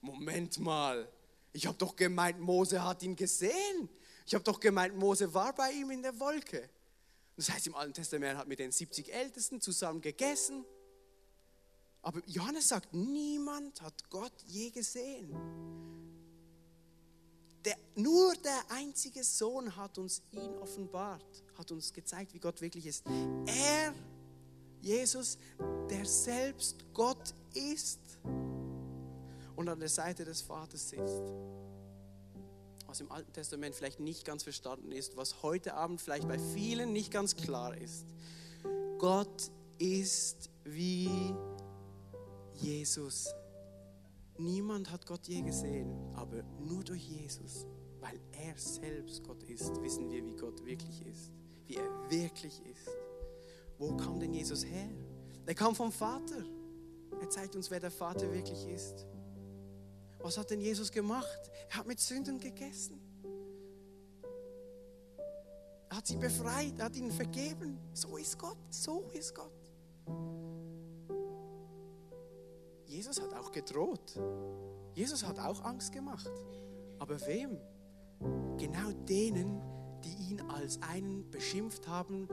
Moment 0.00 0.58
mal, 0.58 1.06
ich 1.52 1.66
habe 1.66 1.76
doch 1.76 1.94
gemeint, 1.94 2.40
Mose 2.40 2.82
hat 2.82 3.02
ihn 3.02 3.14
gesehen. 3.14 3.90
Ich 4.24 4.32
habe 4.32 4.44
doch 4.44 4.58
gemeint, 4.58 4.96
Mose 4.96 5.34
war 5.34 5.54
bei 5.54 5.72
ihm 5.72 5.90
in 5.90 6.00
der 6.00 6.18
Wolke. 6.18 6.70
Das 7.38 7.50
heißt, 7.52 7.68
im 7.68 7.76
Alten 7.76 7.94
Testament 7.94 8.36
hat 8.36 8.48
mit 8.48 8.58
den 8.58 8.72
70 8.72 9.14
Ältesten 9.14 9.60
zusammen 9.60 10.00
gegessen. 10.00 10.64
Aber 12.02 12.20
Johannes 12.26 12.66
sagt, 12.66 12.92
niemand 12.92 13.80
hat 13.80 14.10
Gott 14.10 14.32
je 14.44 14.70
gesehen. 14.70 15.30
Der, 17.64 17.76
nur 17.94 18.34
der 18.34 18.60
einzige 18.70 19.22
Sohn 19.22 19.76
hat 19.76 19.98
uns 19.98 20.20
ihn 20.32 20.52
offenbart, 20.58 21.44
hat 21.56 21.70
uns 21.70 21.92
gezeigt, 21.92 22.34
wie 22.34 22.40
Gott 22.40 22.60
wirklich 22.60 22.86
ist. 22.86 23.06
Er 23.46 23.94
Jesus, 24.80 25.38
der 25.88 26.04
selbst 26.04 26.92
Gott 26.92 27.34
ist 27.54 28.00
und 29.54 29.68
an 29.68 29.78
der 29.78 29.88
Seite 29.88 30.24
des 30.24 30.42
Vaters 30.42 30.88
sitzt. 30.88 31.22
Was 32.88 33.00
im 33.00 33.12
Alten 33.12 33.30
Testament 33.34 33.74
vielleicht 33.74 34.00
nicht 34.00 34.24
ganz 34.24 34.42
verstanden 34.42 34.92
ist, 34.92 35.18
was 35.18 35.42
heute 35.42 35.74
Abend 35.74 36.00
vielleicht 36.00 36.26
bei 36.26 36.38
vielen 36.38 36.94
nicht 36.94 37.12
ganz 37.12 37.36
klar 37.36 37.76
ist. 37.76 38.06
Gott 38.96 39.50
ist 39.76 40.48
wie 40.64 41.10
Jesus. 42.54 43.28
Niemand 44.38 44.90
hat 44.90 45.04
Gott 45.04 45.28
je 45.28 45.42
gesehen, 45.42 45.92
aber 46.14 46.42
nur 46.60 46.82
durch 46.82 47.02
Jesus, 47.02 47.66
weil 48.00 48.18
er 48.32 48.56
selbst 48.56 49.22
Gott 49.22 49.42
ist, 49.42 49.82
wissen 49.82 50.10
wir, 50.10 50.24
wie 50.24 50.36
Gott 50.36 50.64
wirklich 50.64 51.06
ist, 51.06 51.30
wie 51.66 51.76
er 51.76 52.10
wirklich 52.10 52.58
ist. 52.64 52.88
Wo 53.76 53.94
kam 53.98 54.18
denn 54.18 54.32
Jesus 54.32 54.64
her? 54.64 54.88
Er 55.44 55.54
kam 55.54 55.74
vom 55.74 55.92
Vater. 55.92 56.42
Er 57.20 57.28
zeigt 57.28 57.54
uns, 57.54 57.70
wer 57.70 57.80
der 57.80 57.90
Vater 57.90 58.32
wirklich 58.32 58.66
ist. 58.66 59.06
Was 60.18 60.36
hat 60.36 60.50
denn 60.50 60.60
Jesus 60.60 60.90
gemacht? 60.90 61.50
Er 61.70 61.78
hat 61.78 61.86
mit 61.86 62.00
Sünden 62.00 62.38
gegessen. 62.38 63.00
Er 65.90 65.96
hat 65.96 66.06
sie 66.06 66.16
befreit, 66.16 66.78
er 66.78 66.86
hat 66.86 66.96
ihnen 66.96 67.10
vergeben. 67.10 67.78
So 67.92 68.16
ist 68.16 68.38
Gott, 68.38 68.58
so 68.70 69.08
ist 69.12 69.34
Gott. 69.34 69.52
Jesus 72.84 73.20
hat 73.20 73.32
auch 73.34 73.52
gedroht. 73.52 74.18
Jesus 74.94 75.24
hat 75.24 75.38
auch 75.38 75.62
Angst 75.64 75.92
gemacht. 75.92 76.30
Aber 76.98 77.20
wem? 77.26 77.58
Genau 78.56 78.90
denen, 79.08 79.60
die 80.04 80.30
ihn 80.30 80.40
als 80.42 80.80
einen 80.82 81.30
beschimpft 81.30 81.86
haben, 81.88 82.28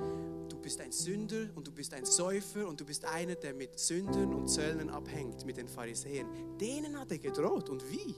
du 0.50 0.58
bist 0.58 0.82
ein 0.82 0.92
Sünder 0.92 1.50
und 1.56 1.68
du 1.68 1.72
bist 1.72 1.94
ein 1.94 2.06
Säufer 2.06 2.68
und 2.68 2.80
du 2.80 2.86
bist 2.86 3.06
einer, 3.06 3.36
der 3.36 3.54
mit 3.54 3.80
Sündern 3.80 4.34
und 4.34 4.48
Zöllnern 4.48 4.90
abhängt, 4.90 5.46
mit 5.46 5.58
den 5.58 5.68
Pharisäern. 5.68 6.28
Denen 6.60 7.00
hat 7.00 7.12
er 7.12 7.20
gedroht. 7.20 7.70
Und 7.70 7.84
wie? 7.92 8.16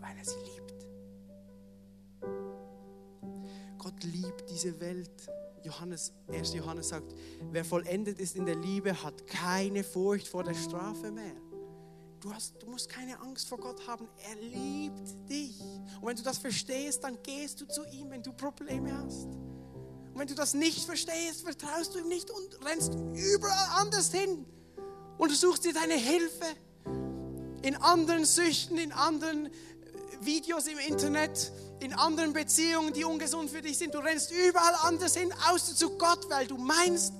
Weil 0.00 0.16
er 0.16 0.24
sie 0.24 0.40
liebt. 0.40 0.86
Gott 3.78 4.04
liebt 4.04 4.50
diese 4.50 4.78
Welt. 4.80 5.28
Johannes, 5.64 6.12
1. 6.28 6.54
Johannes 6.54 6.88
sagt, 6.88 7.14
wer 7.50 7.64
vollendet 7.64 8.18
ist 8.18 8.36
in 8.36 8.46
der 8.46 8.56
Liebe, 8.56 9.02
hat 9.02 9.26
keine 9.26 9.84
Furcht 9.84 10.26
vor 10.26 10.42
der 10.42 10.54
Strafe 10.54 11.12
mehr. 11.12 11.36
Du, 12.22 12.32
hast, 12.32 12.54
du 12.62 12.68
musst 12.68 12.88
keine 12.88 13.20
Angst 13.20 13.48
vor 13.48 13.58
Gott 13.58 13.84
haben. 13.88 14.08
Er 14.30 14.36
liebt 14.36 15.28
dich. 15.28 15.60
Und 16.00 16.06
wenn 16.06 16.16
du 16.16 16.22
das 16.22 16.38
verstehst, 16.38 17.02
dann 17.02 17.20
gehst 17.24 17.60
du 17.60 17.66
zu 17.66 17.84
ihm, 17.86 18.10
wenn 18.10 18.22
du 18.22 18.32
Probleme 18.32 18.96
hast. 18.96 19.24
Und 19.24 20.14
wenn 20.14 20.28
du 20.28 20.36
das 20.36 20.54
nicht 20.54 20.84
verstehst, 20.84 21.42
vertraust 21.42 21.94
du 21.94 21.98
ihm 21.98 22.06
nicht 22.06 22.30
und 22.30 22.64
rennst 22.64 22.94
überall 22.94 23.80
anders 23.80 24.12
hin. 24.12 24.46
Und 25.18 25.32
du 25.32 25.34
suchst 25.34 25.64
dir 25.64 25.72
deine 25.72 25.94
Hilfe 25.94 26.44
in 27.62 27.74
anderen 27.76 28.24
Süchten, 28.24 28.78
in 28.78 28.92
anderen 28.92 29.50
Videos 30.20 30.68
im 30.68 30.78
Internet, 30.78 31.50
in 31.80 31.92
anderen 31.92 32.32
Beziehungen, 32.32 32.92
die 32.92 33.02
ungesund 33.02 33.50
für 33.50 33.62
dich 33.62 33.78
sind. 33.78 33.94
Du 33.94 33.98
rennst 33.98 34.30
überall 34.30 34.74
anders 34.84 35.16
hin, 35.16 35.34
außer 35.50 35.74
zu 35.74 35.98
Gott, 35.98 36.30
weil 36.30 36.46
du 36.46 36.56
meinst, 36.56 37.12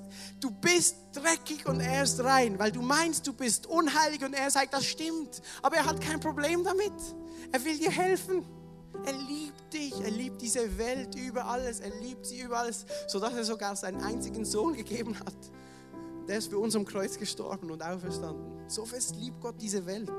du 0.43 0.51
bist 0.51 0.97
dreckig 1.13 1.67
und 1.67 1.81
er 1.81 2.03
ist 2.03 2.23
rein, 2.23 2.59
weil 2.59 2.73
du 2.73 2.83
meinst, 2.83 3.27
du 3.27 3.33
bist 3.33 3.67
unheilig 3.67 4.25
und 4.25 4.35
er 4.35 4.51
sagt, 4.51 4.75
das 4.75 4.85
stimmt. 4.85 5.41
Aber 5.63 5.77
er 5.77 5.87
hat 5.87 6.01
kein 6.01 6.21
Problem 6.21 6.65
damit. 6.65 6.93
Er 7.53 7.65
will 7.65 7.79
dir 7.79 7.91
helfen. 7.91 8.45
Er 9.07 9.13
liebt 9.13 9.73
dich, 9.73 9.95
er 10.01 10.11
liebt 10.11 10.43
diese 10.43 10.79
Welt 10.79 11.15
über 11.15 11.47
alles, 11.47 11.81
er 11.81 11.91
liebt 12.01 12.27
sie 12.27 12.41
über 12.41 12.59
alles, 12.59 12.85
sodass 13.09 13.33
er 13.33 13.45
sogar 13.45 13.75
seinen 13.75 14.03
einzigen 14.03 14.45
Sohn 14.45 14.75
gegeben 14.75 15.19
hat. 15.19 15.35
Der 16.29 16.39
ist 16.39 16.51
für 16.51 16.59
uns 16.59 16.77
am 16.77 16.85
Kreuz 16.85 17.19
gestorben 17.19 17.71
und 17.71 17.83
auferstanden. 17.83 18.69
So 18.69 18.85
fest 18.85 19.17
liebt 19.17 19.41
Gott 19.41 19.57
diese 19.61 19.87
Welt. 19.87 20.11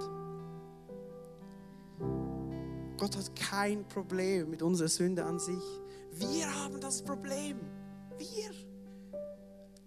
Gott 2.97 3.15
hat 3.15 3.35
kein 3.35 3.87
Problem 3.87 4.49
mit 4.49 4.61
unserer 4.61 4.87
Sünde 4.87 5.23
an 5.23 5.39
sich. 5.39 5.63
Wir 6.11 6.53
haben 6.53 6.79
das 6.81 7.03
Problem. 7.03 7.59
Wir. 8.17 8.62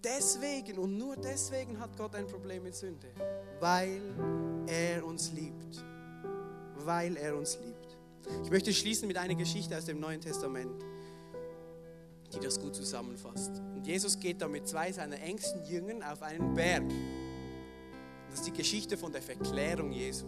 Deswegen 0.03 0.77
und 0.77 0.97
nur 0.97 1.15
deswegen 1.15 1.79
hat 1.79 1.97
Gott 1.97 2.15
ein 2.15 2.27
Problem 2.27 2.63
mit 2.63 2.75
Sünde. 2.75 3.07
Weil 3.59 4.01
er 4.67 5.05
uns 5.05 5.31
liebt. 5.31 5.83
Weil 6.77 7.17
er 7.17 7.35
uns 7.35 7.57
liebt. 7.63 7.97
Ich 8.43 8.51
möchte 8.51 8.73
schließen 8.73 9.07
mit 9.07 9.17
einer 9.17 9.35
Geschichte 9.35 9.77
aus 9.77 9.85
dem 9.85 9.99
Neuen 9.99 10.21
Testament. 10.21 10.83
die 12.33 12.39
das 12.39 12.59
gut 12.59 12.75
zusammenfasst. 12.75 13.61
Und 13.75 13.87
Jesus 13.87 14.19
geht 14.19 14.41
da 14.41 14.47
mit 14.47 14.67
zwei 14.67 14.91
seiner 14.91 15.19
engsten 15.21 15.63
Jüngern 15.65 16.03
auf 16.03 16.21
einen 16.21 16.53
Berg. 16.53 16.83
Das 18.29 18.39
ist 18.39 18.47
die 18.47 18.53
Geschichte 18.53 18.97
von 18.97 19.11
der 19.11 19.21
Verklärung 19.21 19.91
Jesu. 19.91 20.25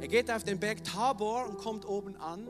Er 0.00 0.08
geht 0.08 0.30
auf 0.30 0.42
den 0.42 0.58
Berg 0.58 0.82
Tabor 0.82 1.48
und 1.48 1.58
kommt 1.58 1.86
oben 1.86 2.16
an 2.16 2.48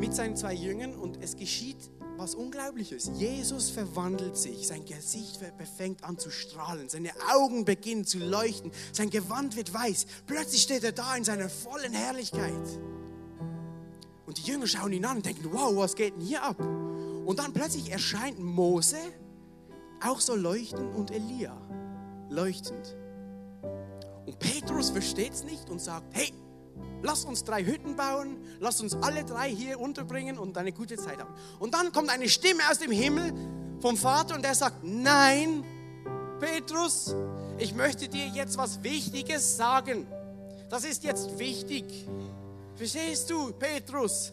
mit 0.00 0.14
seinen 0.14 0.36
zwei 0.36 0.54
Jüngern 0.54 0.94
und 0.94 1.22
es 1.22 1.36
geschieht 1.36 1.90
was 2.18 2.34
Unglaubliches. 2.34 3.10
Jesus 3.14 3.70
verwandelt 3.70 4.36
sich, 4.36 4.66
sein 4.66 4.84
Gesicht 4.84 5.40
fängt 5.76 6.02
an 6.04 6.18
zu 6.18 6.30
strahlen, 6.30 6.88
seine 6.88 7.10
Augen 7.32 7.64
beginnen 7.64 8.04
zu 8.04 8.18
leuchten, 8.18 8.72
sein 8.92 9.10
Gewand 9.10 9.56
wird 9.56 9.72
weiß. 9.72 10.06
Plötzlich 10.26 10.62
steht 10.62 10.84
er 10.84 10.92
da 10.92 11.16
in 11.16 11.24
seiner 11.24 11.48
vollen 11.48 11.92
Herrlichkeit. 11.92 12.80
Und 14.26 14.36
die 14.38 14.50
Jünger 14.50 14.66
schauen 14.66 14.92
ihn 14.92 15.04
an 15.04 15.18
und 15.18 15.26
denken, 15.26 15.48
wow, 15.52 15.74
was 15.76 15.94
geht 15.94 16.14
denn 16.14 16.20
hier 16.20 16.42
ab? 16.42 16.60
Und 16.60 17.38
dann 17.38 17.52
plötzlich 17.52 17.90
erscheint 17.90 18.38
Mose 18.38 18.98
auch 20.04 20.20
so 20.20 20.34
leuchtend 20.34 20.94
und 20.94 21.10
Elia 21.10 21.56
leuchtend. 22.30 22.96
Und 24.26 24.38
Petrus 24.38 24.90
versteht 24.90 25.32
es 25.32 25.44
nicht 25.44 25.70
und 25.70 25.80
sagt, 25.80 26.14
hey, 26.14 26.32
lass 27.02 27.24
uns 27.24 27.44
drei 27.44 27.64
Hütten 27.64 27.96
bauen, 27.96 28.36
lass 28.60 28.80
uns 28.80 28.94
alle 28.94 29.24
drei 29.24 29.50
hier 29.50 29.78
unterbringen 29.80 30.38
und 30.38 30.56
eine 30.58 30.72
gute 30.72 30.96
Zeit 30.96 31.18
haben. 31.18 31.32
Und 31.58 31.74
dann 31.74 31.92
kommt 31.92 32.10
eine 32.10 32.28
Stimme 32.28 32.62
aus 32.70 32.78
dem 32.78 32.90
Himmel 32.90 33.32
vom 33.80 33.96
Vater 33.96 34.34
und 34.34 34.42
der 34.42 34.54
sagt, 34.54 34.82
nein, 34.82 35.64
Petrus, 36.40 37.14
ich 37.58 37.74
möchte 37.74 38.08
dir 38.08 38.26
jetzt 38.26 38.56
was 38.56 38.82
Wichtiges 38.82 39.56
sagen. 39.56 40.06
Das 40.70 40.84
ist 40.84 41.04
jetzt 41.04 41.38
wichtig. 41.38 41.84
Verstehst 42.76 43.30
du, 43.30 43.52
Petrus? 43.52 44.32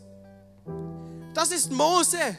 Das 1.33 1.51
ist 1.51 1.71
Mose. 1.71 2.37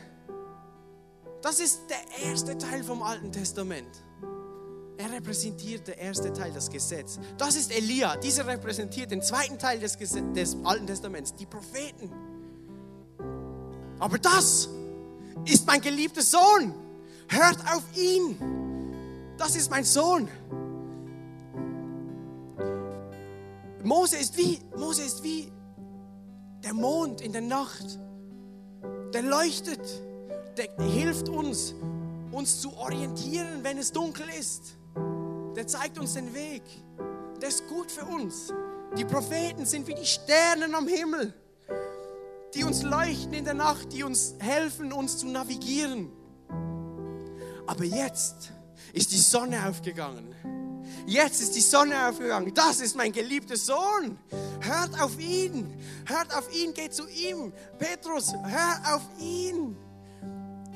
Das 1.43 1.61
ist 1.61 1.81
der 1.91 2.29
erste 2.29 2.57
Teil 2.57 2.83
vom 2.85 3.03
Alten 3.03 3.33
Testament. 3.33 4.06
Er 4.99 5.12
repräsentiert 5.12 5.88
der 5.88 5.99
erste 5.99 6.32
Teil, 6.32 6.53
das 6.53 6.70
Gesetz. 6.70 7.18
Das 7.36 7.55
ist 7.55 7.70
Elia. 7.70 8.16
Dieser 8.16 8.47
repräsentiert 8.47 9.11
den 9.11 9.20
zweiten 9.20 9.59
Teil 9.59 9.78
des, 9.78 9.99
Gesetz, 9.99 10.24
des 10.34 10.57
Alten 10.64 10.86
Testaments, 10.86 11.34
die 11.34 11.44
Propheten. 11.44 12.11
Aber 13.99 14.18
das 14.18 14.68
ist 15.44 15.66
mein 15.66 15.82
geliebter 15.82 16.22
Sohn. 16.22 16.74
Hört 17.28 17.59
auf 17.74 17.82
ihn. 17.94 18.38
Das 19.36 19.55
ist 19.55 19.70
mein 19.70 19.84
Sohn. 19.84 20.28
Mose 23.82 24.16
ist 24.16 24.36
wie, 24.38 24.61
Mose 24.76 25.03
ist 25.03 25.22
wie 25.22 25.53
der 26.64 26.72
Mond 26.72 27.20
in 27.20 27.32
der 27.32 27.42
Nacht. 27.42 27.99
Der 29.12 29.22
leuchtet. 29.22 29.80
Der 30.57 30.86
hilft 30.86 31.28
uns, 31.28 31.74
uns 32.32 32.62
zu 32.62 32.74
orientieren, 32.78 33.62
wenn 33.62 33.76
es 33.76 33.92
dunkel 33.92 34.24
ist 34.40 34.78
der 35.57 35.67
zeigt 35.67 35.99
uns 35.99 36.15
den 36.15 36.33
Weg. 36.35 36.63
Der 37.41 37.49
ist 37.49 37.67
gut 37.67 37.91
für 37.91 38.05
uns. 38.05 38.53
Die 38.97 39.05
Propheten 39.05 39.65
sind 39.65 39.87
wie 39.89 39.95
die 39.95 40.07
Sterne 40.07 40.75
am 40.77 40.87
Himmel, 40.87 41.35
die 42.55 42.63
uns 42.63 42.83
leuchten 42.83 43.33
in 43.33 43.45
der 43.45 43.55
Nacht, 43.55 43.93
die 43.93 44.05
uns 44.05 44.35
helfen, 44.39 44.93
uns 44.93 45.19
zu 45.19 45.27
navigieren. 45.27 46.13
Aber 47.67 47.85
jetzt 47.85 48.53
ist 48.93 49.13
die 49.13 49.19
Sonne 49.19 49.67
aufgegangen. 49.69 50.35
Jetzt 51.07 51.41
ist 51.41 51.55
die 51.57 51.61
Sonne 51.61 52.09
aufgegangen. 52.09 52.53
Das 52.55 52.81
ist 52.81 52.97
mein 52.97 53.13
geliebter 53.13 53.57
Sohn. 53.57 54.19
Hört 54.61 55.01
auf 55.01 55.19
ihn. 55.19 55.73
Hört 56.07 56.35
auf 56.37 56.53
ihn. 56.55 56.75
Geht 56.75 56.95
zu 56.95 57.09
ihm. 57.09 57.53
Petrus, 57.79 58.33
hör 58.33 58.95
auf 58.95 59.03
ihn. 59.21 59.77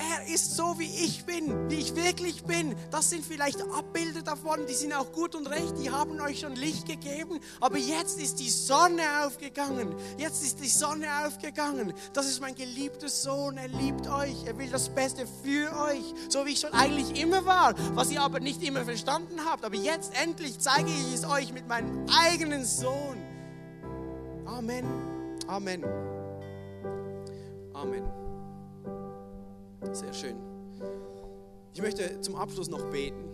Er 0.00 0.32
ist 0.32 0.56
so, 0.56 0.78
wie 0.78 0.88
ich 1.04 1.26
bin, 1.26 1.68
wie 1.68 1.76
ich 1.76 1.94
wirklich 1.94 2.44
bin. 2.44 2.74
Das 2.90 3.10
sind 3.10 3.24
vielleicht 3.24 3.60
Abbilder 3.60 4.22
davon, 4.22 4.66
die 4.66 4.74
sind 4.74 4.94
auch 4.94 5.12
gut 5.12 5.34
und 5.34 5.46
recht, 5.46 5.74
die 5.78 5.90
haben 5.90 6.18
euch 6.20 6.40
schon 6.40 6.56
Licht 6.56 6.86
gegeben. 6.86 7.38
Aber 7.60 7.76
jetzt 7.76 8.18
ist 8.18 8.40
die 8.40 8.48
Sonne 8.48 9.02
aufgegangen. 9.26 9.94
Jetzt 10.16 10.42
ist 10.42 10.60
die 10.60 10.68
Sonne 10.68 11.06
aufgegangen. 11.26 11.92
Das 12.14 12.26
ist 12.26 12.40
mein 12.40 12.54
geliebter 12.54 13.08
Sohn. 13.08 13.58
Er 13.58 13.68
liebt 13.68 14.08
euch. 14.08 14.44
Er 14.46 14.56
will 14.56 14.70
das 14.70 14.88
Beste 14.88 15.26
für 15.42 15.70
euch. 15.84 16.14
So 16.30 16.46
wie 16.46 16.52
ich 16.52 16.60
schon 16.60 16.72
eigentlich 16.72 17.20
immer 17.20 17.44
war, 17.44 17.74
was 17.94 18.10
ihr 18.10 18.22
aber 18.22 18.40
nicht 18.40 18.62
immer 18.62 18.84
verstanden 18.84 19.44
habt. 19.44 19.64
Aber 19.64 19.76
jetzt 19.76 20.12
endlich 20.22 20.58
zeige 20.60 20.88
ich 20.90 21.14
es 21.14 21.24
euch 21.26 21.52
mit 21.52 21.68
meinem 21.68 22.06
eigenen 22.24 22.64
Sohn. 22.64 23.18
Amen. 24.46 24.86
Amen. 25.46 25.84
Amen. 27.74 28.29
Sehr 29.92 30.12
schön. 30.12 30.36
Ich 31.72 31.82
möchte 31.82 32.20
zum 32.20 32.36
Abschluss 32.36 32.68
noch 32.68 32.84
beten. 32.90 33.28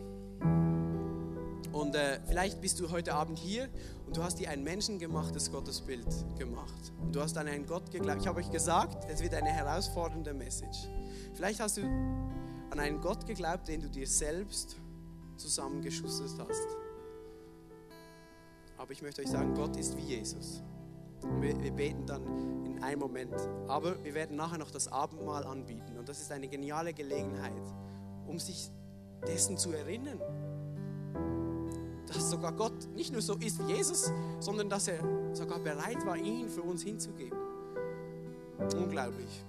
Und 1.72 1.94
äh, 1.94 2.20
vielleicht 2.26 2.60
bist 2.62 2.80
du 2.80 2.90
heute 2.90 3.14
Abend 3.14 3.38
hier 3.38 3.68
und 4.06 4.16
du 4.16 4.22
hast 4.22 4.38
dir 4.38 4.48
ein 4.48 4.64
menschengemachtes 4.64 5.52
Gottesbild 5.52 6.06
gemacht. 6.38 6.92
Und 7.02 7.14
du 7.14 7.20
hast 7.20 7.36
an 7.36 7.46
einen 7.46 7.66
Gott 7.66 7.90
geglaubt. 7.90 8.22
Ich 8.22 8.26
habe 8.26 8.40
euch 8.40 8.50
gesagt, 8.50 9.04
es 9.10 9.22
wird 9.22 9.34
eine 9.34 9.50
herausfordernde 9.50 10.32
Message. 10.32 10.88
Vielleicht 11.34 11.60
hast 11.60 11.76
du 11.76 11.82
an 11.82 12.80
einen 12.80 13.00
Gott 13.02 13.26
geglaubt, 13.26 13.68
den 13.68 13.82
du 13.82 13.90
dir 13.90 14.06
selbst 14.06 14.76
zusammengeschustert 15.36 16.38
hast. 16.38 16.66
Aber 18.78 18.92
ich 18.92 19.02
möchte 19.02 19.20
euch 19.22 19.28
sagen, 19.28 19.54
Gott 19.54 19.76
ist 19.76 19.96
wie 19.96 20.14
Jesus. 20.16 20.62
Wir, 21.40 21.62
wir, 21.62 21.72
beten 21.72 22.06
dann 22.06 22.22
in 22.76 22.82
einem 22.82 23.00
Moment. 23.00 23.34
Aber 23.68 24.02
wir 24.04 24.14
werden 24.14 24.36
nachher 24.36 24.58
noch 24.58 24.70
das 24.70 24.88
Abendmahl 24.88 25.44
anbieten. 25.44 25.98
Und 25.98 26.08
das 26.08 26.20
ist 26.20 26.30
eine 26.30 26.48
geniale 26.48 26.92
Gelegenheit, 26.92 27.52
um 28.26 28.38
sich 28.38 28.70
dessen 29.26 29.56
zu 29.56 29.72
erinnern. 29.72 30.20
Dass 32.06 32.30
sogar 32.30 32.52
Gott 32.52 32.88
nicht 32.94 33.12
nur 33.12 33.22
so 33.22 33.34
ist 33.34 33.58
wie 33.60 33.72
Jesus, 33.72 34.12
sondern 34.40 34.68
dass 34.68 34.88
er 34.88 35.00
sogar 35.34 35.58
bereit 35.58 36.04
war, 36.06 36.16
ihn 36.16 36.48
für 36.48 36.62
uns 36.62 36.82
hinzugeben. 36.82 37.38
Unglaublich. 38.58 39.44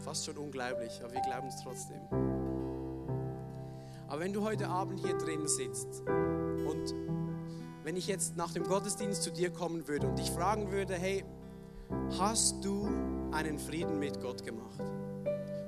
Fast 0.00 0.26
schon 0.26 0.36
unglaublich, 0.36 1.00
aber 1.02 1.14
wir 1.14 1.20
glauben 1.20 1.48
es 1.48 1.56
trotzdem. 1.62 2.00
Aber 4.08 4.20
wenn 4.20 4.32
du 4.32 4.42
heute 4.42 4.68
Abend 4.68 5.00
hier 5.00 5.16
drin 5.16 5.46
sitzt 5.46 6.02
und 6.06 6.94
wenn 7.84 7.96
ich 7.96 8.06
jetzt 8.06 8.36
nach 8.36 8.52
dem 8.52 8.64
Gottesdienst 8.64 9.22
zu 9.22 9.30
dir 9.30 9.50
kommen 9.50 9.86
würde 9.88 10.06
und 10.08 10.18
dich 10.18 10.30
fragen 10.30 10.70
würde, 10.70 10.94
hey, 10.94 11.24
hast 12.18 12.64
du 12.64 12.88
einen 13.32 13.58
Frieden 13.58 13.98
mit 13.98 14.20
Gott 14.20 14.44
gemacht? 14.44 14.80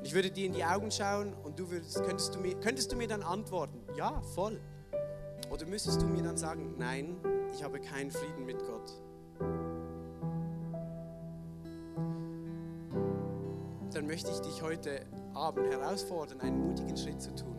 Ich 0.03 0.14
würde 0.14 0.31
dir 0.31 0.47
in 0.47 0.53
die 0.53 0.64
Augen 0.64 0.91
schauen 0.91 1.35
und 1.43 1.59
du 1.59 1.70
würdest, 1.70 2.03
könntest, 2.05 2.35
du 2.35 2.39
mir, 2.39 2.55
könntest 2.61 2.93
du 2.93 2.97
mir 2.97 3.09
dann 3.09 3.22
antworten, 3.22 3.81
ja, 3.97 4.20
voll. 4.35 4.61
Oder 5.51 5.66
müsstest 5.66 6.01
du 6.01 6.07
mir 6.07 6.22
dann 6.22 6.37
sagen, 6.37 6.74
nein, 6.79 7.16
ich 7.53 7.64
habe 7.64 7.81
keinen 7.81 8.11
Frieden 8.11 8.45
mit 8.47 8.59
Gott. 8.59 8.93
Dann 13.93 14.07
möchte 14.07 14.31
ich 14.31 14.41
dich 14.41 14.62
heute 14.62 15.01
Abend 15.35 15.68
herausfordern, 15.72 16.41
einen 16.41 16.68
mutigen 16.68 16.97
Schritt 16.97 17.20
zu 17.20 17.35
tun. 17.35 17.57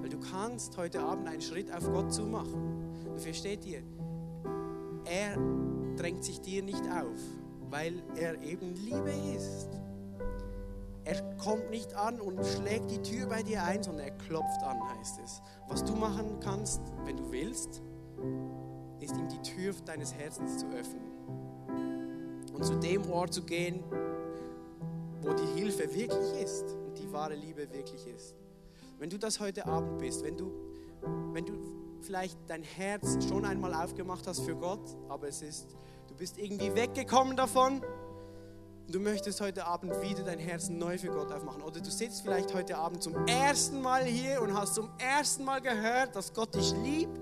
Weil 0.00 0.08
du 0.08 0.18
kannst 0.18 0.76
heute 0.76 1.00
Abend 1.00 1.28
einen 1.28 1.40
Schritt 1.40 1.72
auf 1.72 1.90
Gott 1.90 2.12
zu 2.12 2.22
machen. 2.22 3.06
Und 3.08 3.20
versteht 3.20 3.64
ihr, 3.64 3.82
er 5.04 5.36
drängt 5.96 6.24
sich 6.24 6.40
dir 6.40 6.62
nicht 6.62 6.82
auf, 6.90 7.20
weil 7.70 8.02
er 8.16 8.40
eben 8.42 8.74
Liebe 8.74 9.12
ist. 9.36 9.68
Er 11.04 11.22
kommt 11.36 11.70
nicht 11.70 11.94
an 11.94 12.20
und 12.20 12.44
schlägt 12.44 12.90
die 12.90 13.00
Tür 13.00 13.26
bei 13.26 13.42
dir 13.42 13.62
ein, 13.62 13.82
sondern 13.82 14.06
er 14.06 14.16
klopft 14.16 14.62
an, 14.62 14.78
heißt 14.98 15.20
es. 15.24 15.40
Was 15.68 15.84
du 15.84 15.94
machen 15.94 16.40
kannst, 16.40 16.80
wenn 17.04 17.16
du 17.16 17.30
willst, 17.30 17.80
ist 19.00 19.16
ihm 19.16 19.28
die 19.28 19.42
Tür 19.42 19.72
deines 19.84 20.14
Herzens 20.14 20.58
zu 20.58 20.66
öffnen. 20.68 21.04
Und 22.52 22.64
zu 22.64 22.74
dem 22.76 23.08
Ort 23.10 23.34
zu 23.34 23.42
gehen, 23.42 23.84
wo 25.20 25.32
die 25.32 25.60
Hilfe 25.60 25.94
wirklich 25.94 26.42
ist 26.42 26.64
und 26.72 26.98
die 26.98 27.12
wahre 27.12 27.34
Liebe 27.34 27.70
wirklich 27.72 28.06
ist. 28.06 28.34
Wenn 28.98 29.10
du 29.10 29.18
das 29.18 29.40
heute 29.40 29.66
Abend 29.66 29.98
bist, 29.98 30.24
wenn 30.24 30.36
du, 30.36 30.50
wenn 31.32 31.44
du 31.44 31.52
vielleicht 32.00 32.38
dein 32.48 32.62
Herz 32.62 33.18
schon 33.28 33.44
einmal 33.44 33.74
aufgemacht 33.74 34.26
hast 34.26 34.40
für 34.40 34.56
Gott, 34.56 34.96
aber 35.08 35.28
es 35.28 35.42
ist, 35.42 35.76
du 36.16 36.20
bist 36.20 36.38
irgendwie 36.38 36.74
weggekommen 36.74 37.36
davon. 37.36 37.82
Du 38.88 39.00
möchtest 39.00 39.42
heute 39.42 39.66
Abend 39.66 40.00
wieder 40.00 40.22
dein 40.22 40.38
Herz 40.38 40.70
neu 40.70 40.96
für 40.96 41.08
Gott 41.08 41.30
aufmachen. 41.30 41.60
Oder 41.60 41.80
du 41.80 41.90
sitzt 41.90 42.22
vielleicht 42.22 42.54
heute 42.54 42.78
Abend 42.78 43.02
zum 43.02 43.26
ersten 43.26 43.82
Mal 43.82 44.04
hier 44.04 44.40
und 44.40 44.54
hast 44.54 44.76
zum 44.76 44.88
ersten 44.98 45.44
Mal 45.44 45.60
gehört, 45.60 46.16
dass 46.16 46.32
Gott 46.32 46.54
dich 46.54 46.72
liebt, 46.82 47.20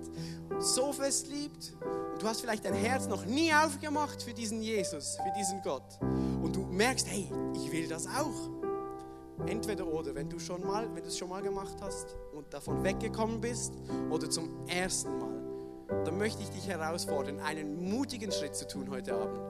so 0.61 0.93
fest 0.93 1.27
liebt. 1.27 1.73
Und 2.13 2.23
du 2.23 2.27
hast 2.29 2.43
vielleicht 2.43 2.65
dein 2.65 2.75
Herz 2.75 3.09
noch 3.09 3.25
nie 3.25 3.53
aufgemacht 3.53 4.23
für 4.23 4.33
diesen 4.33 4.63
Jesus, 4.63 5.17
für 5.17 5.33
diesen 5.37 5.61
Gott. 5.63 5.99
Und 6.01 6.55
du 6.55 6.61
merkst, 6.61 7.09
hey, 7.11 7.29
ich 7.53 7.73
will 7.73 7.89
das 7.89 8.07
auch. 8.07 9.49
Entweder 9.49 9.89
oder, 9.89 10.15
wenn 10.15 10.31
du 10.31 10.39
schon 10.39 10.65
mal, 10.65 10.89
wenn 10.95 11.03
du 11.03 11.09
es 11.09 11.19
schon 11.19 11.31
mal 11.31 11.43
gemacht 11.43 11.79
hast 11.81 12.15
und 12.33 12.55
davon 12.55 12.85
weggekommen 12.85 13.41
bist 13.41 13.73
oder 14.09 14.31
zum 14.31 14.69
ersten 14.69 15.19
Mal, 15.19 15.54
dann 15.89 16.19
möchte 16.19 16.43
ich 16.43 16.51
dich 16.51 16.69
herausfordern, 16.69 17.41
einen 17.41 17.91
mutigen 17.91 18.33
Schritt 18.33 18.55
zu 18.55 18.67
tun 18.67 18.91
heute 18.91 19.15
Abend. 19.15 19.41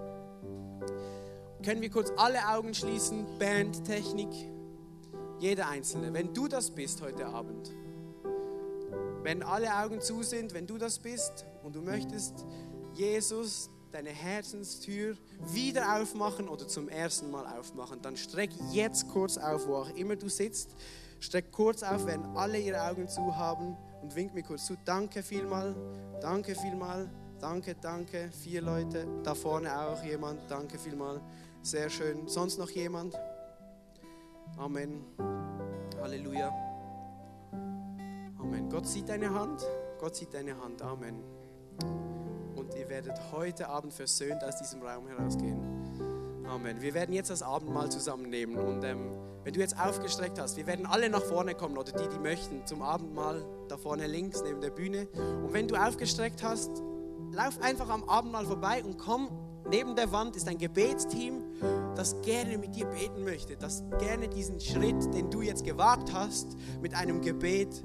Können 1.64 1.80
wir 1.80 1.90
kurz 1.90 2.12
alle 2.16 2.48
Augen 2.48 2.74
schließen? 2.74 3.26
Bandtechnik. 3.38 4.28
Jeder 5.38 5.68
Einzelne. 5.68 6.12
Wenn 6.12 6.34
du 6.34 6.48
das 6.48 6.70
bist 6.70 7.00
heute 7.02 7.26
Abend, 7.26 7.70
wenn 9.22 9.42
alle 9.42 9.74
Augen 9.74 10.00
zu 10.00 10.22
sind, 10.22 10.52
wenn 10.52 10.66
du 10.66 10.76
das 10.76 10.98
bist 10.98 11.46
und 11.62 11.74
du 11.74 11.80
möchtest 11.80 12.44
Jesus 12.92 13.70
deine 13.92 14.10
Herzenstür 14.10 15.16
wieder 15.46 15.96
aufmachen 15.96 16.48
oder 16.48 16.68
zum 16.68 16.88
ersten 16.88 17.30
Mal 17.30 17.46
aufmachen, 17.58 18.02
dann 18.02 18.16
streck 18.16 18.50
jetzt 18.72 19.08
kurz 19.08 19.38
auf, 19.38 19.66
wo 19.66 19.76
auch 19.76 19.90
immer 19.96 20.16
du 20.16 20.28
sitzt. 20.28 20.74
Streck 21.20 21.52
kurz 21.52 21.82
auf, 21.82 22.04
wenn 22.06 22.22
alle 22.36 22.58
ihre 22.58 22.82
Augen 22.82 23.08
zu 23.08 23.36
haben 23.36 23.76
und 24.04 24.14
wink 24.14 24.34
mir 24.34 24.42
kurz 24.42 24.66
zu. 24.66 24.76
Danke 24.84 25.22
vielmal, 25.22 25.74
danke 26.20 26.54
vielmal, 26.54 27.08
danke, 27.40 27.74
danke. 27.74 28.30
Vier 28.30 28.60
Leute, 28.60 29.06
da 29.22 29.34
vorne 29.34 29.74
auch 29.74 30.04
jemand, 30.04 30.42
danke 30.50 30.78
vielmal. 30.78 31.22
Sehr 31.62 31.88
schön. 31.88 32.28
Sonst 32.28 32.58
noch 32.58 32.68
jemand? 32.68 33.18
Amen. 34.58 35.04
Halleluja. 35.98 36.52
Amen. 38.38 38.68
Gott 38.68 38.86
sieht 38.86 39.08
deine 39.08 39.32
Hand. 39.32 39.64
Gott 39.98 40.14
sieht 40.16 40.34
deine 40.34 40.54
Hand. 40.60 40.82
Amen. 40.82 41.24
Und 42.56 42.74
ihr 42.74 42.90
werdet 42.90 43.18
heute 43.32 43.68
Abend 43.70 43.94
versöhnt 43.94 44.44
aus 44.44 44.58
diesem 44.58 44.82
Raum 44.82 45.08
herausgehen. 45.08 46.44
Amen. 46.46 46.82
Wir 46.82 46.92
werden 46.92 47.14
jetzt 47.14 47.30
das 47.30 47.42
Abendmahl 47.42 47.90
zusammennehmen. 47.90 48.58
Und 48.58 48.84
ähm, 48.84 49.12
wenn 49.44 49.52
du 49.52 49.60
jetzt 49.60 49.78
aufgestreckt 49.78 50.40
hast, 50.40 50.56
wir 50.56 50.66
werden 50.66 50.86
alle 50.86 51.10
nach 51.10 51.22
vorne 51.22 51.54
kommen 51.54 51.76
oder 51.76 51.92
die, 51.92 52.08
die 52.08 52.18
möchten, 52.18 52.66
zum 52.66 52.80
Abendmahl 52.80 53.44
da 53.68 53.76
vorne 53.76 54.06
links 54.06 54.42
neben 54.42 54.60
der 54.60 54.70
Bühne. 54.70 55.06
Und 55.44 55.52
wenn 55.52 55.68
du 55.68 55.76
aufgestreckt 55.76 56.42
hast, 56.42 56.70
lauf 57.30 57.60
einfach 57.60 57.90
am 57.90 58.04
Abendmahl 58.04 58.46
vorbei 58.46 58.82
und 58.82 58.96
komm. 58.96 59.28
Neben 59.70 59.96
der 59.96 60.12
Wand 60.12 60.36
ist 60.36 60.48
ein 60.48 60.58
Gebetsteam, 60.58 61.42
das 61.94 62.20
gerne 62.22 62.58
mit 62.58 62.74
dir 62.74 62.86
beten 62.86 63.24
möchte, 63.24 63.56
das 63.56 63.82
gerne 63.98 64.28
diesen 64.28 64.60
Schritt, 64.60 65.14
den 65.14 65.30
du 65.30 65.40
jetzt 65.40 65.64
gewagt 65.64 66.12
hast, 66.12 66.56
mit 66.82 66.94
einem 66.94 67.22
Gebet 67.22 67.82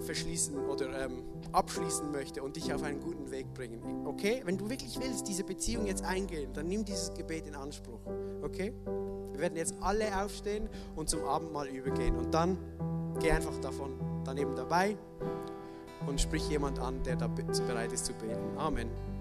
verschließen 0.00 0.58
oder 0.66 1.04
ähm, 1.04 1.22
abschließen 1.52 2.10
möchte 2.10 2.42
und 2.42 2.56
dich 2.56 2.72
auf 2.72 2.82
einen 2.82 3.00
guten 3.00 3.30
Weg 3.30 3.52
bringen. 3.54 4.06
Okay? 4.06 4.42
Wenn 4.44 4.58
du 4.58 4.68
wirklich 4.68 4.98
willst, 5.00 5.28
diese 5.28 5.44
Beziehung 5.44 5.86
jetzt 5.86 6.04
eingehen, 6.04 6.52
dann 6.52 6.66
nimm 6.66 6.84
dieses 6.84 7.14
Gebet 7.14 7.46
in 7.46 7.54
Anspruch. 7.54 8.00
Okay? 8.42 8.72
Wir 9.32 9.40
werden 9.40 9.56
jetzt 9.56 9.74
alle 9.80 10.22
aufstehen 10.22 10.68
und 10.96 11.08
zum 11.08 11.24
Abendmahl 11.24 11.68
übergehen. 11.68 12.16
Und 12.16 12.32
dann 12.34 12.58
geh 13.20 13.30
einfach 13.30 13.58
davon 13.60 13.98
daneben 14.24 14.54
dabei 14.56 14.96
und 16.06 16.20
sprich 16.20 16.48
jemand 16.48 16.78
an, 16.78 17.02
der 17.02 17.16
da 17.16 17.28
bereit 17.28 17.92
ist 17.92 18.06
zu 18.06 18.12
beten. 18.14 18.56
Amen. 18.56 19.13